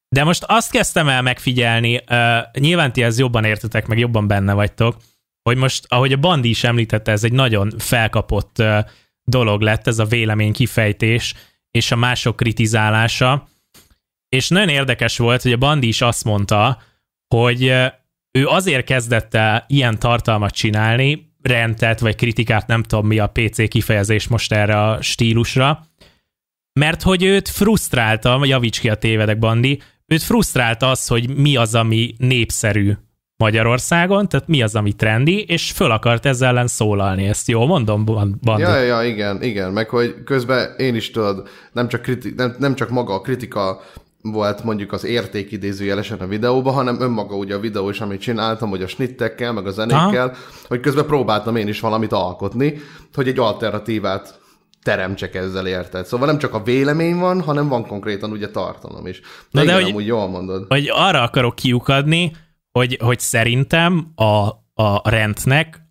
[0.08, 4.52] De most azt kezdtem el megfigyelni, uh, nyilván ti ez jobban értetek, meg jobban benne
[4.52, 4.96] vagytok,
[5.42, 8.78] hogy most, ahogy a Bandi is említette, ez egy nagyon felkapott uh,
[9.24, 11.34] dolog lett, ez a vélemény kifejtés,
[11.70, 13.48] és a mások kritizálása.
[14.28, 16.82] És nagyon érdekes volt, hogy a Bandi is azt mondta,
[17.34, 17.86] hogy uh,
[18.30, 23.68] ő azért kezdett el ilyen tartalmat csinálni, rendet vagy kritikát, nem tudom mi a PC
[23.68, 25.86] kifejezés most erre a stílusra,
[26.72, 31.74] mert hogy őt frusztrálta, javíts ki a tévedek, Bandi, őt frusztrálta az, hogy mi az,
[31.74, 32.92] ami népszerű
[33.36, 37.26] Magyarországon, tehát mi az, ami trendi, és föl akart ezzel ellen szólalni.
[37.26, 38.62] Ezt jól mondom, Bandi?
[38.62, 42.74] Ja, ja, igen, igen, meg hogy közben én is tudod, nem csak, kriti- nem, nem
[42.74, 43.80] csak maga a kritika
[44.32, 48.68] volt mondjuk az érték idézőjelesen a videóban, hanem önmaga ugye a videó is, amit csináltam,
[48.68, 50.36] hogy a snittekkel, meg a zenékkel, Aha.
[50.68, 52.80] hogy közben próbáltam én is valamit alkotni,
[53.14, 54.40] hogy egy alternatívát
[54.82, 56.06] teremtsek ezzel érted.
[56.06, 59.20] Szóval nem csak a vélemény van, hanem van konkrétan ugye tartalom is.
[59.20, 60.64] De, de igen, hogy, amúgy jól mondod.
[60.68, 62.32] Hogy arra akarok kiukadni,
[62.72, 64.48] hogy, hogy szerintem a,
[64.82, 65.82] a rendnek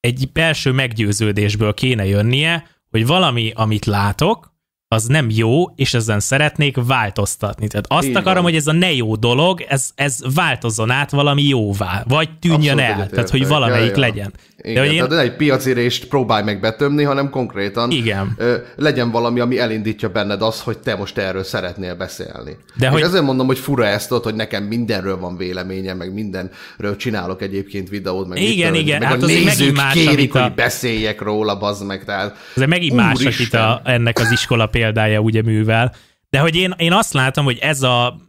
[0.00, 4.51] egy belső meggyőződésből kéne jönnie, hogy valami, amit látok,
[4.92, 7.66] az nem jó, és ezen szeretnék változtatni.
[7.66, 8.42] Tehát azt Így akarom, van.
[8.42, 13.00] hogy ez a ne jó dolog, ez, ez változzon át valami jóvá, vagy tűnjön Abszolút
[13.00, 14.00] el, tehát hogy valamelyik ja, ja.
[14.00, 14.32] legyen.
[14.64, 14.96] Igen, De, hogy én...
[14.96, 18.34] tehát ne egy piacérést próbálj meg betömni, hanem konkrétan Igen.
[18.36, 22.56] Ö, legyen valami, ami elindítja benned az, hogy te most erről szeretnél beszélni.
[22.74, 23.02] De és hogy...
[23.02, 27.88] ezért mondom, hogy fura ezt ott, hogy nekem mindenről van véleményem, meg mindenről csinálok egyébként
[27.88, 30.42] videót, meg igen, igen, meg hát a nézők más, kérik, a...
[30.42, 32.04] hogy beszéljek róla, bazd meg.
[32.04, 35.94] Tehát, ez megint más, akit a, ennek az iskola példája ugye művel.
[36.30, 38.20] De hogy én, én azt látom, hogy ez a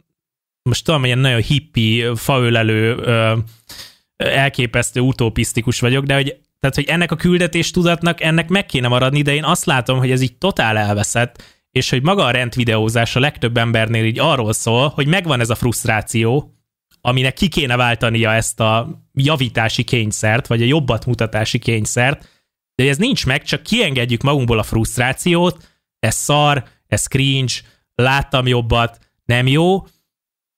[0.62, 2.96] most tudom, ilyen nagyon hippi, faölelő,
[4.16, 9.22] elképesztő utopisztikus vagyok, de hogy, tehát, hogy ennek a küldetés tudatnak ennek meg kéne maradni,
[9.22, 13.20] de én azt látom, hogy ez így totál elveszett, és hogy maga a rendvideózás a
[13.20, 16.54] legtöbb embernél így arról szól, hogy megvan ez a frusztráció,
[17.00, 22.28] aminek ki kéne váltania ezt a javítási kényszert, vagy a jobbat mutatási kényszert,
[22.74, 25.73] de ez nincs meg, csak kiengedjük magunkból a frusztrációt,
[26.04, 27.52] ez szar, ez cringe,
[27.94, 29.84] láttam jobbat, nem jó,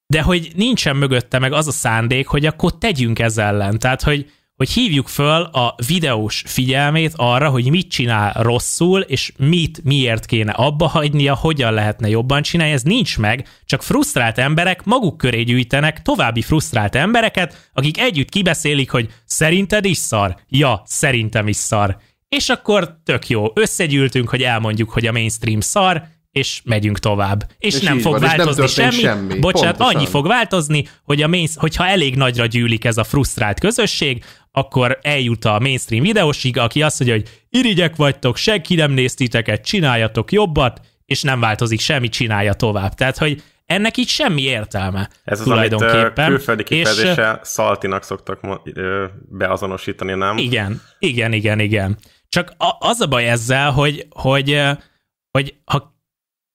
[0.06, 3.78] de hogy nincsen mögötte meg az a szándék, hogy akkor tegyünk ez ellen.
[3.78, 9.84] Tehát, hogy, hogy hívjuk föl a videós figyelmét arra, hogy mit csinál rosszul, és mit,
[9.84, 15.16] miért kéne abba hagynia, hogyan lehetne jobban csinálni, ez nincs meg, csak frusztrált emberek maguk
[15.16, 20.36] köré gyűjtenek további frusztrált embereket, akik együtt kibeszélik, hogy szerinted is szar?
[20.48, 21.96] Ja, szerintem is szar.
[22.28, 26.02] És akkor tök jó, összegyűltünk, hogy elmondjuk, hogy a mainstream szar,
[26.36, 27.50] és megyünk tovább.
[27.58, 29.02] És, és nem fog van, változni nem semmi.
[29.02, 29.38] semmi.
[29.38, 29.96] Bocsánat, Pontosan.
[29.96, 34.98] annyi fog változni, hogy a main, hogyha elég nagyra gyűlik ez a frusztrált közösség, akkor
[35.02, 40.32] eljut a mainstream videósig, aki azt mondja, hogy irigyek vagytok, senki nem néz titeket, csináljatok
[40.32, 42.94] jobbat, és nem változik semmi, csinálja tovább.
[42.94, 45.10] Tehát, hogy ennek így semmi értelme.
[45.24, 45.74] Ez az, amit
[46.14, 48.40] külföldi kifejezéssel és, szaltinak szoktak
[49.30, 50.38] beazonosítani, nem?
[50.38, 51.98] Igen, igen, igen, igen.
[52.36, 54.60] Csak az a baj ezzel, hogy, hogy,
[55.30, 55.94] hogy ha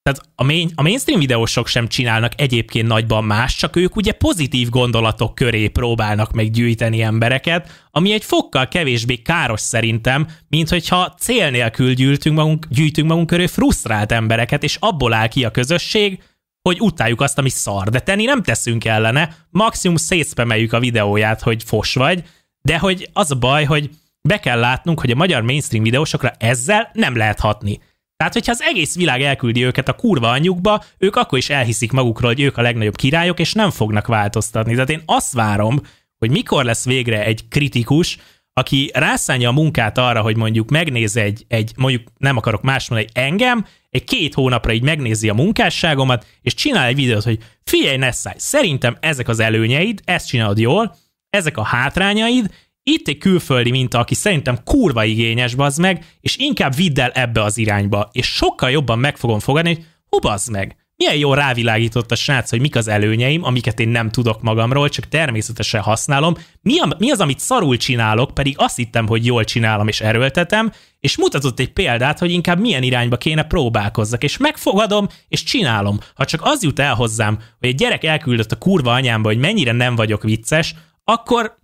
[0.01, 4.69] tehát a, main, a mainstream videósok sem csinálnak egyébként nagyban más, csak ők ugye pozitív
[4.69, 11.93] gondolatok köré próbálnak meggyűjteni embereket, ami egy fokkal kevésbé káros szerintem, mint hogyha cél nélkül
[11.93, 16.23] gyűjtünk magunk, gyűjtünk magunk köré frusztrált embereket, és abból áll ki a közösség,
[16.61, 21.63] hogy utáljuk azt, ami szar, de tenni nem teszünk ellene, maximum szétszpemeljük a videóját, hogy
[21.63, 22.23] fos vagy,
[22.61, 23.89] de hogy az a baj, hogy
[24.21, 27.79] be kell látnunk, hogy a magyar mainstream videósokra ezzel nem lehet hatni.
[28.17, 32.31] Tehát, hogyha az egész világ elküldi őket a kurva anyjukba, ők akkor is elhiszik magukról,
[32.31, 34.73] hogy ők a legnagyobb királyok, és nem fognak változtatni.
[34.73, 35.81] Tehát én azt várom,
[36.17, 38.17] hogy mikor lesz végre egy kritikus,
[38.53, 43.11] aki rászánja a munkát arra, hogy mondjuk megnéz egy, egy mondjuk nem akarok más mondani,
[43.13, 48.33] engem, egy két hónapra így megnézi a munkásságomat, és csinál egy videót, hogy figyelj Nessai,
[48.37, 50.95] szerintem ezek az előnyeid, ezt csinálod jól,
[51.29, 52.53] ezek a hátrányaid,
[52.83, 57.43] itt egy külföldi minta, aki szerintem kurva igényes, bazd meg, és inkább vidd el ebbe
[57.43, 62.11] az irányba, és sokkal jobban meg fogom fogadni, hogy hú, bazd meg, milyen jól rávilágított
[62.11, 66.33] a srác, hogy mik az előnyeim, amiket én nem tudok magamról, csak természetesen használom.
[66.61, 70.71] Mi, a, mi az, amit szarul csinálok, pedig azt hittem, hogy jól csinálom és erőltetem,
[70.99, 75.99] és mutatott egy példát, hogy inkább milyen irányba kéne próbálkozzak, és megfogadom, és csinálom.
[76.15, 79.71] Ha csak az jut el hozzám, hogy egy gyerek elküldött a kurva anyámba, hogy mennyire
[79.71, 81.59] nem vagyok vicces, akkor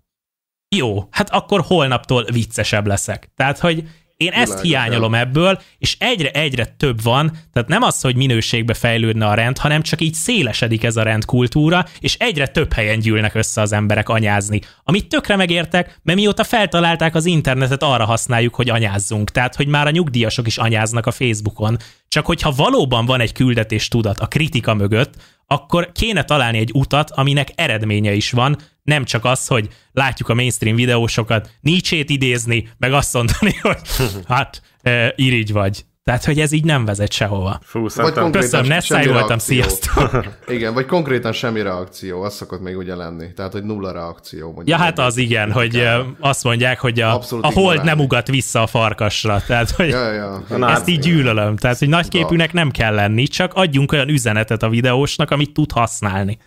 [0.75, 3.31] jó, hát akkor holnaptól viccesebb leszek.
[3.35, 3.83] Tehát, hogy
[4.17, 5.21] én ezt Világos, hiányolom el.
[5.21, 10.01] ebből, és egyre-egyre több van, tehát nem az, hogy minőségbe fejlődne a rend, hanem csak
[10.01, 14.61] így szélesedik ez a rendkultúra, és egyre több helyen gyűlnek össze az emberek anyázni.
[14.83, 19.31] Amit tökre megértek, mert mióta feltalálták az internetet, arra használjuk, hogy anyázzunk.
[19.31, 21.77] Tehát, hogy már a nyugdíjasok is anyáznak a Facebookon.
[22.07, 25.13] Csak hogyha valóban van egy küldetés tudat a kritika mögött,
[25.47, 28.57] akkor kéne találni egy utat, aminek eredménye is van,
[28.87, 33.79] nem csak az, hogy látjuk a mainstream videósokat Nietzsét idézni, meg azt mondani, hogy
[34.27, 35.85] hát e, irigy vagy.
[36.03, 37.59] Tehát, hogy ez így nem vezet sehova.
[37.63, 40.25] Fú, vagy Köszönöm, ne voltam, sziasztok!
[40.47, 43.33] igen, vagy konkrétan semmi reakció, az szokott még ugye lenni.
[43.33, 44.61] Tehát, hogy nulla reakció.
[44.65, 46.05] Ja, hát az igen, hogy kell.
[46.19, 49.41] azt mondják, hogy a, a hold nem ugat vissza a farkasra.
[49.47, 50.43] Tehát, hogy ja, ja.
[50.57, 51.55] Na, ezt így gyűlölöm.
[51.55, 56.37] Tehát, hogy nagyképűnek nem kell lenni, csak adjunk olyan üzenetet a videósnak, amit tud használni.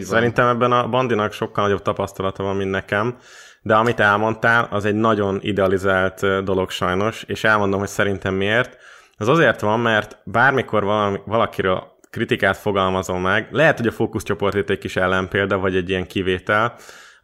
[0.00, 3.16] Szerintem ebben a bandinak sokkal nagyobb tapasztalata van, mint nekem,
[3.62, 8.76] de amit elmondtál, az egy nagyon idealizált dolog sajnos, és elmondom, hogy szerintem miért.
[9.16, 14.70] Az azért van, mert bármikor valami, valakiről kritikát fogalmazom meg, lehet, hogy a fókuszcsoport itt
[14.70, 16.74] egy kis ellenpélda, vagy egy ilyen kivétel,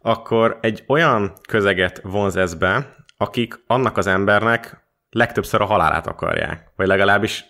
[0.01, 6.71] akkor egy olyan közeget vonz ez be, akik annak az embernek legtöbbször a halálát akarják,
[6.75, 7.45] vagy legalábbis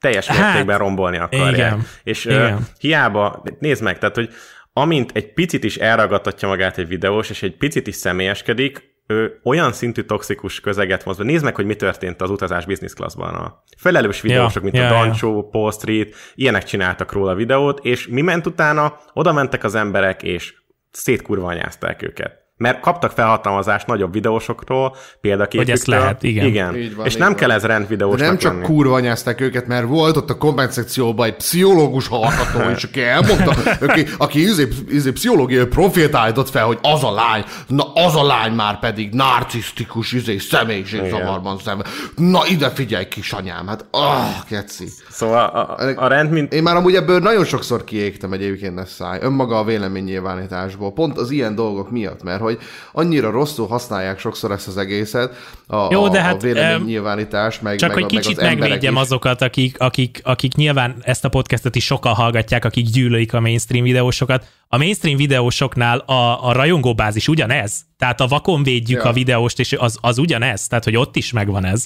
[0.00, 1.54] teljes Hát, mértékben rombolni akarják.
[1.54, 2.54] igen, És igen.
[2.54, 4.30] Uh, hiába, nézd meg, tehát, hogy
[4.72, 9.72] amint egy picit is elragadtatja magát egy videós, és egy picit is személyeskedik, ő olyan
[9.72, 11.24] szintű toxikus közeget mozva.
[11.24, 13.34] Nézd meg, hogy mi történt az utazás business classban.
[13.34, 14.90] A felelős videósok, mint ja, a ja.
[14.92, 18.98] Dancsó, Paul Street, ilyenek csináltak róla videót, és mi ment utána?
[19.12, 20.54] Oda mentek az emberek, és
[20.90, 22.47] szétkurvanyázták őket.
[22.58, 25.64] Mert kaptak felhatalmazást nagyobb videósokról, példaképüktől.
[25.64, 26.46] Hogy ezt lehet, igen.
[26.46, 26.76] igen.
[26.76, 27.36] Így van, és így nem van.
[27.36, 28.64] kell ez rendvideósnak De nem csak lenni.
[28.64, 33.54] kurva anyázták őket, mert volt ott a komment szekcióban egy pszichológus hallgató, és aki elmondta,
[33.86, 38.26] aki, aki izé, izé, pszichológiai profilt állított fel, hogy az a lány, na az a
[38.26, 41.86] lány már pedig narcisztikus izé, személyiségzavarban szemben.
[42.16, 44.88] Na ide figyelj, kisanyám, hát ah, keci.
[45.10, 48.84] Szóval a, a, a rend, mint Én már amúgy ebből nagyon sokszor kiégtem egyébként ne
[48.84, 52.58] száj, önmaga a véleménynyilvánításból, pont az ilyen dolgok miatt, mert hogy
[52.92, 55.34] annyira rosszul használják sokszor ezt az egészet,
[55.66, 58.44] a, Jó, a, de a hát, véleménynyilvánítást, meg, Csak meg, hogy a- meg kicsit az
[58.44, 59.00] megvédjem is.
[59.00, 63.84] azokat, akik, akik, akik nyilván ezt a podcastet is sokan hallgatják, akik gyűlölik a mainstream
[63.84, 64.46] videósokat.
[64.68, 67.80] A mainstream videósoknál a, a rajongóbázis ugyanez.
[67.98, 69.08] Tehát a vakon védjük Ja.
[69.08, 70.66] a videóst, és az, az ugyanez.
[70.66, 71.84] Tehát, hogy ott is megvan ez.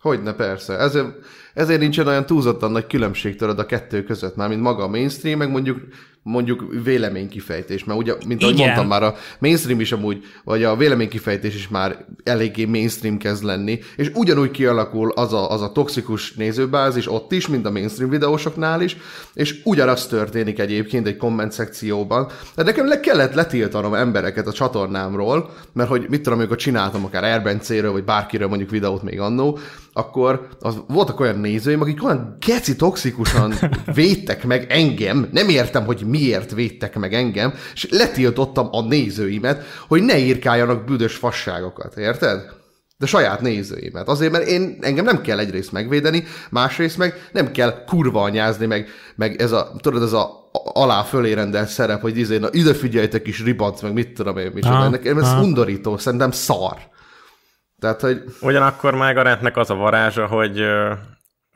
[0.00, 0.74] Hogyne, persze.
[0.78, 1.06] Ezért,
[1.54, 5.38] ezért nincsen olyan túlzottan nagy különbség tudod a kettő között, már mint maga a mainstream,
[5.38, 5.78] meg mondjuk
[6.26, 8.66] mondjuk véleménykifejtés, mert ugye, mint ahogy Igen.
[8.66, 13.78] mondtam már, a mainstream is amúgy, vagy a véleménykifejtés is már eléggé mainstream kezd lenni,
[13.96, 18.80] és ugyanúgy kialakul az a, az a toxikus nézőbázis ott is, mint a mainstream videósoknál
[18.80, 18.96] is,
[19.34, 22.28] és ugyanaz történik egyébként egy komment szekcióban.
[22.54, 27.24] De nekem le kellett letiltanom embereket a csatornámról, mert hogy mit tudom, amikor csináltam akár
[27.24, 29.58] Erbencéről, vagy bárkiről mondjuk videót még annó,
[29.92, 33.54] akkor az, voltak olyan nézőim, akik olyan geci toxikusan
[33.94, 40.02] védtek meg engem, nem értem, hogy miért védtek meg engem, és letiltottam a nézőimet, hogy
[40.02, 42.54] ne írkáljanak büdös fasságokat, érted?
[42.98, 44.08] De saját nézőimet.
[44.08, 48.88] Azért, mert én, engem nem kell egyrészt megvédeni, másrészt meg nem kell kurva anyázni, meg,
[49.14, 53.26] meg ez a, tudod, ez a alá fölé rendelt szerep, hogy izé, na ide figyeljetek
[53.26, 54.88] is ribanc, meg mit tudom én, micsoda.
[54.88, 55.42] Nekem ez aha.
[55.42, 56.76] undorító, szerintem szar.
[57.78, 60.60] Tehát, hogy Ugyanakkor meg a rendnek az a varázsa, hogy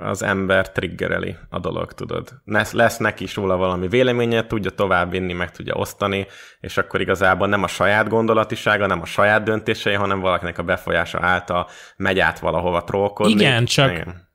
[0.00, 2.28] az ember triggereli a dolog, tudod.
[2.44, 6.26] Lesz, lesz neki is róla valami véleménye, tudja továbbvinni, meg tudja osztani,
[6.60, 11.18] és akkor igazából nem a saját gondolatisága, nem a saját döntései, hanem valakinek a befolyása
[11.22, 13.32] által megy át valahova trollkodni.
[13.32, 14.28] Igen, csak- Igen.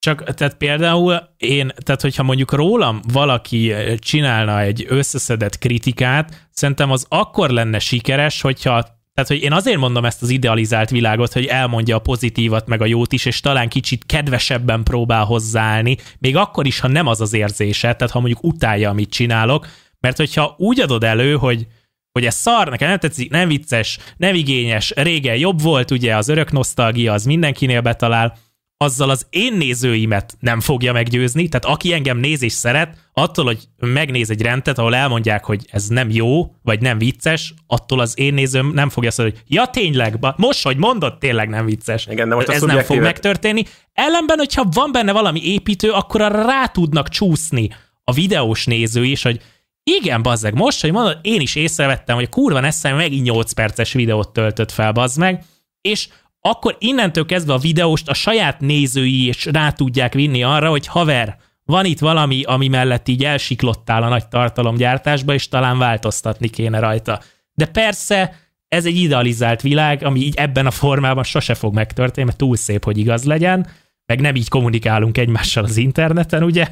[0.00, 6.90] Csak, tehát például én, tehát hogyha mondjuk rólam valaki eh, csinálna egy összeszedett kritikát, szerintem
[6.90, 8.86] az akkor lenne sikeres, hogyha
[9.18, 12.86] tehát, hogy én azért mondom ezt az idealizált világot, hogy elmondja a pozitívat meg a
[12.86, 17.32] jót is, és talán kicsit kedvesebben próbál hozzáállni, még akkor is, ha nem az az
[17.32, 19.66] érzése, tehát ha mondjuk utálja, amit csinálok,
[20.00, 21.66] mert hogyha úgy adod elő, hogy
[22.12, 26.28] hogy ez szar, nekem nem tetszik, nem vicces, nem igényes, régen jobb volt, ugye az
[26.28, 28.38] örök nosztalgia, az mindenkinél betalál,
[28.80, 33.68] azzal az én nézőimet nem fogja meggyőzni, tehát aki engem néz és szeret, attól, hogy
[33.76, 38.34] megnéz egy rendet, ahol elmondják, hogy ez nem jó, vagy nem vicces, attól az én
[38.34, 42.06] nézőm nem fogja azt mondani, hogy ja tényleg, ba- most, hogy mondod, tényleg nem vicces.
[42.06, 43.64] Igen, de most ez nem fog szubjektívet- megtörténni.
[43.92, 47.68] Ellenben, hogyha van benne valami építő, akkor rá tudnak csúszni
[48.04, 49.40] a videós néző is, hogy
[49.82, 54.32] igen, bazzeg, most, hogy mondod, én is észrevettem, hogy kurva eszem megint 8 perces videót
[54.32, 55.44] töltött fel, bazd meg,
[55.80, 56.08] és
[56.40, 61.36] akkor innentől kezdve a videóst a saját nézői is rá tudják vinni arra, hogy haver,
[61.64, 67.20] van itt valami, ami mellett így elsiklottál a nagy tartalomgyártásba, és talán változtatni kéne rajta.
[67.52, 68.34] De persze,
[68.68, 72.84] ez egy idealizált világ, ami így ebben a formában sose fog megtörténni, mert túl szép,
[72.84, 73.66] hogy igaz legyen,
[74.06, 76.66] meg nem így kommunikálunk egymással az interneten, ugye?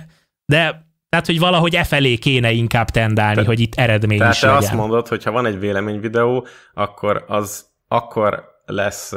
[0.45, 4.41] De tehát, hogy valahogy e felé kéne inkább tendálni, Te- hogy itt eredmény Tehát is
[4.41, 4.63] te legyen.
[4.63, 9.13] azt mondod, hogy ha van egy véleményvideó, akkor az akkor lesz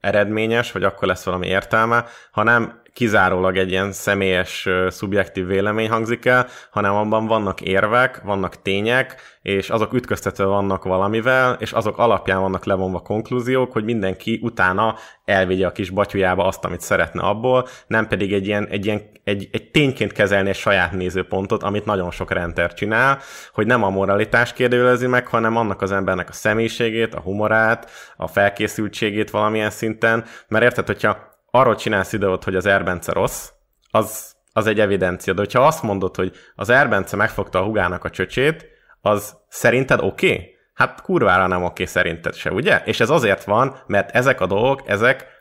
[0.00, 6.24] eredményes, vagy akkor lesz valami értelme, ha nem kizárólag egy ilyen személyes, szubjektív vélemény hangzik
[6.24, 12.40] el, hanem abban vannak érvek, vannak tények, és azok ütköztetve vannak valamivel, és azok alapján
[12.40, 14.94] vannak levonva konklúziók, hogy mindenki utána
[15.24, 19.48] elvigye a kis batyujába azt, amit szeretne abból, nem pedig egy ilyen, egy ilyen egy,
[19.52, 23.18] egy tényként kezelni egy saját nézőpontot, amit nagyon sok renter csinál,
[23.52, 28.26] hogy nem a moralitás kérdőjelezi meg, hanem annak az embernek a személyiségét, a humorát, a
[28.26, 33.50] felkészültségét valamilyen szinten, mert érted, hogyha arról csinálsz videót, hogy az Erbence rossz,
[33.90, 38.10] az, az egy evidencia, de hogyha azt mondod, hogy az Erbence megfogta a hugának a
[38.10, 38.66] csöcsét,
[39.00, 40.32] az szerinted oké?
[40.32, 40.54] Okay?
[40.74, 42.82] Hát kurvára nem oké okay szerinted se, ugye?
[42.84, 45.35] És ez azért van, mert ezek a dolgok, ezek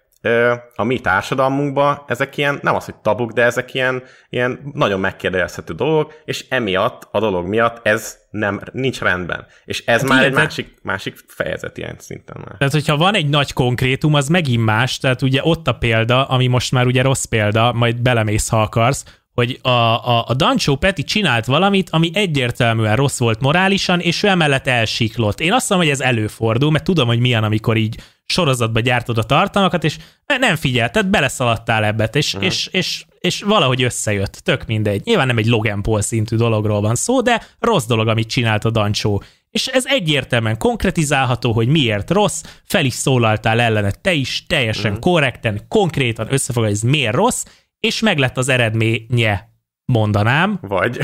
[0.75, 5.73] a mi társadalmunkban ezek ilyen, nem az, hogy tabuk, de ezek ilyen, ilyen nagyon megkérdezhető
[5.73, 9.45] dolgok, és emiatt, a dolog miatt ez nem, nincs rendben.
[9.65, 12.55] És ez hát már egy másik, másik fejezet ilyen szinten már.
[12.57, 16.47] Tehát, hogyha van egy nagy konkrétum, az megint más, tehát ugye ott a példa, ami
[16.47, 19.03] most már ugye rossz példa, majd belemész, ha akarsz,
[19.33, 24.27] hogy a, a, a Dancsó Peti csinált valamit, ami egyértelműen rossz volt morálisan, és ő
[24.27, 25.39] emellett elsiklott.
[25.39, 27.95] Én azt mondom, hogy ez előfordul, mert tudom, hogy milyen, amikor így
[28.25, 32.49] sorozatba gyártod a tartalmakat, és nem figyelted, beleszaladtál ebbe, és, uh-huh.
[32.49, 35.01] és, és, és valahogy összejött, tök mindegy.
[35.03, 38.69] Nyilván nem egy Logan Paul szintű dologról van szó, de rossz dolog, amit csinált a
[38.69, 39.23] Dancsó.
[39.49, 45.11] És ez egyértelműen konkretizálható, hogy miért rossz, fel is szólaltál ellene te is, teljesen uh-huh.
[45.11, 47.43] korrekten, konkrétan összefoglalni, ez miért rossz,
[47.79, 49.54] és meglett az eredménye,
[49.85, 50.57] mondanám.
[50.61, 50.99] Vagy.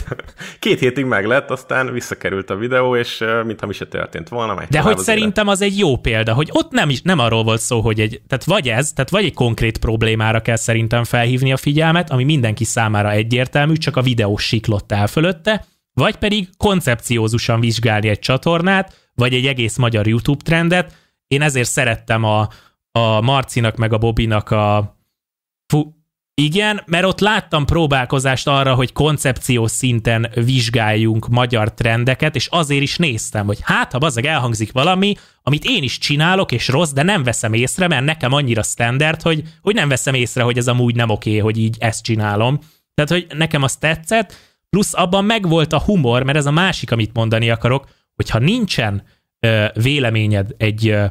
[0.58, 4.62] Két hétig meg lett, aztán visszakerült a videó, és mintha mi se történt volna.
[4.70, 7.60] De hogy az szerintem az egy jó példa, hogy ott nem, is, nem arról volt
[7.60, 11.56] szó, hogy egy, tehát vagy ez, tehát vagy egy konkrét problémára kell szerintem felhívni a
[11.56, 15.64] figyelmet, ami mindenki számára egyértelmű, csak a videó siklott el fölötte,
[15.94, 20.94] vagy pedig koncepciózusan vizsgálni egy csatornát, vagy egy egész magyar YouTube trendet.
[21.26, 22.48] Én ezért szerettem a,
[22.92, 24.96] a Marcinak meg a Bobinak a
[25.66, 26.01] Fú,
[26.34, 32.96] igen, mert ott láttam próbálkozást arra, hogy koncepciós szinten vizsgáljunk magyar trendeket, és azért is
[32.96, 37.22] néztem, hogy hát, ha bazzag elhangzik valami, amit én is csinálok, és rossz, de nem
[37.22, 41.10] veszem észre, mert nekem annyira standard, hogy, hogy nem veszem észre, hogy ez amúgy nem
[41.10, 42.58] oké, hogy így ezt csinálom.
[42.94, 44.34] Tehát, hogy nekem az tetszett,
[44.70, 49.02] plusz abban megvolt a humor, mert ez a másik, amit mondani akarok, hogyha nincsen
[49.40, 51.04] ö, véleményed egy, ö,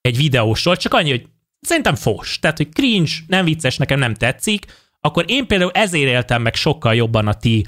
[0.00, 1.26] egy videósról, csak annyi, hogy
[1.60, 2.38] szerintem fos.
[2.38, 4.64] Tehát, hogy cringe, nem vicces, nekem nem tetszik,
[5.00, 7.66] akkor én például ezért éltem meg sokkal jobban a ti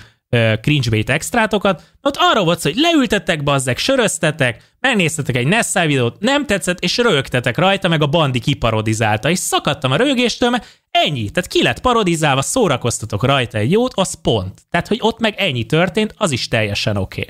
[0.60, 6.78] cringe-bait extrátokat, ott arról volt hogy leültetek, bazzek, söröztetek, megnéztetek egy Nessai videót, nem tetszett,
[6.80, 11.30] és rögtetek rajta, meg a bandi kiparodizálta, és szakadtam a rögéstől, mert ennyi.
[11.30, 14.60] Tehát ki lett parodizálva, szórakoztatok rajta egy jót, az pont.
[14.70, 17.26] Tehát, hogy ott meg ennyi történt, az is teljesen oké.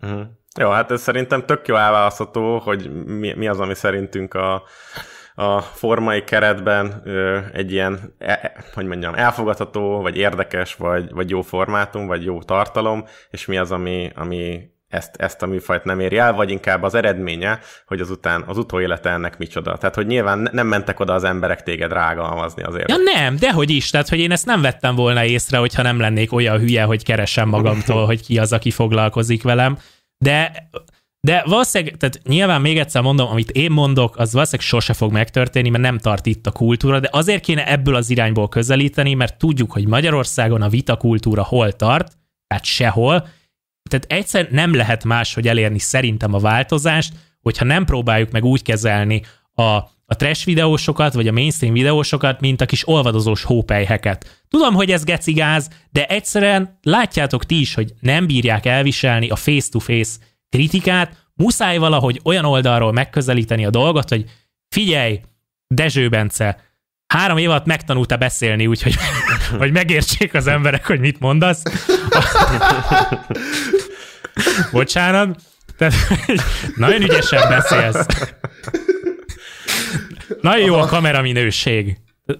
[0.00, 0.18] Okay.
[0.18, 0.22] Mm.
[0.60, 4.62] Jó, hát ez szerintem tök jó elválasztható, hogy mi, mi az, ami szerintünk a
[5.40, 7.02] a formai keretben
[7.52, 12.42] egy ilyen, e, e, hogy mondjam, elfogadható, vagy érdekes, vagy, vagy jó formátum, vagy jó
[12.42, 16.82] tartalom, és mi az, ami, ami ezt, ezt a műfajt nem éri el, vagy inkább
[16.82, 19.76] az eredménye, hogy azután az utóélete ennek micsoda.
[19.76, 22.88] Tehát, hogy nyilván nem mentek oda az emberek téged rágalmazni azért.
[22.88, 26.32] Ja nem, dehogy is, tehát, hogy én ezt nem vettem volna észre, hogyha nem lennék
[26.32, 29.78] olyan hülye, hogy keresem magamtól, hogy ki az, aki foglalkozik velem.
[30.18, 30.68] De
[31.20, 35.68] de valószínűleg, tehát nyilván még egyszer mondom, amit én mondok, az valószínűleg sose fog megtörténni,
[35.68, 39.72] mert nem tart itt a kultúra, de azért kéne ebből az irányból közelíteni, mert tudjuk,
[39.72, 42.16] hogy Magyarországon a vitakultúra hol tart,
[42.46, 43.28] tehát sehol,
[43.90, 48.62] tehát egyszer nem lehet más, hogy elérni szerintem a változást, hogyha nem próbáljuk meg úgy
[48.62, 49.22] kezelni
[49.52, 49.62] a,
[50.06, 54.44] a trash videósokat, vagy a mainstream videósokat, mint a kis olvadozós hópelyheket.
[54.48, 60.16] Tudom, hogy ez gecigáz, de egyszerűen látjátok ti is, hogy nem bírják elviselni a face-to-face
[60.50, 64.24] kritikát, muszáj valahogy olyan oldalról megközelíteni a dolgot, hogy
[64.68, 65.20] figyelj,
[65.66, 66.60] Dezső Bence,
[67.06, 68.94] három év alatt megtanulta beszélni, úgyhogy
[69.58, 71.62] hogy megértsék az emberek, hogy mit mondasz.
[74.72, 75.40] Bocsánat.
[75.76, 75.94] Tehát,
[76.76, 78.06] nagyon ügyesen beszélsz.
[80.40, 81.96] Nagyon jó a kameraminőség.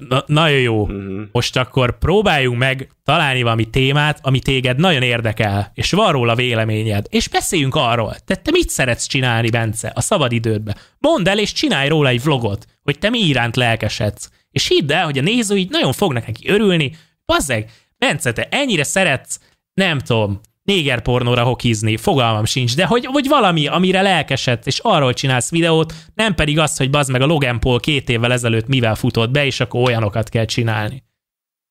[0.08, 0.82] Na, nagyon jó.
[0.82, 1.22] Uh-huh.
[1.32, 7.06] Most akkor próbáljunk meg találni valami témát, ami téged nagyon érdekel, és van róla véleményed,
[7.08, 8.14] és beszéljünk arról.
[8.24, 10.76] Te, te mit szeretsz csinálni, Bence, a szabadidődbe?
[10.98, 14.30] Mondd el, és csinálj róla egy vlogot, hogy te mi iránt lelkesedsz.
[14.50, 16.96] És hidd el, hogy a nézőid nagyon fognak neki örülni.
[17.26, 19.40] Bazzeg, Bence, te ennyire szeretsz,
[19.74, 25.12] nem tudom, néger pornóra hokizni, fogalmam sincs, de hogy, hogy valami, amire lelkesett, és arról
[25.12, 28.94] csinálsz videót, nem pedig az, hogy bazd meg a Logan Paul két évvel ezelőtt mivel
[28.94, 31.02] futott be, és akkor olyanokat kell csinálni.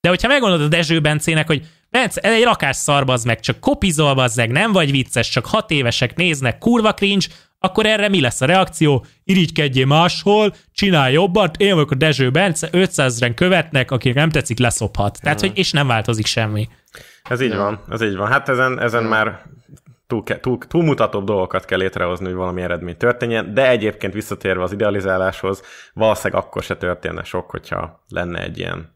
[0.02, 4.52] De hogyha megmondod a Dezső Bencének, hogy Bence, egy rakás szar, meg, csak kopizol, meg,
[4.52, 7.26] nem vagy vicces, csak hat évesek néznek, kurva cringe,
[7.60, 9.06] akkor erre mi lesz a reakció?
[9.24, 14.60] Irigykedjél máshol, csinálj jobbat, én vagyok a Dezső Bence, 500 ezeren követnek, akik nem tetszik,
[14.60, 15.20] leszophat.
[15.22, 16.68] Tehát, hogy és nem változik semmi.
[17.30, 18.28] Ez így van, ez így van.
[18.28, 19.42] Hát ezen, ezen már
[20.08, 25.62] túl, túl, túlmutatóbb dolgokat kell létrehozni, hogy valami eredmény történjen, de egyébként visszatérve az idealizáláshoz,
[25.94, 28.96] valószínűleg akkor se történne sok, hogyha lenne egy ilyen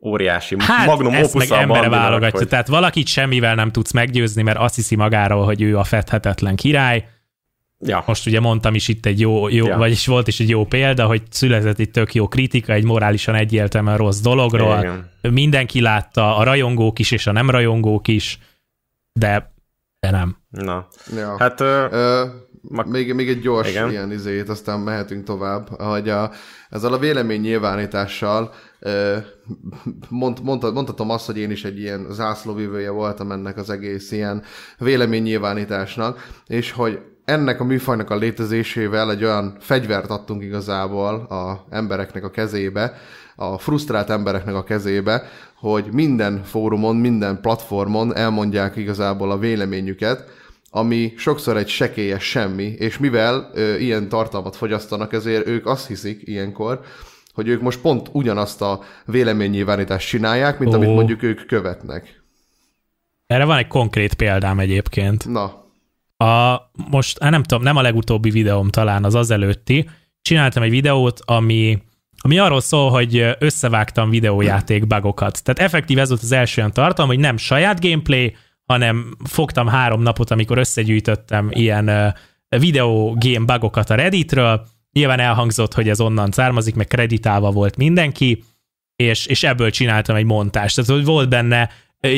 [0.00, 2.38] óriási hát, magnum ezt meg embere válogatja.
[2.38, 2.48] Hogy...
[2.48, 7.08] Tehát valakit semmivel nem tudsz meggyőzni, mert azt hiszi magáról, hogy ő a fedhetetlen király.
[7.78, 8.04] Ja.
[8.06, 9.76] Most ugye mondtam is itt egy jó, jó ja.
[9.76, 13.96] vagyis volt is egy jó példa, hogy született egy tök jó kritika egy morálisan egyértelműen
[13.96, 14.78] rossz dologról.
[14.78, 15.10] Igen.
[15.32, 18.38] Mindenki látta, a rajongók is és a nem rajongók is,
[19.12, 19.54] de,
[20.00, 20.36] de nem.
[20.48, 20.86] Na,
[21.16, 21.36] ja.
[21.38, 21.60] hát...
[21.60, 21.86] Ö...
[21.90, 22.24] Ö
[22.68, 23.90] Mag- Még, még egy gyors Igen.
[23.90, 26.30] Ilyen izét, aztán mehetünk tovább, hogy a,
[26.68, 28.54] ezzel a vélemény nyilvánítással
[30.08, 34.42] mond, mondta, mondhatom azt, hogy én is egy ilyen zászlóvívője voltam ennek az egész ilyen
[34.78, 41.66] vélemény nyilvánításnak, és hogy ennek a műfajnak a létezésével egy olyan fegyvert adtunk igazából a
[41.70, 42.94] embereknek a kezébe,
[43.36, 45.22] a frusztrált embereknek a kezébe,
[45.54, 50.24] hogy minden fórumon, minden platformon elmondják igazából a véleményüket,
[50.70, 56.20] ami sokszor egy sekélyes semmi, és mivel ö, ilyen tartalmat fogyasztanak, ezért ők azt hiszik
[56.24, 56.80] ilyenkor,
[57.32, 60.76] hogy ők most pont ugyanazt a véleménynyilvánítást csinálják, mint Ó.
[60.76, 62.22] amit mondjuk ők követnek.
[63.26, 65.28] Erre van egy konkrét példám egyébként.
[65.28, 65.65] Na,
[66.16, 66.56] A,
[66.90, 69.88] most, hát nem tudom, nem a legutóbbi videóm talán, az az előtti.
[70.22, 71.82] Csináltam egy videót, ami,
[72.18, 75.42] ami arról szól, hogy összevágtam videójáték bugokat.
[75.44, 80.02] Tehát effektív ez volt az első olyan tartalom, hogy nem saját gameplay, hanem fogtam három
[80.02, 84.66] napot, amikor összegyűjtöttem ilyen uh, videó game bugokat a Redditről.
[84.92, 88.44] Nyilván elhangzott, hogy ez onnan származik, meg kreditálva volt mindenki,
[88.96, 90.74] és, és ebből csináltam egy montást.
[90.74, 91.70] Tehát hogy volt benne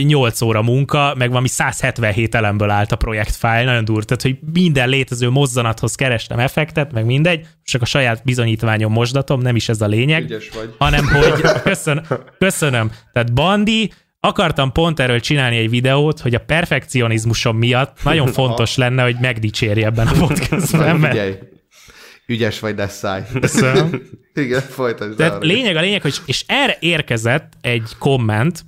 [0.06, 4.88] 8 óra munka, meg valami 177 elemből állt a projektfájl, nagyon durva, tehát hogy minden
[4.88, 9.86] létező mozzanathoz kerestem effektet, meg mindegy, csak a saját bizonyítványom mosdatom, nem is ez a
[9.86, 10.74] lényeg, ügyes vagy.
[10.78, 12.06] hanem hogy köszön,
[12.38, 12.90] köszönöm.
[13.12, 19.02] Tehát Bandi, akartam pont erről csinálni egy videót, hogy a perfekcionizmusom miatt nagyon fontos lenne,
[19.02, 21.46] hogy megdicsérje ebben a podcastben, mert
[22.28, 23.22] ügyes vagy, de száj.
[23.40, 24.02] Köszönöm.
[24.34, 25.16] Igen, folytasd.
[25.16, 28.64] Tehát lényeg a lényeg, hogy és erre érkezett egy komment,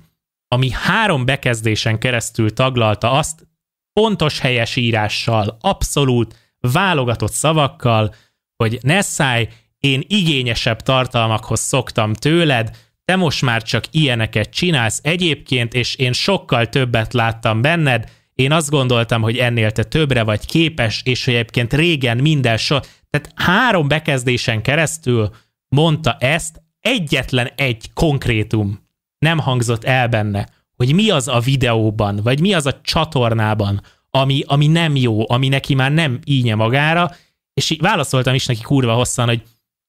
[0.53, 3.47] ami három bekezdésen keresztül taglalta azt,
[3.93, 8.15] pontos helyes írással, abszolút válogatott szavakkal,
[8.55, 15.95] hogy Nessai, én igényesebb tartalmakhoz szoktam tőled, te most már csak ilyeneket csinálsz egyébként, és
[15.95, 21.25] én sokkal többet láttam benned, én azt gondoltam, hogy ennél te többre vagy képes, és
[21.25, 22.79] hogy egyébként régen minden so...
[23.09, 25.29] Tehát három bekezdésen keresztül
[25.67, 28.80] mondta ezt, egyetlen egy konkrétum
[29.25, 34.43] nem hangzott el benne, hogy mi az a videóban, vagy mi az a csatornában, ami,
[34.45, 37.11] ami nem jó, ami neki már nem ínye magára,
[37.53, 39.43] és így válaszoltam is neki kurva hosszan, hogy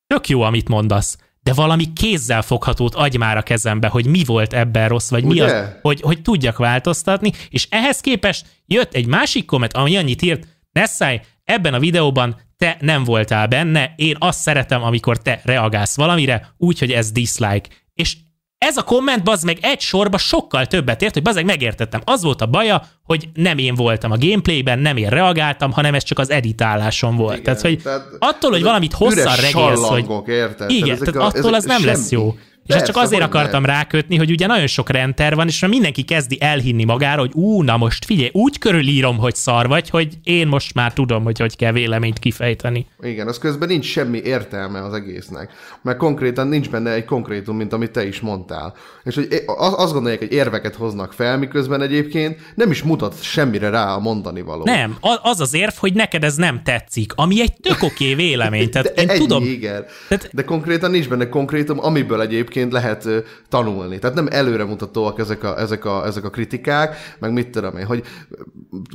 [0.07, 4.53] tök jó, amit mondasz, de valami kézzel foghatót adj már a kezembe, hogy mi volt
[4.53, 5.45] ebben rossz, vagy mi Ugye?
[5.45, 10.47] az, hogy, hogy tudjak változtatni, és ehhez képest jött egy másik komment, ami annyit írt,
[10.73, 16.55] Nessai, ebben a videóban te nem voltál benne, én azt szeretem, amikor te reagálsz valamire,
[16.57, 17.69] úgyhogy ez dislike.
[17.95, 18.17] És
[18.63, 22.01] ez a komment, bazd meg, egy sorba sokkal többet ért, hogy bazd meg megértettem.
[22.05, 26.03] Az volt a baja, hogy nem én voltam a gameplayben, nem én reagáltam, hanem ez
[26.03, 27.33] csak az editáláson volt.
[27.33, 30.71] Igen, tehát, hogy tehát attól, hogy valamit hosszan regélsz, hogy érted?
[30.71, 32.23] igen, ezek tehát a- attól az nem lesz semmi.
[32.23, 32.35] jó.
[32.67, 33.71] És ezt csak Persze, azért akartam nem.
[33.71, 37.63] rákötni, hogy ugye nagyon sok renter van, és már mindenki kezdi elhinni magára, hogy ú,
[37.63, 41.57] na most figyelj, úgy körülírom, hogy szar vagy, hogy én most már tudom, hogy hogy
[41.57, 42.87] kell véleményt kifejteni.
[43.03, 45.51] Igen, az közben nincs semmi értelme az egésznek.
[45.83, 48.75] Mert konkrétan nincs benne egy konkrétum, mint amit te is mondtál.
[49.05, 53.69] És hogy az- azt gondolják, hogy érveket hoznak fel, miközben egyébként nem is mutat semmire
[53.71, 54.65] rá a mondani való.
[54.65, 58.71] Nem, az az érv, hogy neked ez nem tetszik, ami egy tök oké vélemény.
[58.71, 59.85] Tehát De én ennyi, tudom, igen.
[60.09, 63.19] Tehát- De konkrétan nincs benne konkrétum, amiből egyébként lehet ö,
[63.49, 63.99] tanulni.
[63.99, 68.03] Tehát nem előremutatóak ezek a, ezek, a, ezek a kritikák, meg mit tudom én, hogy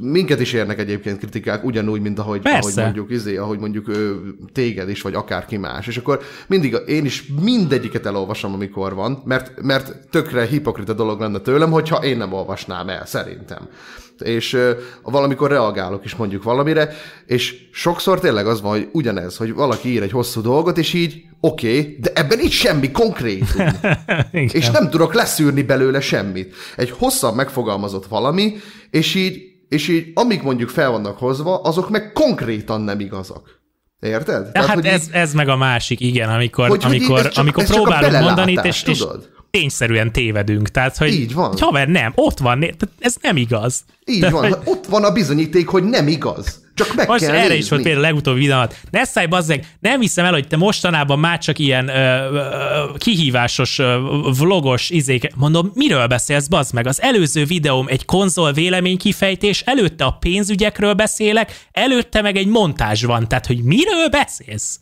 [0.01, 2.81] minket is érnek egyébként kritikák, ugyanúgy, mint ahogy, Persze.
[2.81, 4.15] ahogy mondjuk, izé, ahogy mondjuk ö,
[4.53, 5.87] téged is, vagy akárki más.
[5.87, 11.39] És akkor mindig én is mindegyiket elolvasom, amikor van, mert, mert tökre hipokrita dolog lenne
[11.39, 13.67] tőlem, hogyha én nem olvasnám el, szerintem
[14.21, 14.57] és
[15.03, 16.93] valamikor reagálok is mondjuk valamire,
[17.25, 21.21] és sokszor tényleg az van, hogy ugyanez, hogy valaki ír egy hosszú dolgot, és így
[21.39, 23.65] oké, okay, de ebben nincs semmi konkrétum,
[24.31, 24.49] igen.
[24.51, 26.55] és nem tudok leszűrni belőle semmit.
[26.75, 28.55] Egy hosszan megfogalmazott valami,
[28.89, 33.55] és így, és így amik mondjuk fel vannak hozva, azok meg konkrétan nem igazak.
[33.99, 34.47] Érted?
[34.51, 37.37] De hát hogy ez, ez meg a másik, igen, amikor, Hogy- hogy amikor, ez csak-
[37.37, 39.29] amikor ez próbálunk mondani, és, és tudod?
[39.51, 40.69] Tényszerűen tévedünk.
[40.71, 41.53] Tehát, hogy Így van.
[41.59, 42.65] haver, nem, ott van,
[42.99, 43.83] ez nem igaz.
[44.05, 46.65] így Tehát, van, hogy- hát ott van a bizonyíték, hogy nem igaz.
[46.75, 47.57] Csak meg Most kell erre nézni.
[47.57, 48.75] is volt például a legutóbbi videómat.
[48.91, 52.43] Ne szállj, bazzeg, nem hiszem el, hogy te mostanában már csak ilyen ö, ö,
[52.97, 53.97] kihívásos, ö,
[54.39, 55.27] vlogos izék.
[55.35, 56.87] Mondom, miről beszélsz, bazd meg?
[56.87, 63.27] Az előző videóm egy konzol véleménykifejtés, előtte a pénzügyekről beszélek, előtte meg egy montázs van.
[63.27, 64.79] Tehát, hogy miről beszélsz?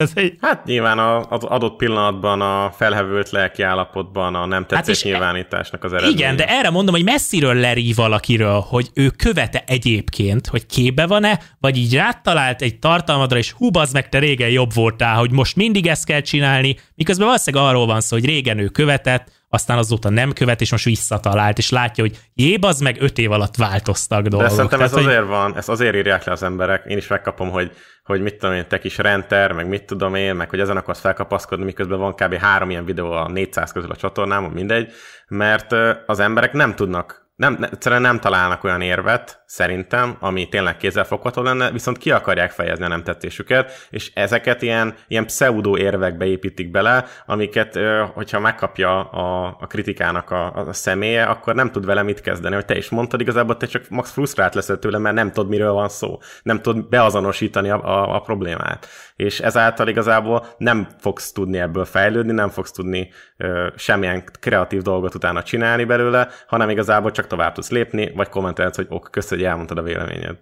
[0.00, 0.98] Ez egy, Hát nyilván
[1.28, 6.16] az adott pillanatban a felhevült lelki állapotban a nem tetszés Hát hát nyilvánításnak az eredménye.
[6.16, 11.40] Igen, de erre mondom, hogy messziről lerív valakiről, hogy ő követe egyébként, hogy képbe van-e,
[11.58, 15.56] vagy így rátalált egy tartalmadra, és hú, bazd meg, te régen jobb voltál, hogy most
[15.56, 20.10] mindig ezt kell csinálni, miközben valószínűleg arról van szó, hogy régen ő követett, aztán azóta
[20.10, 24.26] nem követ, és most visszatalált, és látja, hogy jéb, az meg öt év alatt változtak
[24.26, 24.48] dolgok.
[24.48, 27.06] De szerintem Tehát, ez hogy- azért van, ezt azért írják le az emberek, én is
[27.06, 27.72] megkapom, hogy,
[28.04, 31.00] hogy mit tudom én, te kis renter, meg mit tudom én, meg hogy ezen akarsz
[31.00, 32.34] felkapaszkodni, miközben van kb.
[32.34, 34.92] három ilyen videó a 400 közül a csatornámon, mindegy,
[35.28, 35.72] mert
[36.06, 41.42] az emberek nem tudnak nem, ne- egyszerűen nem találnak olyan érvet, szerintem, ami tényleg kézzelfogható
[41.42, 46.70] lenne, viszont ki akarják fejezni a nem tetszésüket, és ezeket ilyen, ilyen pseudo érvekbe építik
[46.70, 47.78] bele, amiket,
[48.14, 52.54] hogyha megkapja a, a kritikának a, a személye, akkor nem tud vele mit kezdeni.
[52.54, 55.72] Hogy te is mondtad, igazából te csak max frusztrált leszel tőle, mert nem tudod, miről
[55.72, 56.18] van szó.
[56.42, 58.86] Nem tudod beazonosítani a, a, a problémát.
[59.20, 65.14] És ezáltal igazából nem fogsz tudni ebből fejlődni, nem fogsz tudni ö, semmilyen kreatív dolgot
[65.14, 69.50] utána csinálni belőle, hanem igazából csak tovább tudsz lépni, vagy kommentelsz, hogy ok, köszönjük, hogy
[69.50, 70.36] elmondtad a véleményed.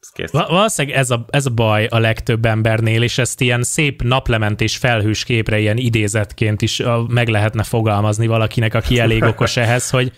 [0.00, 0.30] Ez kész.
[0.30, 4.60] Va- Valószínűleg ez a, ez a baj a legtöbb embernél, és ezt ilyen szép naplement
[4.60, 10.12] és felhős képre ilyen idézetként is meg lehetne fogalmazni valakinek, aki elég okos ehhez, hogy,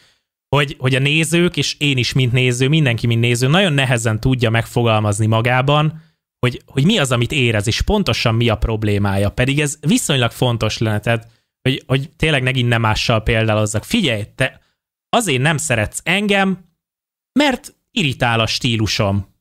[0.49, 4.51] hogy, hogy a nézők, és én is, mint néző, mindenki, mint néző, nagyon nehezen tudja
[4.51, 6.11] megfogalmazni magában,
[6.47, 9.31] hogy, hogy mi az, amit érez, és pontosan mi a problémája.
[9.31, 11.31] Pedig ez viszonylag fontos lenne, tehát,
[11.63, 13.85] hogy, hogy tényleg megint nem mással példálozzak.
[13.85, 14.61] Figyelj, te
[15.09, 16.65] azért nem szeretsz engem,
[17.33, 19.35] mert irritál a stílusom.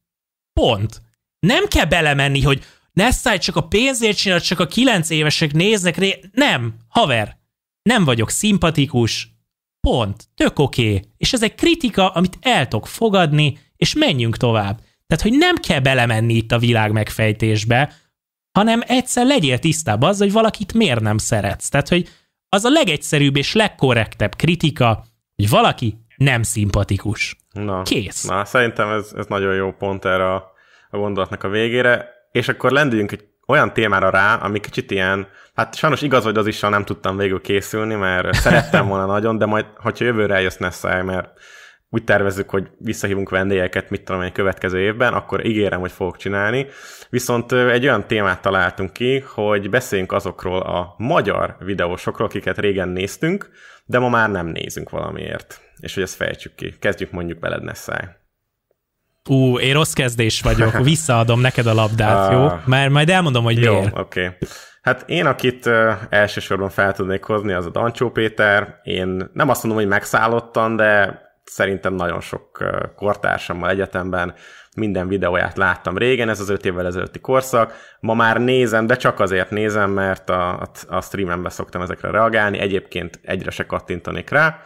[0.54, 1.02] Pont.
[1.40, 2.64] Nem kell belemenni, hogy
[2.94, 6.20] ne szállj, csak a pénzért csinálod, csak a kilenc évesek néznek ré...
[6.32, 7.38] Nem, haver.
[7.82, 9.36] Nem vagyok szimpatikus.
[9.80, 10.30] Pont.
[10.36, 10.88] Tök oké.
[10.88, 11.04] Okay.
[11.18, 14.82] És ez egy kritika, amit el tudok fogadni, és menjünk tovább.
[15.12, 17.94] Tehát, hogy nem kell belemenni itt a világ megfejtésbe,
[18.52, 21.70] hanem egyszer legyél tisztában az, hogy valakit miért nem szeretsz.
[21.70, 22.10] Tehát, hogy
[22.50, 25.04] az a legegyszerűbb és legkorrektebb kritika,
[25.36, 27.38] hogy valaki nem szimpatikus.
[27.52, 28.24] Na, Kész.
[28.24, 30.52] Na, szerintem ez, ez nagyon jó pont erre a,
[30.90, 35.76] a gondolatnak a végére, és akkor lendüljünk egy olyan témára rá, ami kicsit ilyen, hát
[35.76, 39.66] sajnos igaz, hogy az is nem tudtam végül készülni, mert szerettem volna nagyon, de majd,
[39.76, 41.30] hogyha jövőre eljössz Nessai, mert
[41.94, 46.68] úgy tervezzük, hogy visszahívunk vendégeket, mit tudom, egy következő évben, akkor ígérem, hogy fogok csinálni.
[47.10, 53.50] Viszont egy olyan témát találtunk ki, hogy beszéljünk azokról a magyar videósokról, akiket régen néztünk,
[53.86, 55.62] de ma már nem nézünk valamiért.
[55.80, 56.76] És hogy ezt fejtsük ki.
[56.80, 58.08] Kezdjük mondjuk veled, Nessai.
[59.30, 62.44] Ú, én rossz kezdés vagyok, visszaadom neked a labdát, jó?
[62.44, 62.60] Ah.
[62.66, 63.98] Mert majd elmondom, hogy Jó, miért.
[63.98, 64.26] oké.
[64.26, 64.38] Okay.
[64.82, 68.80] Hát én, akit uh, elsősorban fel tudnék hozni, az a Dancsó Péter.
[68.84, 71.20] Én nem azt mondom, hogy megszállottan, de
[71.52, 72.64] szerintem nagyon sok
[72.96, 74.34] kortársammal egyetemben
[74.76, 77.74] minden videóját láttam régen, ez az öt évvel ezelőtti korszak.
[78.00, 83.20] Ma már nézem, de csak azért nézem, mert a, a, streamemben szoktam ezekre reagálni, egyébként
[83.24, 84.62] egyre se kattintanék rá.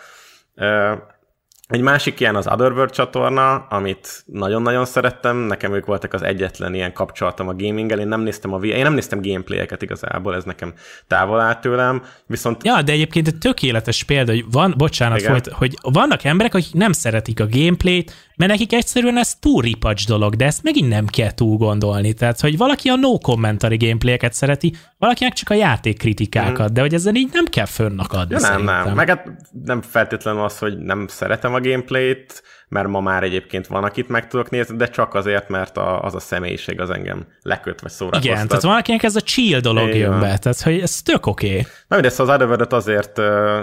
[1.67, 6.93] Egy másik ilyen az Otherworld csatorna, amit nagyon-nagyon szerettem, nekem ők voltak az egyetlen ilyen
[6.93, 10.73] kapcsolatom a gaminggel, én nem néztem a én nem néztem gameplayeket igazából, ez nekem
[11.07, 15.31] távol áll tőlem, viszont Ja, de egyébként egy tökéletes példa, hogy van, bocsánat, Igen.
[15.31, 20.07] folyt, hogy vannak emberek, akik nem szeretik a gameplayt, mert nekik egyszerűen ez túl ripacs
[20.07, 22.13] dolog, de ezt megint nem kell túl gondolni.
[22.13, 27.15] Tehát, hogy valaki a no commentary gameplayeket szereti, valakinek csak a játékkritikákat, de hogy ezzel
[27.15, 28.83] így nem kell fönnakadni ja, nem, szerintem.
[28.85, 28.95] nem.
[28.95, 29.31] Meg hát
[29.65, 34.27] nem feltétlenül az, hogy nem szeretem a gameplayt, mert ma már egyébként van, akit meg
[34.27, 38.33] tudok nézni, de csak azért, mert a, az a személyiség az engem leköt, vagy szórakoztat.
[38.33, 39.99] Igen, tehát valakinek ez a chill dolog Igen.
[39.99, 41.47] jön be, tehát hogy ez tök oké.
[41.47, 41.61] Okay.
[41.87, 43.17] Na mindegy, szóval az Otherworld-et azért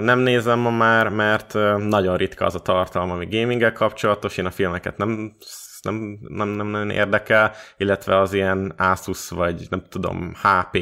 [0.05, 4.51] nem nézem ma már, mert nagyon ritka az a tartalom, ami gaminggel kapcsolatos, én a
[4.51, 5.37] filmeket nem
[5.83, 10.79] nem, nem, nem nagyon érdekel, illetve az ilyen Asus vagy nem tudom, HP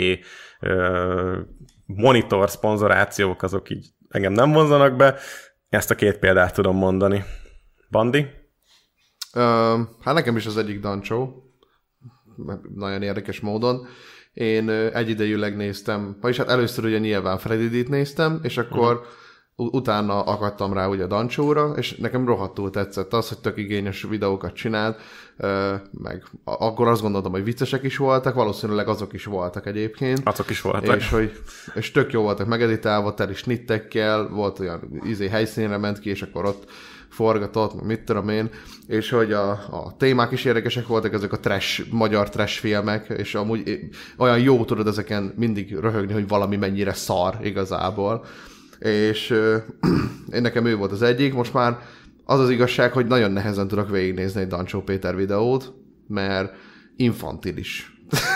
[0.60, 1.38] ö,
[1.86, 5.14] monitor szponzorációk, azok így engem nem vonzanak be.
[5.70, 7.24] Ezt a két példát tudom mondani.
[7.90, 8.26] Bandi?
[9.34, 11.44] Ö, hát nekem is az egyik Dancsó,
[12.74, 13.86] nagyon érdekes módon.
[14.32, 19.08] Én egyidejűleg néztem, vagyis hát először ugye nyilván Freddy-t néztem, és akkor uh-huh.
[19.60, 24.52] Utána akadtam rá ugye a Dancsóra, és nekem rohadtul tetszett az, hogy tök igényes videókat
[24.52, 25.00] csinált,
[25.90, 30.20] meg akkor azt gondoltam, hogy viccesek is voltak, valószínűleg azok is voltak egyébként.
[30.24, 30.96] Azok is voltak.
[30.96, 31.32] És, hogy,
[31.74, 36.44] és tök jó voltak megeditálva, teli snittekkel, volt olyan izé helyszínre ment ki, és akkor
[36.44, 36.70] ott
[37.08, 38.50] forgatott, meg mit tudom én,
[38.86, 43.34] és hogy a, a témák is érdekesek voltak, ezek a trash, magyar trash filmek, és
[43.34, 43.80] amúgy
[44.16, 48.24] olyan jó tudod ezeken mindig röhögni, hogy valami mennyire szar igazából.
[48.88, 49.30] És
[50.36, 51.78] én nekem ő volt az egyik, most már
[52.24, 55.72] az az igazság, hogy nagyon nehezen tudok végignézni egy Dancsó Péter videót,
[56.06, 56.54] mert
[56.96, 57.94] infantilis.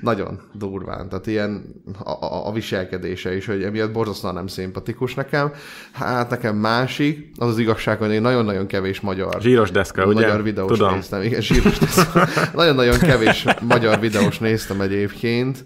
[0.00, 1.64] nagyon durván, tehát ilyen
[2.04, 5.52] a, a, a viselkedése is, hogy emiatt borzasztóan nem szimpatikus nekem.
[5.92, 10.20] Hát nekem másik, az az igazság, hogy én nagyon-nagyon kevés magyar Zsíros deszka, ugye?
[10.20, 10.94] magyar videós Tudom.
[10.94, 11.22] néztem.
[11.22, 12.26] Igen, zsíros deszka.
[12.54, 15.64] Nagyon-nagyon kevés magyar videós néztem egyébként,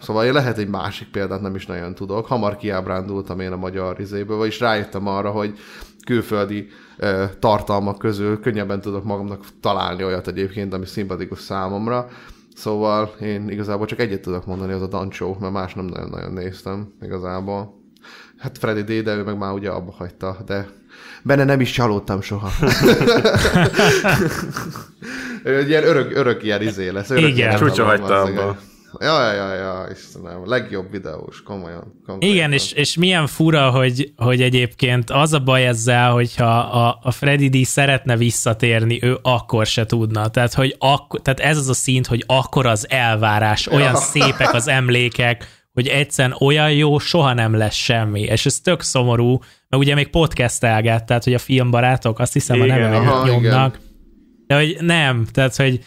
[0.00, 2.26] Szóval lehet egy másik példát nem is nagyon tudok.
[2.26, 5.58] Hamar kiábrándultam én a magyar izéből, vagyis rájöttem arra, hogy
[6.04, 12.08] külföldi ö, tartalmak közül könnyebben tudok magamnak találni olyat egyébként, ami szimpatikus számomra.
[12.54, 16.94] Szóval én igazából csak egyet tudok mondani, az a Dancsó, mert más nem nagyon-nagyon néztem
[17.02, 17.82] igazából.
[18.38, 20.68] Hát Freddy D, de ő meg már ugye abba hagyta, de
[21.22, 22.50] benne nem is csalódtam soha.
[25.68, 27.10] ilyen örök, örök ilyen izé lesz.
[27.10, 27.56] Örök Igen.
[27.56, 28.30] Csúcsa hagyta abba.
[28.40, 28.58] Ja,
[29.00, 32.00] ja, ja, ja, Istenem, legjobb videós, komolyan.
[32.06, 32.36] konkrétan.
[32.36, 37.10] Igen, és, és milyen fura, hogy, hogy egyébként az a baj ezzel, hogyha a, a
[37.10, 40.28] Freddy D szeretne visszatérni, ő akkor se tudna.
[40.28, 43.96] Tehát, hogy akkor, tehát ez az a szint, hogy akkor az elvárás, olyan Ja.
[43.96, 48.20] szépek az emlékek, hogy egyszerűen olyan jó, soha nem lesz semmi.
[48.20, 49.38] És ez tök szomorú,
[49.68, 53.78] mert ugye még podcastelget, tehát, hogy a filmbarátok, azt hiszem a Igen, neve aha, nyomnak.
[54.46, 55.80] De hogy nem, tehát, hogy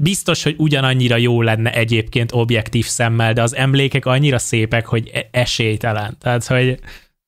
[0.00, 5.28] biztos, hogy ugyanannyira jó lenne egyébként objektív szemmel, de az emlékek annyira szépek, hogy e-
[5.30, 6.16] esélytelen.
[6.20, 6.78] Tehát, hogy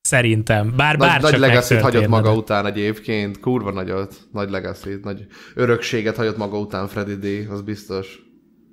[0.01, 5.25] szerintem, bár Nagy, bár nagy legacy hagyott maga után egyébként, kurva nagyot, nagy legacy nagy
[5.55, 8.19] örökséget hagyott maga után Freddy D, az biztos.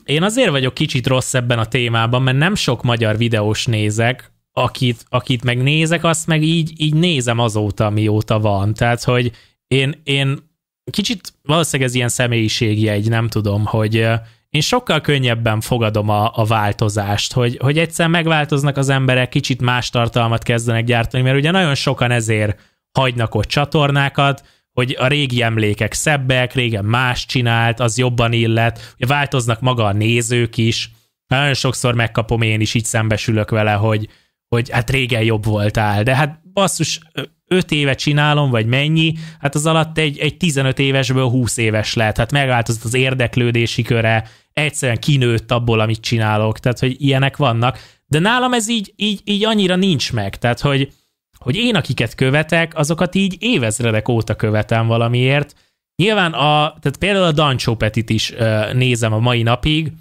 [0.04, 5.04] Én azért vagyok kicsit rossz ebben a témában, mert nem sok magyar videós nézek, akit,
[5.08, 8.74] akit meg nézek, azt meg így, így nézem azóta, mióta van.
[8.74, 9.32] Tehát, hogy
[9.66, 10.49] én, én
[10.90, 13.94] kicsit valószínűleg ez ilyen személyiségjegy, nem tudom, hogy
[14.50, 19.90] én sokkal könnyebben fogadom a, a változást, hogy, hogy egyszer megváltoznak az emberek, kicsit más
[19.90, 22.60] tartalmat kezdenek gyártani, mert ugye nagyon sokan ezért
[22.92, 29.06] hagynak ott csatornákat, hogy a régi emlékek szebbek, régen más csinált, az jobban illet, ugye
[29.06, 30.90] változnak maga a nézők is.
[31.26, 34.08] Nagyon sokszor megkapom én is, így szembesülök vele, hogy,
[34.48, 37.00] hogy hát régen jobb voltál, de hát basszus,
[37.46, 42.16] öt éve csinálom, vagy mennyi, hát az alatt egy, egy 15 évesből 20 éves lett,
[42.16, 48.18] hát megváltozott az érdeklődési köre, egyszerűen kinőtt abból, amit csinálok, tehát hogy ilyenek vannak, de
[48.18, 50.92] nálam ez így, így, így annyira nincs meg, tehát hogy,
[51.38, 55.54] hogy én, akiket követek, azokat így évezredek óta követem valamiért.
[55.96, 59.92] Nyilván a, tehát például a Dancsó Petit is ö, nézem a mai napig,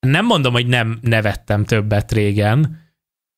[0.00, 2.83] nem mondom, hogy nem nevettem többet régen,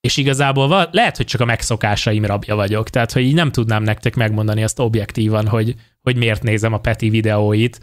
[0.07, 3.83] és igazából va- lehet, hogy csak a megszokásaim rabja vagyok, tehát hogy így nem tudnám
[3.83, 7.81] nektek megmondani azt objektívan, hogy, hogy miért nézem a Peti videóit,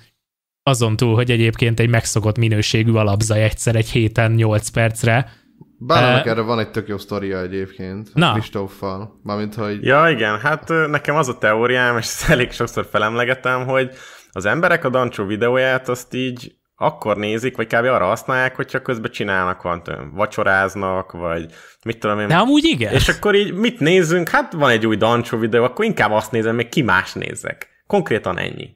[0.64, 5.32] azon túl, hogy egyébként egy megszokott minőségű alapzaj egyszer egy héten 8 percre.
[5.78, 8.34] Bálának Ö, erre van egy tök jó sztoria egyébként, Na.
[8.34, 9.20] Kristóffal.
[9.24, 13.90] Mármint, hogy Ja, igen, hát nekem az a teóriám, és ezt elég sokszor felemlegetem, hogy
[14.32, 17.74] az emberek a Dancsó videóját azt így akkor nézik, vagy kb.
[17.74, 21.46] arra használják, hogyha közben csinálnak valamit, olyan vacsoráznak, vagy
[21.86, 22.28] mit tudom én.
[22.28, 22.94] De amúgy igen.
[22.94, 24.30] És akkor így mit nézzünk?
[24.30, 27.84] Hát van egy új Dancsó videó, akkor inkább azt nézem, még ki más nézzek.
[27.88, 28.70] Konkrétan ennyi.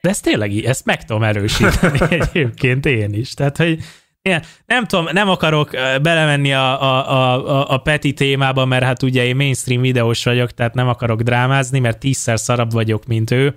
[0.00, 3.34] De ez tényleg így, ezt meg tudom erősíteni egyébként én is.
[3.34, 3.78] Tehát, hogy
[4.22, 5.70] én nem tudom, nem akarok
[6.02, 10.50] belemenni a, a, a, a, a Peti témába, mert hát ugye én mainstream videós vagyok,
[10.50, 13.54] tehát nem akarok drámázni, mert tízszer szarabb vagyok, mint ő.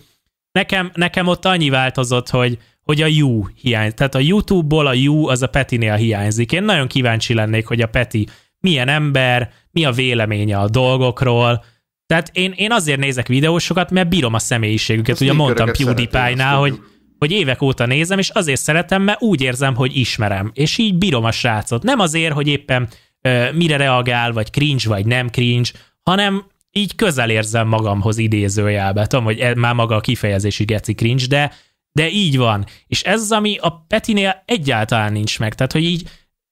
[0.52, 3.94] Nekem, nekem ott annyi változott, hogy, hogy a You hiány.
[3.94, 6.52] Tehát a YouTube-ból a You az a Petinél hiányzik.
[6.52, 8.28] Én nagyon kíváncsi lennék, hogy a Peti
[8.60, 11.64] milyen ember, mi a véleménye a dolgokról.
[12.06, 15.12] Tehát én, én azért nézek videósokat, mert bírom a személyiségüket.
[15.12, 16.80] Azt Ugye mondtam PewDiePie-nál, hogy,
[17.18, 21.24] hogy évek óta nézem, és azért szeretem, mert úgy érzem, hogy ismerem, és így bírom
[21.24, 21.84] a srácot.
[21.84, 22.90] Nem azért, hogy éppen
[23.22, 25.70] ö, mire reagál, vagy cringe, vagy nem cringe,
[26.02, 29.08] hanem így közel érzem magamhoz idézőjelbe.
[29.08, 31.52] Tudom, hogy e- már maga a kifejezési geci cringe, de,
[31.92, 32.66] de így van.
[32.88, 35.56] És ez az, ami a Petinél egyáltalán nincs meg.
[35.56, 36.10] Tehát, hogy így,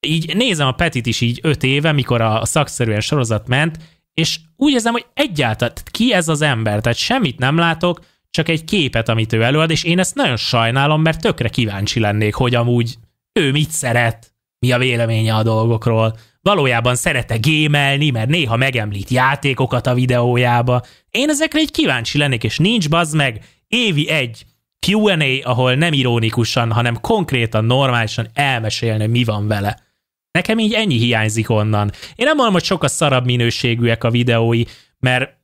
[0.08, 3.78] így nézem a Petit is így öt éve, mikor a szakszerűen sorozat ment,
[4.14, 6.82] és úgy érzem, hogy egyáltalán, ki ez az ember?
[6.82, 8.00] Tehát semmit nem látok,
[8.30, 12.36] csak egy képet, amit ő előad, és én ezt nagyon sajnálom, mert tökre kíváncsi lennék,
[12.36, 12.98] hogy amúgy
[13.40, 16.18] ő mit szeret, mi a véleménye a dolgokról.
[16.42, 20.82] Valójában szerete gémelni, mert néha megemlít játékokat a videójába.
[21.10, 24.46] Én ezekre egy kíváncsi lennék, és nincs bazd meg évi egy
[24.88, 29.80] Q&A, ahol nem ironikusan, hanem konkrétan, normálisan elmesélni, mi van vele.
[30.32, 31.92] Nekem így ennyi hiányzik onnan.
[32.16, 34.64] Én nem mondom, hogy sokkal szarabb minőségűek a videói,
[35.00, 35.38] mert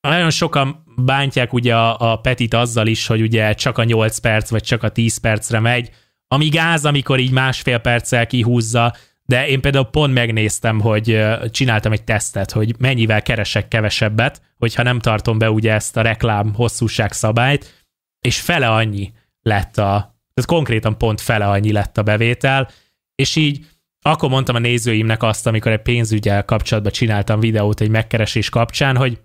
[0.00, 4.50] nagyon sokan bántják ugye a, a Petit azzal is, hogy ugye csak a 8 perc,
[4.50, 5.90] vagy csak a 10 percre megy,
[6.28, 12.04] ami gáz, amikor így másfél perccel kihúzza, de én például pont megnéztem, hogy csináltam egy
[12.04, 17.85] tesztet, hogy mennyivel keresek kevesebbet, hogyha nem tartom be ugye ezt a reklám hosszúság szabályt,
[18.26, 19.12] és fele annyi
[19.42, 22.70] lett a, tehát konkrétan pont fele annyi lett a bevétel,
[23.14, 23.66] és így
[24.00, 29.20] akkor mondtam a nézőimnek azt, amikor egy pénzügyel kapcsolatban csináltam videót egy megkeresés kapcsán, hogy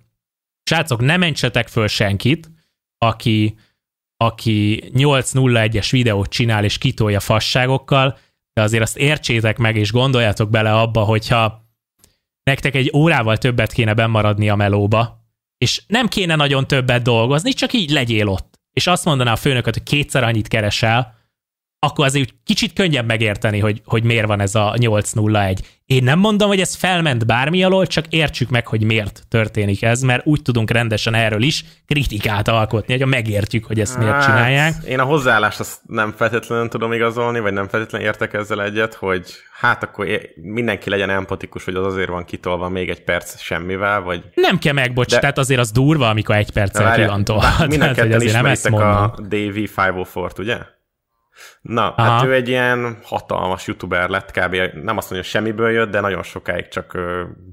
[0.64, 2.52] srácok, ne mentsetek föl senkit,
[2.98, 3.56] aki,
[4.18, 8.18] aki 801-es videót csinál és kitolja fasságokkal,
[8.53, 11.69] de azért azt értsétek meg, és gondoljatok bele abba, hogyha
[12.44, 15.26] nektek egy órával többet kéne bemaradni a melóba,
[15.57, 18.51] és nem kéne nagyon többet dolgozni, csak így legyél ott.
[18.73, 21.20] És azt mondaná a főnököt, hogy kétszer annyit keresel,
[21.84, 25.80] akkor azért úgy kicsit könnyebb megérteni, hogy, hogy miért van ez a 801.
[25.86, 30.02] Én nem mondom, hogy ez felment bármi alól, csak értsük meg, hogy miért történik ez,
[30.02, 34.74] mert úgy tudunk rendesen erről is kritikát alkotni, hogy megértjük, hogy ezt miért csinálják.
[34.74, 38.94] Hát, én a hozzáállást azt nem feltétlenül tudom igazolni, vagy nem feltétlenül értek ezzel egyet,
[38.94, 44.02] hogy hát akkor mindenki legyen empatikus, hogy az azért van kitolva még egy perc semmivel,
[44.02, 44.24] vagy...
[44.34, 47.40] Nem kell megbocs, De- tehát azért az durva, amikor egy perccel Várjál, kilantol.
[47.40, 50.58] bár Minden Tehát, ismeritek a Davey 504-t, ugye?
[51.62, 52.10] Na, Aha.
[52.10, 54.56] hát ő egy ilyen hatalmas youtuber lett, kb.
[54.56, 56.98] nem azt mondja, hogy semmiből jött, de nagyon sokáig csak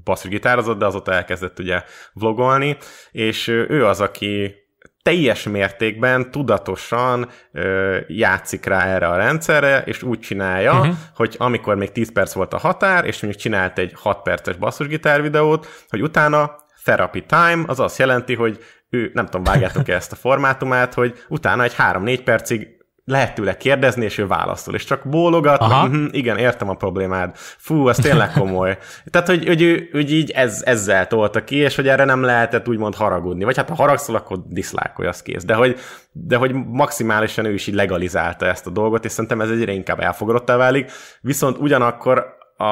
[0.03, 1.83] basszusgitározott, de azóta elkezdett ugye
[2.13, 2.77] vlogolni,
[3.11, 4.55] és ő az, aki
[5.03, 10.95] teljes mértékben, tudatosan ö, játszik rá erre a rendszerre, és úgy csinálja, uh-huh.
[11.15, 15.21] hogy amikor még 10 perc volt a határ, és mondjuk csinált egy 6 perces basszusgitár
[15.21, 20.15] videót, hogy utána therapy time, az azt jelenti, hogy ő, nem tudom, vágjátok-e ezt a
[20.15, 22.67] formátumát, hogy utána egy 3-4 percig
[23.09, 25.81] lehet tőle kérdezni, és ő válaszol, és csak bólogat, Aha.
[25.81, 27.35] meg, uh-huh, igen, értem a problémád.
[27.35, 28.77] Fú, az tényleg komoly.
[29.11, 32.67] Tehát, hogy, hogy ő hogy így ez, ezzel tolta ki, és hogy erre nem lehetett
[32.67, 33.43] úgymond haragudni.
[33.43, 35.43] Vagy hát ha haragszol, akkor diszlákolj, az kész.
[35.43, 35.79] De hogy,
[36.11, 39.99] de hogy maximálisan ő is így legalizálta ezt a dolgot, és szerintem ez egyre inkább
[39.99, 40.91] elfogadottá válik.
[41.21, 42.25] Viszont ugyanakkor
[42.57, 42.63] a,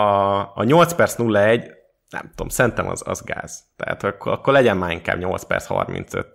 [0.55, 1.75] a 8 perc 01
[2.09, 3.63] nem tudom, szerintem az, az gáz.
[3.75, 6.27] Tehát akkor, akkor legyen már inkább 8 perc 35.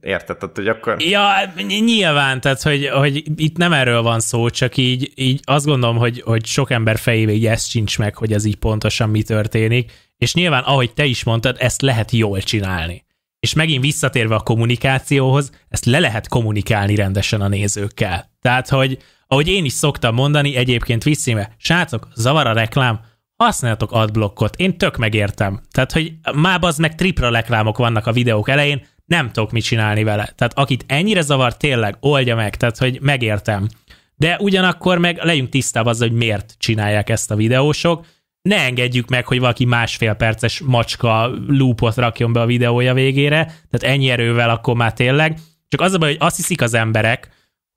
[0.00, 0.36] Érted?
[0.36, 1.02] Tehát, hogy akkor...
[1.02, 5.66] Ja, ny- nyilván, tehát hogy, hogy itt nem erről van szó, csak így, így azt
[5.66, 9.22] gondolom, hogy, hogy sok ember fejébe így ez sincs meg, hogy ez így pontosan mi
[9.22, 13.04] történik, és nyilván, ahogy te is mondtad, ezt lehet jól csinálni.
[13.40, 18.30] És megint visszatérve a kommunikációhoz, ezt le lehet kommunikálni rendesen a nézőkkel.
[18.40, 23.00] Tehát, hogy ahogy én is szoktam mondani, egyébként visszíme, srácok, zavar a reklám,
[23.36, 25.60] használjatok adblockot, én tök megértem.
[25.70, 30.02] Tehát, hogy már az meg tripla reklámok vannak a videók elején, nem tudok mit csinálni
[30.04, 30.32] vele.
[30.34, 33.68] Tehát akit ennyire zavar, tényleg oldja meg, tehát hogy megértem.
[34.16, 38.06] De ugyanakkor meg legyünk tisztában azzal, hogy miért csinálják ezt a videósok.
[38.42, 43.94] Ne engedjük meg, hogy valaki másfél perces macska loopot rakjon be a videója végére, tehát
[43.94, 45.38] ennyi erővel akkor már tényleg.
[45.68, 47.30] Csak az a baj, hogy azt hiszik az emberek,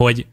[0.04, 0.26] hogy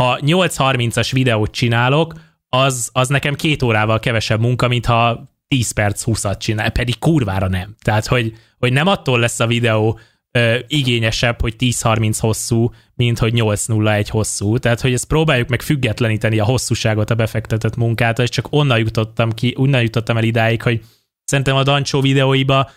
[0.00, 2.14] ha 8.30-as videót csinálok,
[2.48, 7.48] az, az nekem két órával kevesebb munka, mint ha 10 perc 20-at csinál, pedig kurvára
[7.48, 7.74] nem.
[7.82, 9.98] Tehát, hogy, hogy nem attól lesz a videó
[10.30, 14.58] ö, igényesebb, hogy 10-30 hosszú, mint hogy 8-0-1 hosszú.
[14.58, 19.32] Tehát, hogy ezt próbáljuk meg függetleníteni a hosszúságot a befektetett munkától, és csak onnan jutottam
[19.32, 20.82] ki, onnan jutottam el idáig, hogy
[21.24, 22.70] szerintem a Dancsó videóiba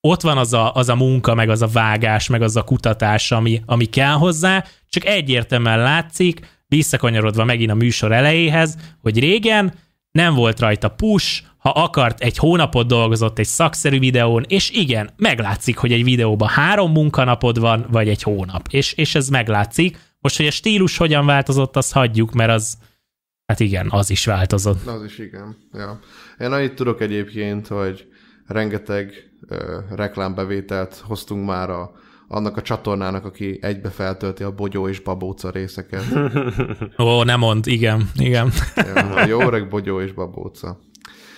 [0.00, 3.32] ott van az a, az a munka, meg az a vágás, meg az a kutatás,
[3.32, 9.74] ami, ami kell hozzá, csak egyértelműen látszik, visszakanyarodva megint a műsor elejéhez, hogy régen
[10.10, 15.76] nem volt rajta push, ha akart, egy hónapot dolgozott egy szakszerű videón, és igen, meglátszik,
[15.76, 19.98] hogy egy videóban három munkanapod van, vagy egy hónap, és, és ez meglátszik.
[20.20, 22.78] Most, hogy a stílus hogyan változott, azt hagyjuk, mert az,
[23.46, 24.86] hát igen, az is változott.
[24.86, 25.56] Az is igen.
[25.72, 25.98] Ja.
[26.38, 28.06] Én annyit tudok egyébként, hogy
[28.46, 29.12] rengeteg
[29.48, 31.92] ö, reklámbevételt hoztunk már a,
[32.28, 36.04] annak a csatornának, aki egybe feltölti a bogyó és babóca részeket.
[36.98, 40.78] Ó, nem mond, igen, igen, Ja, a jó öreg bogyó és babóca.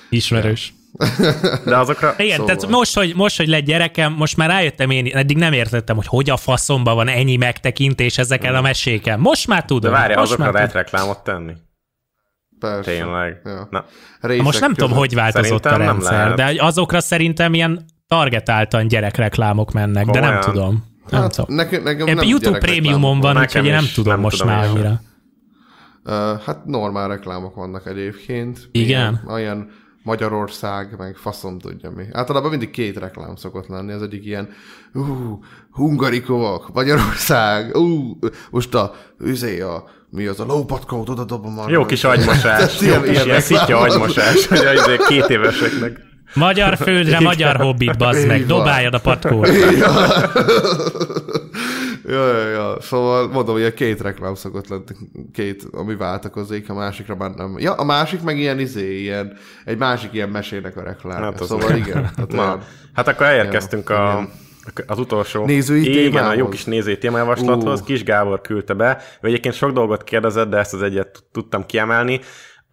[0.08, 0.74] Ismerős.
[1.64, 2.14] De azokra...
[2.18, 2.54] Igen, Szóval.
[2.56, 6.06] tehát most hogy, most, hogy lett gyerekem, most már rájöttem én, eddig nem értettem, hogy
[6.06, 9.20] hogy a faszomba van ennyi megtekintés ezeken a meséken.
[9.20, 9.92] Most már De tudom.
[9.92, 11.52] várjál, most azokra már lehet reklámot tenni?
[12.58, 12.90] Persze.
[12.90, 13.40] Tényleg.
[13.44, 13.68] Ja.
[13.70, 13.84] Na,
[14.42, 19.72] Most nem tudom, hogy változott Szerintem a nem rendszer, de azokra szerintem ilyen targetáltan gyerekreklámok
[19.72, 20.84] mennek, de nem tudom.
[21.10, 21.54] Nem Hát, tudom.
[21.56, 24.68] nekem, nekem nem YouTube prémiumon van, Nekem úgyhogy én nem tudom nem most tudom már
[24.68, 25.00] annyira.
[26.04, 28.68] Uh, hát normál reklámok vannak egyébként.
[28.72, 28.88] Igen?
[28.88, 29.70] Ilyen, olyan
[30.04, 32.04] Magyarország, meg faszom tudja mi.
[32.12, 33.92] Általában mindig két reklám szokott lenni.
[33.92, 34.48] Az egyik ilyen,
[34.94, 35.02] ú,
[35.70, 38.18] hungarikovak, Magyarország, ú,
[38.50, 41.70] most a, üzé a, mi az a lópatkó, tudod, abban van.
[41.70, 42.80] jó kis agymosás.
[42.80, 46.00] jó kis ilyen ilyen szitja agymosás, hogy azért két éveseknek.
[46.34, 49.48] Magyar földre, magyar hobbit, bazd meg, dobáljad a patkót.
[52.08, 52.80] Ja, ja, ja.
[52.80, 54.82] Szóval mondom, hogy a két reklám szokott lenni,
[55.32, 57.56] két, ami váltakozik, a másikra már nem.
[57.58, 61.22] Ja, a másik meg ilyen izé, ilyen, egy másik ilyen mesének a reklám.
[61.22, 61.78] Hát szóval meg.
[61.78, 62.10] igen.
[62.14, 62.62] Tehát Na, olyan-
[62.92, 64.28] hát akkor elérkeztünk Ja, a,
[64.86, 67.80] az utolsó Nézői igen, a jó kis nézői témajavaslathoz.
[67.80, 67.84] Ú.
[67.84, 69.02] Kis Gábor küldte be.
[69.20, 72.20] Ő egyébként sok dolgot kérdezett, de ezt az egyet tudtam kiemelni.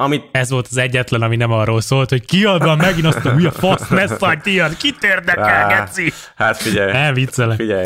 [0.03, 3.31] Amit Ez volt az egyetlen, ami nem arról szólt, hogy kiad van megint azt a
[3.31, 6.11] hülye fasz messzagy, tiad, kit érdekel, geci?
[6.35, 7.57] Hát figyelj, Nem viccelek.
[7.57, 7.85] figyelj.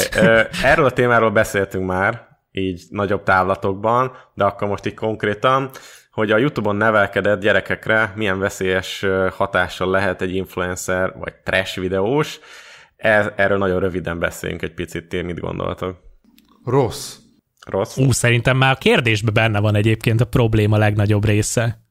[0.64, 5.70] Erről a témáról beszéltünk már, így nagyobb távlatokban, de akkor most így konkrétan,
[6.12, 12.40] hogy a YouTube-on nevelkedett gyerekekre milyen veszélyes hatással lehet egy influencer vagy trash videós.
[12.98, 15.98] E, erről nagyon röviden beszéljünk egy picit, ti mit gondoltok?
[16.66, 17.16] Rossz.
[17.66, 17.98] Rossz?
[17.98, 21.85] Ú, szerintem már a kérdésben benne van egyébként a probléma legnagyobb része.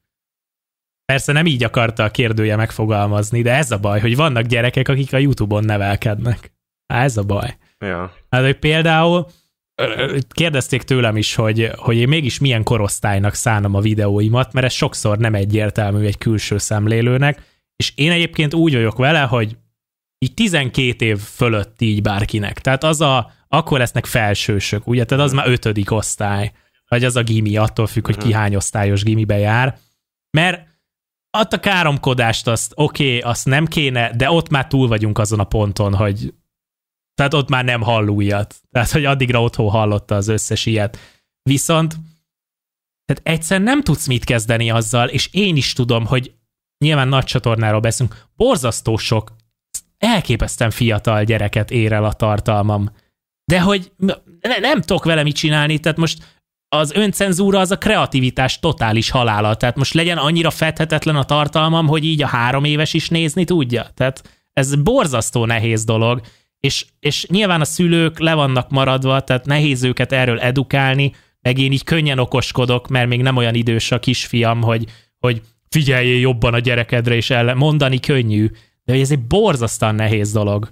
[1.05, 5.13] Persze nem így akarta a kérdője megfogalmazni, de ez a baj, hogy vannak gyerekek, akik
[5.13, 6.53] a YouTube-on nevelkednek.
[6.93, 7.57] Há, ez a baj.
[7.79, 8.13] Ja.
[8.29, 9.27] Hát, hogy például
[10.29, 15.17] kérdezték tőlem is, hogy, hogy én mégis milyen korosztálynak szánom a videóimat, mert ez sokszor
[15.17, 17.41] nem egyértelmű egy külső szemlélőnek,
[17.75, 19.57] és én egyébként úgy vagyok vele, hogy
[20.17, 22.59] így 12 év fölött így bárkinek.
[22.59, 25.05] Tehát az a, akkor lesznek felsősök, ugye?
[25.05, 26.51] Tehát az már ötödik osztály,
[26.87, 29.77] vagy az a gimi, attól függ, hogy ki hány osztályos gimibe jár.
[30.37, 30.67] Mert
[31.39, 35.39] ott a káromkodást azt oké, okay, azt nem kéne, de ott már túl vagyunk azon
[35.39, 36.33] a ponton, hogy
[37.15, 38.55] tehát ott már nem hall újat.
[38.71, 40.97] Tehát, hogy addigra otthon hallotta az összes ilyet.
[41.41, 41.95] Viszont
[43.05, 46.33] tehát egyszer nem tudsz mit kezdeni azzal, és én is tudom, hogy
[46.77, 49.35] nyilván nagy csatornáról beszélünk, borzasztó sok,
[49.97, 52.89] elképesztően fiatal gyereket ér el a tartalmam.
[53.45, 56.34] De hogy ne, nem tudok vele mit csinálni, tehát most
[56.77, 62.05] az öncenzúra az a kreativitás totális halála, tehát most legyen annyira fedhetetlen a tartalmam, hogy
[62.05, 63.87] így a három éves is nézni tudja.
[63.93, 66.21] Tehát ez borzasztó nehéz dolog,
[66.59, 71.11] és, és nyilván a szülők le vannak maradva, tehát nehéz őket erről edukálni,
[71.41, 74.85] meg én így könnyen okoskodok, mert még nem olyan idős a kisfiam, hogy,
[75.19, 78.49] hogy figyeljél jobban a gyerekedre, és ellen, mondani könnyű,
[78.83, 80.69] de ez egy borzasztóan nehéz dolog.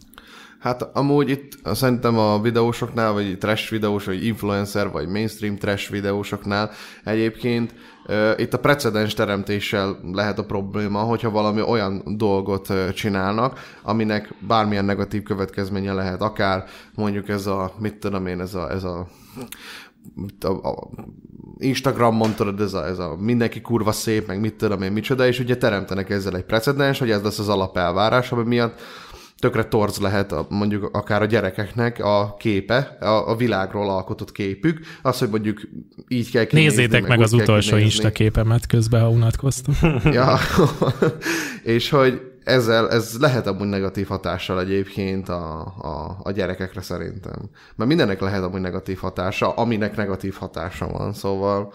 [0.64, 6.72] Hát amúgy itt szerintem a videósoknál, vagy trash videós, vagy influencer, vagy mainstream trash videósoknál
[7.04, 7.74] egyébként
[8.38, 15.24] itt a precedens teremtéssel lehet a probléma, hogyha valami olyan dolgot csinálnak, aminek bármilyen negatív
[15.24, 16.64] következménye lehet, akár
[16.96, 19.08] mondjuk ez a, mit tudom én, ez a, ez a
[20.42, 20.90] a, a
[21.58, 25.40] Instagramon tudod, ez a, ez a mindenki kurva szép, meg mit tudom én, micsoda, és
[25.40, 28.82] ugye teremtenek ezzel egy precedens, hogy ez lesz az alapelvárás, ami miatt
[29.44, 34.80] tökre torz lehet a, mondjuk akár a gyerekeknek a képe, a, a világról alkotott képük,
[35.02, 35.62] az, hogy mondjuk
[36.08, 39.76] így kell kinézni, Nézzétek meg, meg az utolsó Insta képemet közben, ha unatkoztam.
[40.20, 40.38] ja,
[41.76, 47.50] és hogy ezzel, ez lehet amúgy negatív hatással egyébként a, a, a gyerekekre szerintem.
[47.76, 51.74] Mert mindennek lehet amúgy negatív hatása, aminek negatív hatása van, szóval...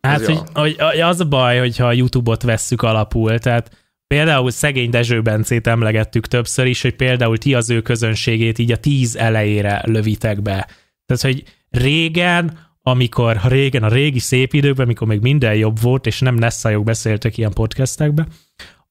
[0.00, 0.86] Hát, hogy, ja.
[0.86, 3.81] hogy az a baj, hogyha a YouTube-ot vesszük alapul, tehát
[4.12, 8.76] Például szegény Dezső Bencét emlegettük többször is, hogy például ti az ő közönségét így a
[8.76, 10.68] tíz elejére lövitek be.
[11.06, 16.20] Tehát, hogy régen, amikor régen, a régi szép időkben, amikor még minden jobb volt, és
[16.20, 18.26] nem Nessajok beszéltek ilyen podcastekbe,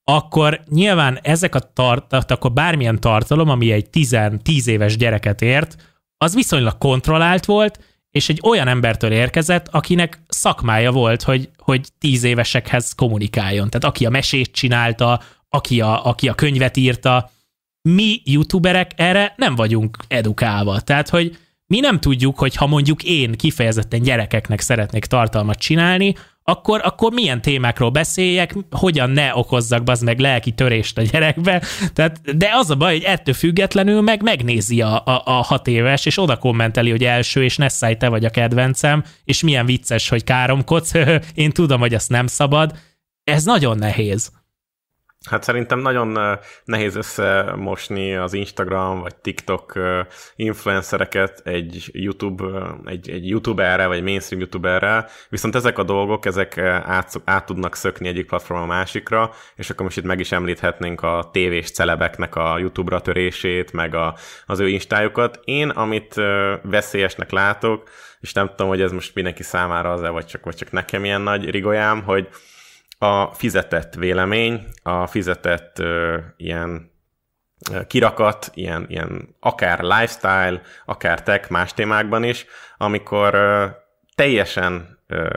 [0.04, 5.76] akkor nyilván ezek a tart, akkor bármilyen tartalom, ami egy 10 éves gyereket ért,
[6.18, 7.80] az viszonylag kontrollált volt,
[8.12, 13.70] és egy olyan embertől érkezett, akinek szakmája volt, hogy, hogy tíz évesekhez kommunikáljon.
[13.70, 17.32] Tehát aki a mesét csinálta, aki a, aki a könyvet írta,
[17.82, 20.80] mi youtuberek erre nem vagyunk edukálva.
[20.80, 21.38] Tehát, hogy
[21.72, 27.42] mi nem tudjuk, hogy ha mondjuk én kifejezetten gyerekeknek szeretnék tartalmat csinálni, akkor, akkor milyen
[27.42, 31.64] témákról beszéljek, hogyan ne okozzak az meg lelki törést a gyerekbe.
[31.94, 36.06] Tehát, de az a baj, hogy ettől függetlenül meg megnézi a, a, a hat éves,
[36.06, 40.24] és oda kommenteli, hogy első, és Nessai, te vagy a kedvencem, és milyen vicces, hogy
[40.24, 40.94] káromkodsz,
[41.34, 42.76] én tudom, hogy azt nem szabad.
[43.24, 44.32] Ez nagyon nehéz.
[45.30, 49.80] Hát szerintem nagyon nehéz összemosni az Instagram vagy TikTok
[50.36, 52.44] influencereket egy YouTube,
[52.86, 58.08] egy, egy YouTuberre vagy mainstream YouTuberre, viszont ezek a dolgok, ezek át, át tudnak szökni
[58.08, 62.58] egyik platformon a másikra, és akkor most itt meg is említhetnénk a tévés celebeknek a
[62.58, 64.16] YouTube-ra törését, meg a,
[64.46, 65.40] az ő instájukat.
[65.44, 66.14] Én, amit
[66.62, 67.90] veszélyesnek látok,
[68.20, 71.22] és nem tudom, hogy ez most mindenki számára az-e, vagy csak, vagy csak nekem ilyen
[71.22, 72.28] nagy rigolyám, hogy
[73.04, 76.92] a fizetett vélemény, a fizetett ö, ilyen
[77.88, 82.46] kirakat, ilyen, ilyen akár lifestyle, akár tech, más témákban is,
[82.78, 83.66] amikor ö,
[84.16, 85.30] teljesen ö,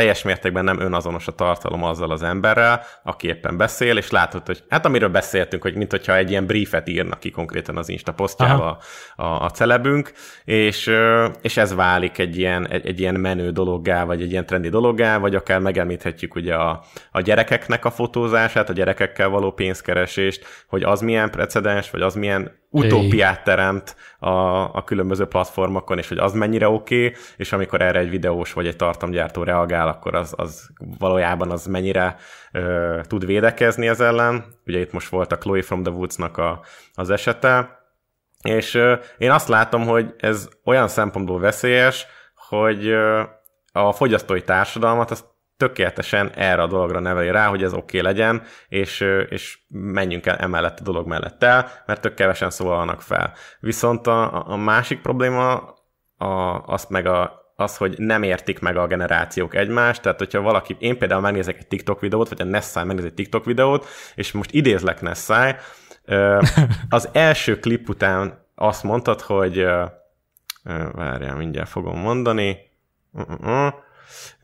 [0.00, 4.64] teljes mértékben nem önazonos a tartalom azzal az emberrel, aki éppen beszél, és látod, hogy
[4.68, 8.78] hát amiről beszéltünk, hogy mint hogyha egy ilyen briefet írnak ki konkrétan az Insta posztjába
[9.16, 10.12] a, a, a celebünk,
[10.44, 10.90] és,
[11.42, 15.18] és ez válik egy ilyen, egy, egy ilyen menő dologgá, vagy egy ilyen trendi dologgá,
[15.18, 16.82] vagy akár megemlíthetjük ugye a,
[17.12, 22.58] a gyerekeknek a fotózását, a gyerekekkel való pénzkeresést, hogy az milyen precedens, vagy az milyen
[22.70, 24.30] utópiát teremt a,
[24.74, 28.66] a különböző platformokon, és hogy az mennyire oké, okay, és amikor erre egy videós vagy
[28.66, 32.16] egy tartalomgyártó reagál, akkor az, az valójában az mennyire
[32.52, 34.44] ö, tud védekezni ez ellen.
[34.66, 36.60] Ugye itt most volt a Chloe from the Woods-nak a,
[36.94, 37.78] az esete,
[38.42, 42.06] és ö, én azt látom, hogy ez olyan szempontból veszélyes,
[42.48, 43.22] hogy ö,
[43.72, 45.24] a fogyasztói társadalmat azt
[45.60, 50.36] tökéletesen erre a dologra neveli rá, hogy ez oké okay legyen, és, és menjünk el
[50.36, 53.32] emellett a dolog mellett el, mert tök kevesen szólalnak fel.
[53.60, 55.74] Viszont a, a másik probléma
[56.16, 60.76] a, azt meg a, az, hogy nem értik meg a generációk egymást, tehát hogyha valaki,
[60.78, 64.52] én például megnézek egy TikTok videót, vagy a Nessai megnéz egy TikTok videót, és most
[64.52, 65.54] idézlek Nessai,
[66.88, 69.66] az első klip után azt mondtad, hogy
[70.92, 72.58] várjál, mindjárt fogom mondani,
[73.12, 73.72] uh-uh.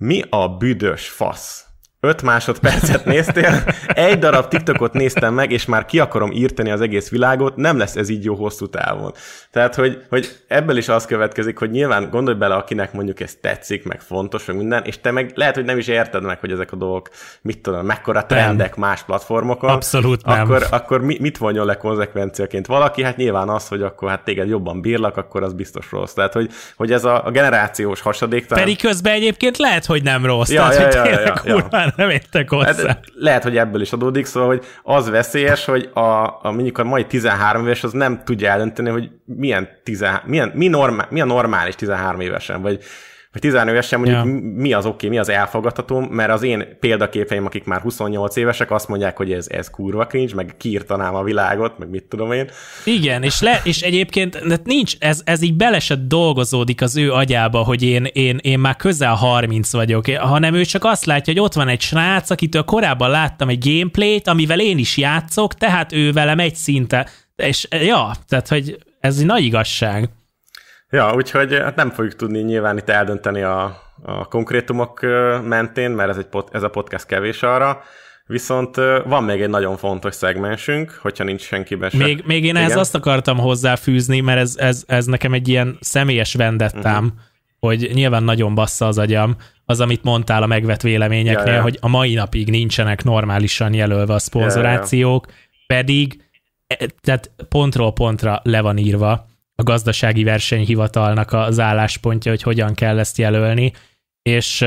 [0.01, 1.65] Mi a büdös fasz?
[2.07, 7.09] 5 másodpercet néztél, egy darab TikTokot néztem meg, és már ki akarom írteni az egész
[7.09, 9.12] világot, nem lesz ez így jó hosszú távon.
[9.51, 13.85] Tehát, hogy, hogy ebből is az következik, hogy nyilván gondolj bele, akinek mondjuk ez tetszik,
[13.85, 16.73] meg fontos, meg minden, és te meg lehet, hogy nem is érted meg, hogy ezek
[16.73, 17.09] a dolgok,
[17.43, 18.89] mit tudom, mekkora trendek nem.
[18.89, 19.70] más platformokon.
[19.70, 20.41] Abszolút nem.
[20.41, 23.03] Akkor, akkor mi, mit vonjon le konzekvenciaként valaki?
[23.03, 26.12] Hát nyilván az, hogy akkor hát téged jobban bírlak, akkor az biztos rossz.
[26.12, 28.47] Tehát, hogy, hogy ez a, a generációs hasadék.
[28.47, 30.51] Pedig közben egyébként lehet, hogy nem rossz.
[30.51, 32.86] Ja, Tehát, ja, hogy ja, ja, ja, ja nem értek hozzá.
[32.86, 36.85] Hát, lehet, hogy ebből is adódik, szóval, hogy az veszélyes, hogy a, a mondjuk a
[36.85, 41.24] mai 13 éves az nem tudja eldönteni, hogy milyen, 10, milyen mi, normál, mi a
[41.24, 42.85] normális 13 évesen, vagy
[43.36, 44.50] vagy 13 évesen mondjuk ja.
[44.54, 48.70] mi az oké, okay, mi az elfogadható, mert az én példaképeim, akik már 28 évesek,
[48.70, 52.50] azt mondják, hogy ez, ez kurva cringe, meg kiírtanám a világot, meg mit tudom én.
[52.84, 57.82] Igen, és, le, és egyébként nincs, ez, ez így belesett dolgozódik az ő agyába, hogy
[57.82, 61.68] én, én, én már közel 30 vagyok, hanem ő csak azt látja, hogy ott van
[61.68, 66.54] egy srác, akitől korábban láttam egy gameplayt, amivel én is játszok, tehát ő velem egy
[66.54, 70.08] szinte, és ja, tehát hogy ez egy nagy igazság.
[70.90, 75.00] Ja, úgyhogy hát nem fogjuk tudni nyilván itt eldönteni a, a konkrétumok
[75.42, 77.82] mentén, mert ez, egy pod, ez a podcast kevés arra,
[78.28, 81.96] Viszont van még egy nagyon fontos szegmensünk, hogyha nincs senkiben se.
[81.96, 86.34] Még, még én ehhez azt akartam hozzáfűzni, mert ez, ez, ez nekem egy ilyen személyes
[86.34, 87.20] vendettám, uh-huh.
[87.60, 91.62] hogy nyilván nagyon bassza az agyam, az, amit mondtál a megvett véleményeknél, ja, ja.
[91.62, 95.66] hogy a mai napig nincsenek normálisan jelölve a szponzorációk, ja, ja.
[95.66, 96.22] pedig
[96.66, 99.26] e, tehát pontról pontra le van írva,
[99.57, 103.73] a gazdasági versenyhivatalnak az álláspontja, hogy hogyan kell ezt jelölni,
[104.23, 104.65] és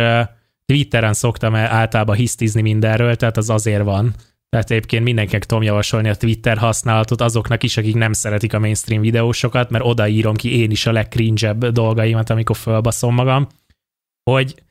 [0.65, 4.13] Twitteren szoktam általában hisztizni mindenről, tehát az azért van.
[4.49, 9.01] Tehát egyébként mindenkinek tudom javasolni a Twitter használatot azoknak is, akik nem szeretik a mainstream
[9.01, 13.47] videósokat, mert odaírom ki én is a legcringe dolgaimat, amikor fölbaszom magam,
[14.23, 14.63] hogy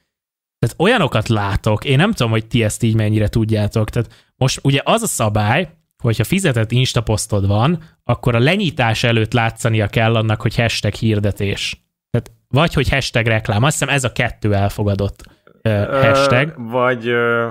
[0.59, 4.81] tehát olyanokat látok, én nem tudom, hogy ti ezt így mennyire tudjátok, tehát most ugye
[4.85, 5.69] az a szabály,
[6.03, 11.83] hogyha fizetett instaposztod van, akkor a lenyitás előtt látszania kell annak, hogy hashtag hirdetés.
[12.11, 13.63] Tehát vagy, hogy hashtag reklám.
[13.63, 15.23] Azt hiszem ez a kettő elfogadott
[15.63, 16.49] uh, hashtag.
[16.49, 17.09] Ö, vagy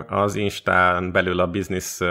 [0.08, 2.10] az Instán belül a business uh,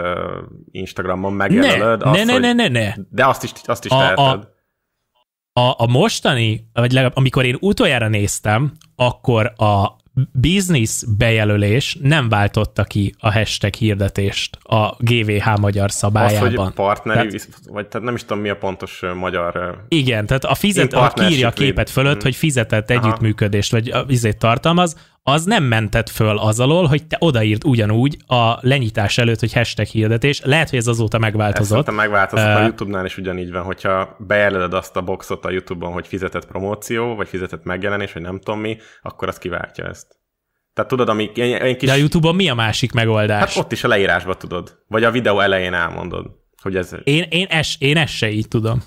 [0.71, 2.03] Instagramon megjelölöd.
[2.03, 4.47] Ne, azt, ne, ne, ne, ne, De azt is, azt is a, teheted.
[5.53, 9.95] A, a, a mostani, vagy legalább amikor én utoljára néztem, akkor a
[10.31, 16.57] business bejelölés nem váltotta ki a hashtag hirdetést a GVH magyar szabályában.
[16.57, 19.83] Az, hogy partneri, tehát, vagy tehát nem is tudom, mi a pontos magyar...
[19.87, 22.23] Igen, tehát a fizet, a kírja a képet fölött, hmm.
[22.23, 24.95] hogy fizetett együttműködést, vagy vizét tartalmaz,
[25.29, 29.85] az nem mentett föl az alól, hogy te odaírt ugyanúgy a lenyitás előtt, hogy hashtag
[29.85, 30.41] hirdetés.
[30.43, 31.87] Lehet, hogy ez azóta megváltozott.
[31.87, 35.91] Ez megváltozott, uh, a YouTube-nál is ugyanígy van, hogyha bejelöled azt a boxot a YouTube-on,
[35.91, 40.19] hogy fizetett promóció, vagy fizetett megjelenés, vagy nem tudom mi, akkor az kiváltja ezt.
[40.73, 41.89] Tehát tudod, ami egy kis...
[41.89, 43.39] De a YouTube-on mi a másik megoldás?
[43.55, 44.77] Hát ott is a leírásba tudod.
[44.87, 46.25] Vagy a videó elején elmondod,
[46.61, 46.95] hogy ez...
[47.03, 48.83] Én, én, es, én ezt se így tudom.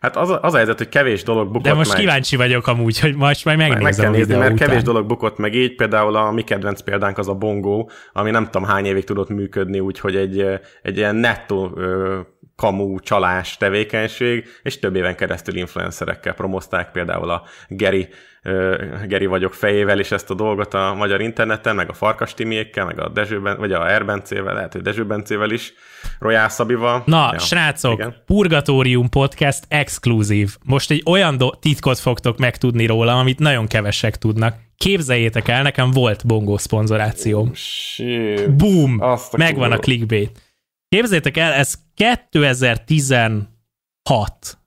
[0.00, 1.98] Hát az a, az a helyzet, hogy kevés dolog bukott De most meg.
[2.00, 4.68] kíváncsi vagyok amúgy, hogy most majd megnézem meg kell nézni, mert után.
[4.68, 5.74] kevés dolog bukott meg így.
[5.74, 9.80] Például a mi kedvenc példánk az a bongó, ami nem tudom hány évig tudott működni,
[9.80, 10.44] úgyhogy egy,
[10.82, 11.78] egy ilyen nettó
[12.62, 18.08] kamú csalás tevékenység, és több éven keresztül influencerekkel promozták, például a Geri,
[18.44, 22.84] uh, Geri vagyok fejével is ezt a dolgot a magyar interneten, meg a Farkas Timiékkel,
[22.84, 25.72] meg a Dezsőben, vagy a Erbencével, lehet, hogy Dezső Bencével is,
[26.18, 27.02] Royal Szabival.
[27.06, 28.22] Na, ja, srácok, igen.
[28.26, 30.56] Purgatórium Podcast exkluzív.
[30.64, 34.56] Most egy olyan do- titkot fogtok megtudni róla, amit nagyon kevesek tudnak.
[34.76, 37.52] Képzeljétek el, nekem volt bongó szponzorációm.
[38.56, 39.02] Boom!
[39.36, 40.47] Megvan a clickbait.
[40.88, 44.58] Képzeljétek el, ez 2016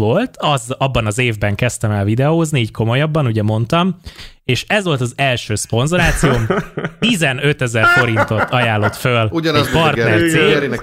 [0.00, 4.00] volt, az, abban az évben kezdtem el videózni, így komolyabban, ugye mondtam,
[4.44, 6.46] és ez volt az első szponzorációm,
[6.98, 10.80] 15 ezer forintot ajánlott föl ugyanaz egy partner cég,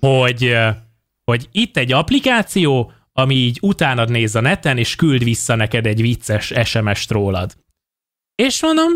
[0.00, 0.56] hogy,
[1.24, 6.00] hogy itt egy applikáció, ami így utánad néz a neten, és küld vissza neked egy
[6.00, 7.56] vicces SMS-t rólad.
[8.34, 8.92] És mondom,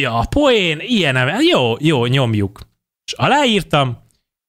[0.00, 2.60] ja, poén, ilyen, jó, jó, nyomjuk.
[3.04, 4.04] És aláírtam,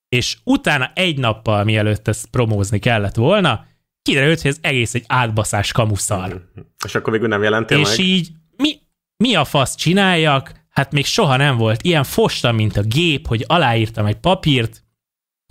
[0.09, 3.65] és utána egy nappal mielőtt ezt promózni kellett volna,
[4.01, 6.49] kiderült, hogy ez egész egy átbaszás kamuszar.
[6.85, 7.99] És akkor végül nem jelentél És meg?
[7.99, 8.79] így mi,
[9.23, 10.57] mi a fasz csináljak?
[10.77, 14.83] hát még soha nem volt ilyen fostam, mint a gép, hogy aláírtam egy papírt,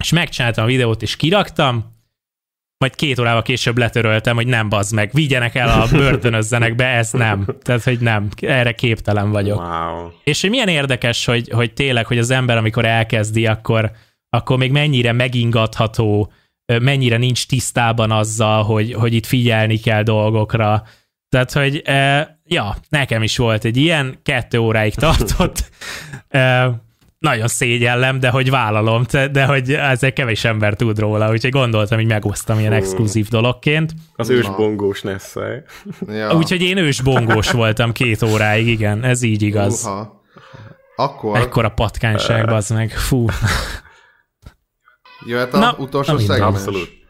[0.02, 1.94] és megcsináltam a videót, és kiraktam,
[2.78, 7.10] majd két órával később letöröltem, hogy nem bazd meg, vigyenek el a börtönözzenek be, ez
[7.10, 7.46] nem.
[7.62, 9.58] Tehát, hogy nem, erre képtelen vagyok.
[9.58, 10.10] Wow.
[10.24, 13.90] És hogy milyen érdekes, hogy, hogy tényleg, hogy az ember, amikor elkezdi, akkor,
[14.30, 16.32] akkor még mennyire megingatható,
[16.66, 20.82] mennyire nincs tisztában azzal, hogy, hogy itt figyelni kell dolgokra.
[21.28, 21.82] Tehát, hogy
[22.44, 25.70] ja, nekem is volt egy ilyen, kettő óráig tartott.
[27.18, 32.06] Nagyon szégyellem, de hogy vállalom, de, hogy ezzel kevés ember tud róla, úgyhogy gondoltam, hogy
[32.06, 33.94] megosztam ilyen exkluzív dologként.
[34.16, 35.62] Az ősbongós Nessai.
[36.08, 36.36] Ja.
[36.36, 39.84] Úgyhogy én ősbongós voltam két óráig, igen, ez így igaz.
[39.84, 40.24] Uha.
[40.96, 42.90] Akkor Ekkora patkányság, bazd meg.
[42.90, 43.26] Fú.
[45.26, 46.54] Jöhet a Na, utolsó na szegmens.
[46.54, 47.04] Abszolút.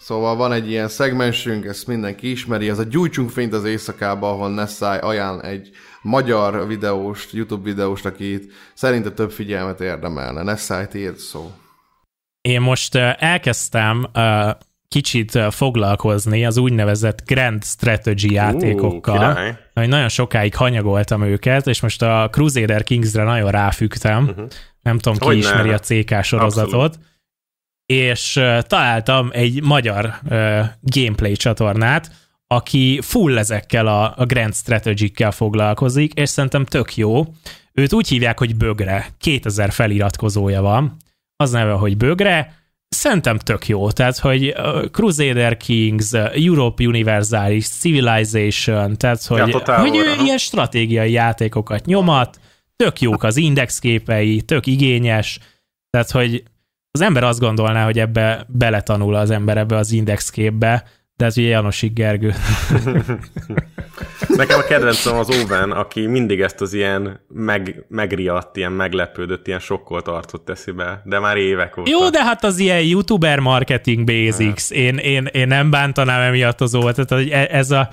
[0.00, 4.50] Szóval van egy ilyen szegmensünk, ezt mindenki ismeri, ez a Gyújtsunk fényt az éjszakába, ahol
[4.50, 5.70] Nessai ajánl egy
[6.02, 10.42] magyar videóst, YouTube videóst, akit szerinte több figyelmet érdemelne.
[10.42, 11.52] Nessai, tiéd szó.
[12.40, 14.50] Én most elkezdtem ö,
[14.88, 19.58] kicsit foglalkozni az úgynevezett Grand Strategy játékokkal, király.
[19.74, 24.24] hogy nagyon sokáig hanyagoltam őket, és most a Crusader Kingsre nagyon ráfügtem.
[24.24, 24.48] Uh-huh.
[24.88, 26.72] Nem tudom, ki ismeri a CK sorozatot.
[26.72, 26.98] Abszolút.
[27.86, 30.14] És találtam egy magyar
[30.80, 32.10] gameplay csatornát,
[32.46, 37.24] aki full ezekkel a, a Grand Strategy-kkel foglalkozik, és szerintem tök jó.
[37.72, 39.06] Őt úgy hívják, hogy Bögre.
[39.18, 40.96] 2000 feliratkozója van.
[41.36, 42.54] Az neve, hogy Bögre.
[42.88, 43.90] Szerintem tök jó.
[43.90, 44.54] Tehát, hogy
[44.92, 52.40] Crusader Kings, Europe Universalis, Civilization, tehát, hogy, Total hogy ő ilyen stratégiai játékokat nyomat,
[52.84, 55.38] tök jók az indexképei, tök igényes,
[55.90, 56.42] tehát, hogy
[56.90, 60.84] az ember azt gondolná, hogy ebbe beletanul az ember ebbe az indexképbe,
[61.16, 62.34] de ez ugye Janosik Gergő.
[64.28, 69.58] Nekem a kedvencem az Owen, aki mindig ezt az ilyen meg, megriadt, ilyen meglepődött, ilyen
[69.58, 71.90] sokkolt arcot teszi be, de már évek óta.
[71.90, 74.70] Jó, de hát az ilyen youtuber marketing basics.
[74.70, 76.94] Én, én, én nem bántanám emiatt az óvat.
[76.94, 77.90] Tehát hogy e- ez a,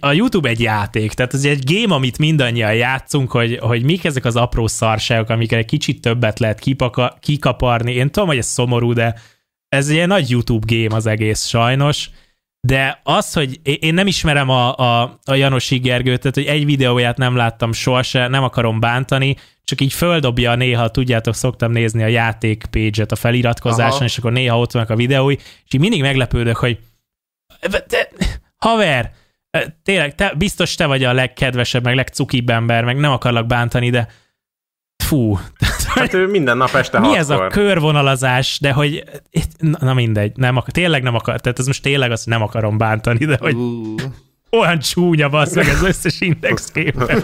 [0.00, 4.24] a YouTube egy játék, tehát ez egy game, amit mindannyian játszunk, hogy, hogy mik ezek
[4.24, 7.92] az apró szarságok, amikre egy kicsit többet lehet kipaka, kikaparni.
[7.92, 9.14] Én tudom, hogy ez szomorú, de
[9.68, 12.10] ez egy ilyen nagy YouTube game az egész sajnos,
[12.60, 17.16] de az, hogy én- nem ismerem a, a, a Janosi Gergőt, tehát hogy egy videóját
[17.16, 22.64] nem láttam sohasem, nem akarom bántani, csak így földobja néha, tudjátok, szoktam nézni a játék
[22.70, 24.04] page-et a feliratkozáson, Aha.
[24.04, 26.78] és akkor néha ott vannak a videói, és így mindig meglepődök, hogy
[27.86, 28.08] te,
[28.56, 29.12] haver,
[29.82, 34.08] tényleg, te, biztos te vagy a legkedvesebb, meg legcukibb ember, meg nem akarlak bántani, de
[35.04, 35.38] fú,
[35.94, 37.20] Hát ő minden nap este mi hatkor.
[37.22, 39.04] ez a körvonalazás, de hogy
[39.58, 42.78] na, na mindegy, nem akar, tényleg nem akar, tehát ez most tényleg azt nem akarom
[42.78, 44.00] bántani, de hogy Uh,
[44.50, 47.16] olyan csúnya bassz meg az összes indexképe.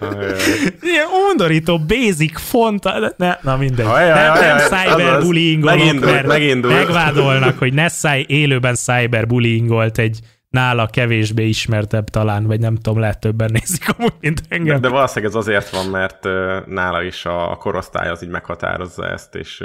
[0.00, 0.36] Ajaj.
[0.82, 2.84] Ilyen undorító, basic font,
[3.16, 3.86] ne, na mindegy.
[3.86, 6.74] Ajaj, nem, ajaj, nem cyberbullyingolok, Megindult, mert megindult.
[6.74, 10.18] megvádolnak, hogy Nessai élőben cyberbullyingolt egy
[10.54, 14.80] nála kevésbé ismertebb talán, vagy nem tudom, lehet többen nézik amúgy, mint engem.
[14.80, 16.24] De valószínűleg ez azért van, mert
[16.66, 19.60] nála is a, korosztály az így meghatározza ezt, és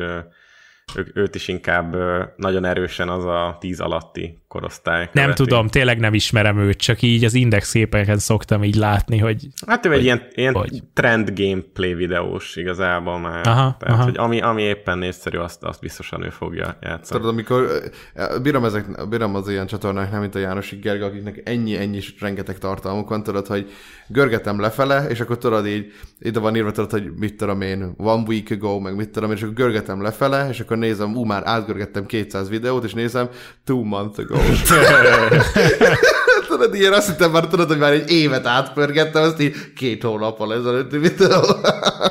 [0.96, 1.96] ő, őt is inkább
[2.36, 5.10] nagyon erősen az a tíz alatti korosztály.
[5.12, 5.44] Nem követi.
[5.44, 9.92] tudom, tényleg nem ismerem őt, csak így az indexképeken szoktam így látni, hogy Hát ő
[9.92, 10.84] egy ilyen, ilyen hogy?
[10.94, 13.48] trend gameplay videós igazából már.
[13.48, 14.04] Aha, Tehát, aha.
[14.04, 17.20] hogy ami, ami éppen népszerű, azt, azt biztosan ő fogja játszani.
[17.20, 17.82] tudod, amikor
[18.14, 22.00] eh, bírom, ezek, bírom az ilyen csatornák, nem mint a Jánosi Gergő, akiknek ennyi, ennyi
[22.20, 23.72] rengeteg tartalmuk van, tudod, hogy
[24.08, 28.24] görgetem lefele, és akkor tudod így, ide van írva, tudod, hogy mit tudom én, one
[28.28, 31.42] week ago, meg mit tudom én, és akkor görgetem lefele, és akkor nézem, ú, már
[31.46, 33.30] átgörgettem 200 videót, és nézem,
[33.64, 34.39] two months ago.
[34.40, 36.16] world.
[36.60, 40.54] Tudod, ilyen azt hittem már, tudod, hogy már egy évet átpörgettem, azt így két hónappal
[40.54, 41.42] ezelőtti videó.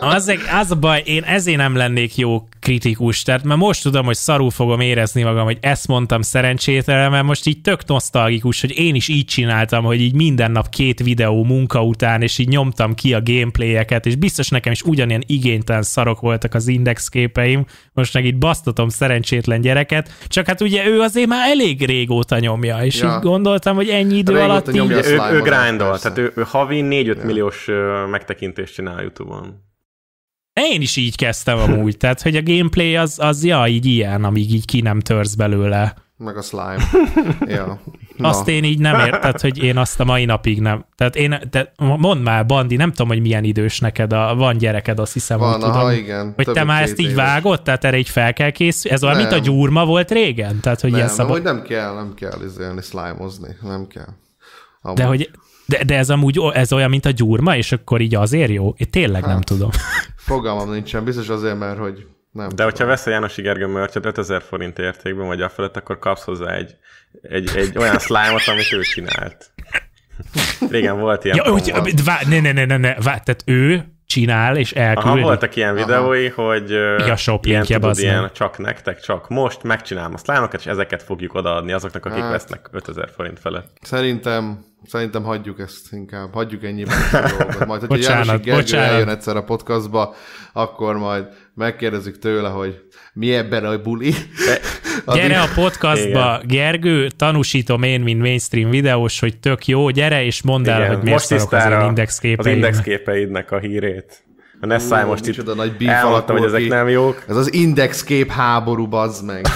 [0.00, 4.16] Az, az a baj, én ezért nem lennék jó kritikus, tehát mert most tudom, hogy
[4.16, 8.94] szarul fogom érezni magam, hogy ezt mondtam szerencsétlen, mert most így tök nosztalgikus, hogy én
[8.94, 13.14] is így csináltam, hogy így minden nap két videó munka után, és így nyomtam ki
[13.14, 18.38] a gameplayeket, és biztos nekem is ugyanilyen igénytelen szarok voltak az indexképeim, most meg itt
[18.38, 23.14] basztatom szerencsétlen gyereket, csak hát ugye ő azért már elég régóta nyomja, és Ja.
[23.14, 25.06] így gondoltam, hogy ennyi idő Régóta alatt így...
[25.06, 29.66] ő, ő grindol, tehát ő, ő havi 4-5 milliós ö, megtekintést csinál YouTube-on.
[30.52, 34.52] Én is így kezdtem amúgy, tehát hogy a gameplay az, az ja, így ilyen, amíg
[34.52, 35.94] így ki nem törsz belőle.
[36.16, 36.84] Meg a slime.
[37.56, 37.80] ja.
[38.16, 38.28] Na.
[38.28, 40.84] Azt én így nem érted, hogy én azt a mai napig nem.
[40.94, 44.98] Tehát én, te, mondd már, Bandi, nem tudom, hogy milyen idős neked, a, van gyereked,
[44.98, 45.96] azt hiszem, Van, hogy aha, tudom.
[45.96, 46.32] igen.
[46.36, 47.24] Hogy te már ezt így éves.
[47.24, 48.96] vágod, tehát erre így fel kell készülni?
[48.96, 49.42] Ez olyan, mint a Nem.
[49.42, 50.60] gyúrma volt régen?
[50.60, 51.32] Tehát, hogy Nem, ilyen nem, szabad...
[51.32, 54.08] hogy nem kell, nem kell izélni, slime-ozni, nem kell.
[54.80, 54.98] Amúgy.
[54.98, 55.30] De hogy
[55.66, 58.74] De, de ez amúgy ez olyan, mint a gyurma, és akkor így azért jó?
[58.76, 59.44] Én tényleg nem Hát.
[59.44, 59.70] tudom.
[60.16, 64.78] Fogalmam nincsen, biztos azért, mert hogy nem De hogyha veszel Jánosi Gergő mörcsöt 5000 forint
[64.78, 66.76] értékben, vagy a felett, akkor kapsz hozzá egy,
[67.22, 69.50] egy, egy olyan slime-ot, amit ő csinált.
[70.70, 71.36] Régen volt ilyen.
[71.36, 75.20] Ja, hogy, vá, ne, ne, ne, ne, ne, vá, tehát ő csinál és Aha, elküldi.
[75.20, 79.62] voltak ilyen videói, hogy ö, Ja, shop ilyen, tudod, bazd ilyen csak nektek, csak most
[79.62, 82.30] megcsinálom a slime-okat, és ezeket fogjuk odaadni azoknak, akik Hát.
[82.30, 83.76] vesznek 5000 forint felett.
[83.80, 87.66] Szerintem, szerintem hagyjuk ezt inkább, hagyjuk ennyiben ezt a dolgot.
[87.66, 88.90] Majd, hogyha Bocsánat, Jánosi Gergő bocsánat.
[88.90, 90.14] eljön egyszer a podcastba,
[90.52, 91.26] akkor majd
[91.58, 92.78] megkérdezzük tőle, hogy
[93.12, 94.14] mi ebben a buli.
[95.04, 100.42] Addig- Gyere a podcastba, Gergő, tanúsítom én, mint mainstream videós, hogy tök jó, gyere és
[100.42, 102.54] mondd el, hogy miért most az én index az képeim.
[102.54, 104.22] index képeidnek a hírét.
[104.60, 106.68] A Nessai most itt nagy beef elmondta, hogy ezek ki.
[106.68, 107.24] nem jók.
[107.28, 109.46] Ez az index kép háború, bazd meg.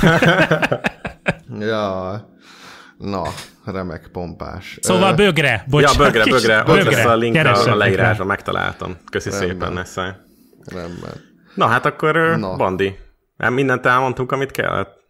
[1.60, 2.28] ja.
[2.98, 3.22] Na,
[3.64, 4.78] remek pompás.
[4.80, 5.96] Szóval bögre, Ja, bocsánat.
[5.98, 7.74] bögre, kicsit bögre, ott lesz a link a, a rá.
[7.74, 8.96] leírásban, megtaláltam.
[9.10, 9.48] Köszi Rendben.
[9.50, 10.10] szépen, Nessai.
[10.64, 11.30] Rendben.
[11.54, 12.56] Na hát akkor Na.
[12.56, 12.98] Bandi.
[13.36, 15.00] Nem mindent elmondtunk, amit kellett.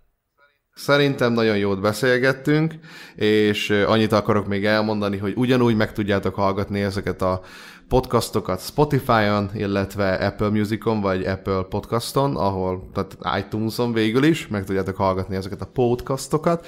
[0.74, 2.74] Szerintem nagyon jót beszélgettünk,
[3.14, 7.40] és annyit akarok még elmondani, hogy ugyanúgy meg tudjátok hallgatni ezeket a
[7.88, 14.96] podcastokat Spotify-on, illetve Apple Musicon, vagy Apple Podcaston, ahol, tehát iTunes-on végül is, meg tudjátok
[14.96, 16.66] hallgatni ezeket a podcastokat.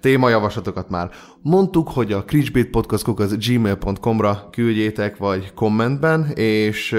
[0.00, 1.10] Témajavaslatokat már
[1.42, 6.96] mondtuk, hogy a cringebait gmail.com-ra küldjétek, vagy kommentben, és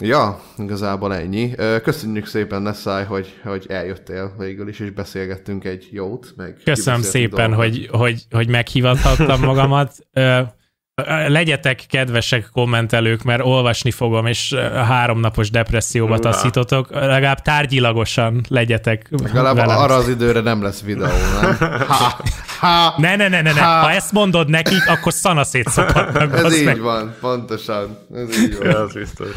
[0.00, 1.54] Ja, igazából ennyi.
[1.82, 6.32] Köszönjük szépen, Nessai, hogy, hogy eljöttél végül is, és beszélgettünk egy jót.
[6.36, 9.92] Meg Köszönöm szépen, hogy, hogy, hogy meghívathattam magamat.
[11.26, 16.90] Legyetek kedvesek kommentelők, mert olvasni fogom, és háromnapos depresszióba taszítotok.
[16.90, 19.78] Legalább tárgyilagosan legyetek Legalább velem.
[19.78, 21.06] arra az időre nem lesz videó,
[21.40, 21.56] nem?
[21.88, 22.22] Ha,
[22.58, 23.60] ha, Ne, ne, ne, ne, ne.
[23.60, 23.80] Ha.
[23.80, 26.36] Ha ezt mondod nekik, akkor szana szétszakadnak.
[26.44, 26.80] ez így meg.
[26.80, 27.98] van, pontosan.
[28.14, 28.68] Ez így van.
[28.68, 29.28] Ja, az biztos.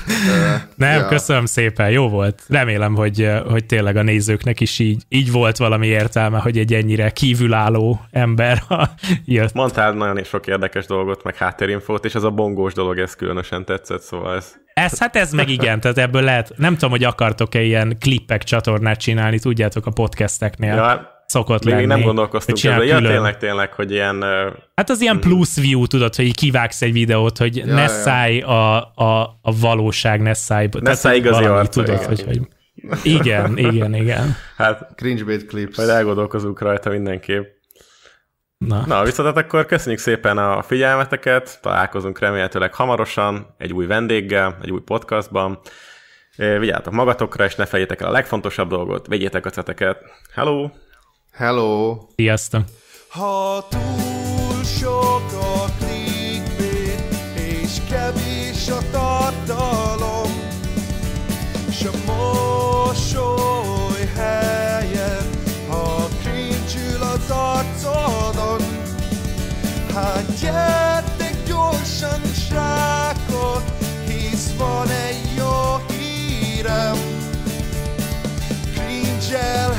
[0.76, 1.08] Nem, ja.
[1.08, 2.42] köszönöm szépen, jó volt.
[2.48, 7.10] Remélem, hogy, hogy tényleg a nézőknek is így, így volt valami értelme, hogy egy ennyire
[7.10, 8.64] kívülálló ember
[9.26, 9.54] jött.
[9.54, 14.02] Mondtál nagyon sok érdekes dolgot, meg háttérinfót, és ez a bongós dolog, ez különösen tetszett,
[14.02, 14.56] szóval ez...
[14.74, 19.00] Ez, hát ez meg igen, tehát ebből lehet, nem tudom, hogy akartok-e ilyen klippek csatornát
[19.00, 21.86] csinálni, tudjátok, a podcasteknél Ja, szokott még lenni.
[21.86, 22.84] nem gondolkoztunk ezzel.
[22.84, 24.24] Ja, tényleg, tényleg, hogy ilyen...
[24.76, 27.88] Hát az ilyen plusz view, tudod, hogy kivágsz egy videót, hogy ja, ne ja.
[27.88, 30.68] szállj a, a, a valóság, ne szállj.
[30.80, 32.08] Ne szállj igazi arca, tudod, igen.
[32.08, 32.40] hogy, hogy,
[33.04, 34.36] igen, igen, igen.
[34.58, 35.78] Hát Cringebait clips.
[35.78, 37.58] majd elgondolkozunk rajta mindenképp.
[38.58, 38.84] Na.
[38.86, 44.72] Na, viszont hát akkor köszönjük szépen a figyelmeteket, találkozunk remélhetőleg hamarosan egy új vendéggel, egy
[44.72, 45.60] új podcastban.
[46.36, 49.98] Vigyázzatok magatokra, és ne fejétek el a legfontosabb dolgot, vegyétek a ceteket.
[50.34, 50.70] Hello!
[51.40, 51.98] Hello!
[52.16, 52.64] Sziasztok!
[53.08, 57.02] Ha túl sok a clickbait,
[57.36, 60.32] és kevés a tartalom,
[61.70, 65.30] és a mosoly helyen,
[65.70, 68.62] ha cringe az arcodon,
[69.94, 73.64] hát gyertek gyorsan, srákok,
[74.08, 76.98] hisz van egy jó hírem,
[78.74, 79.78] cringe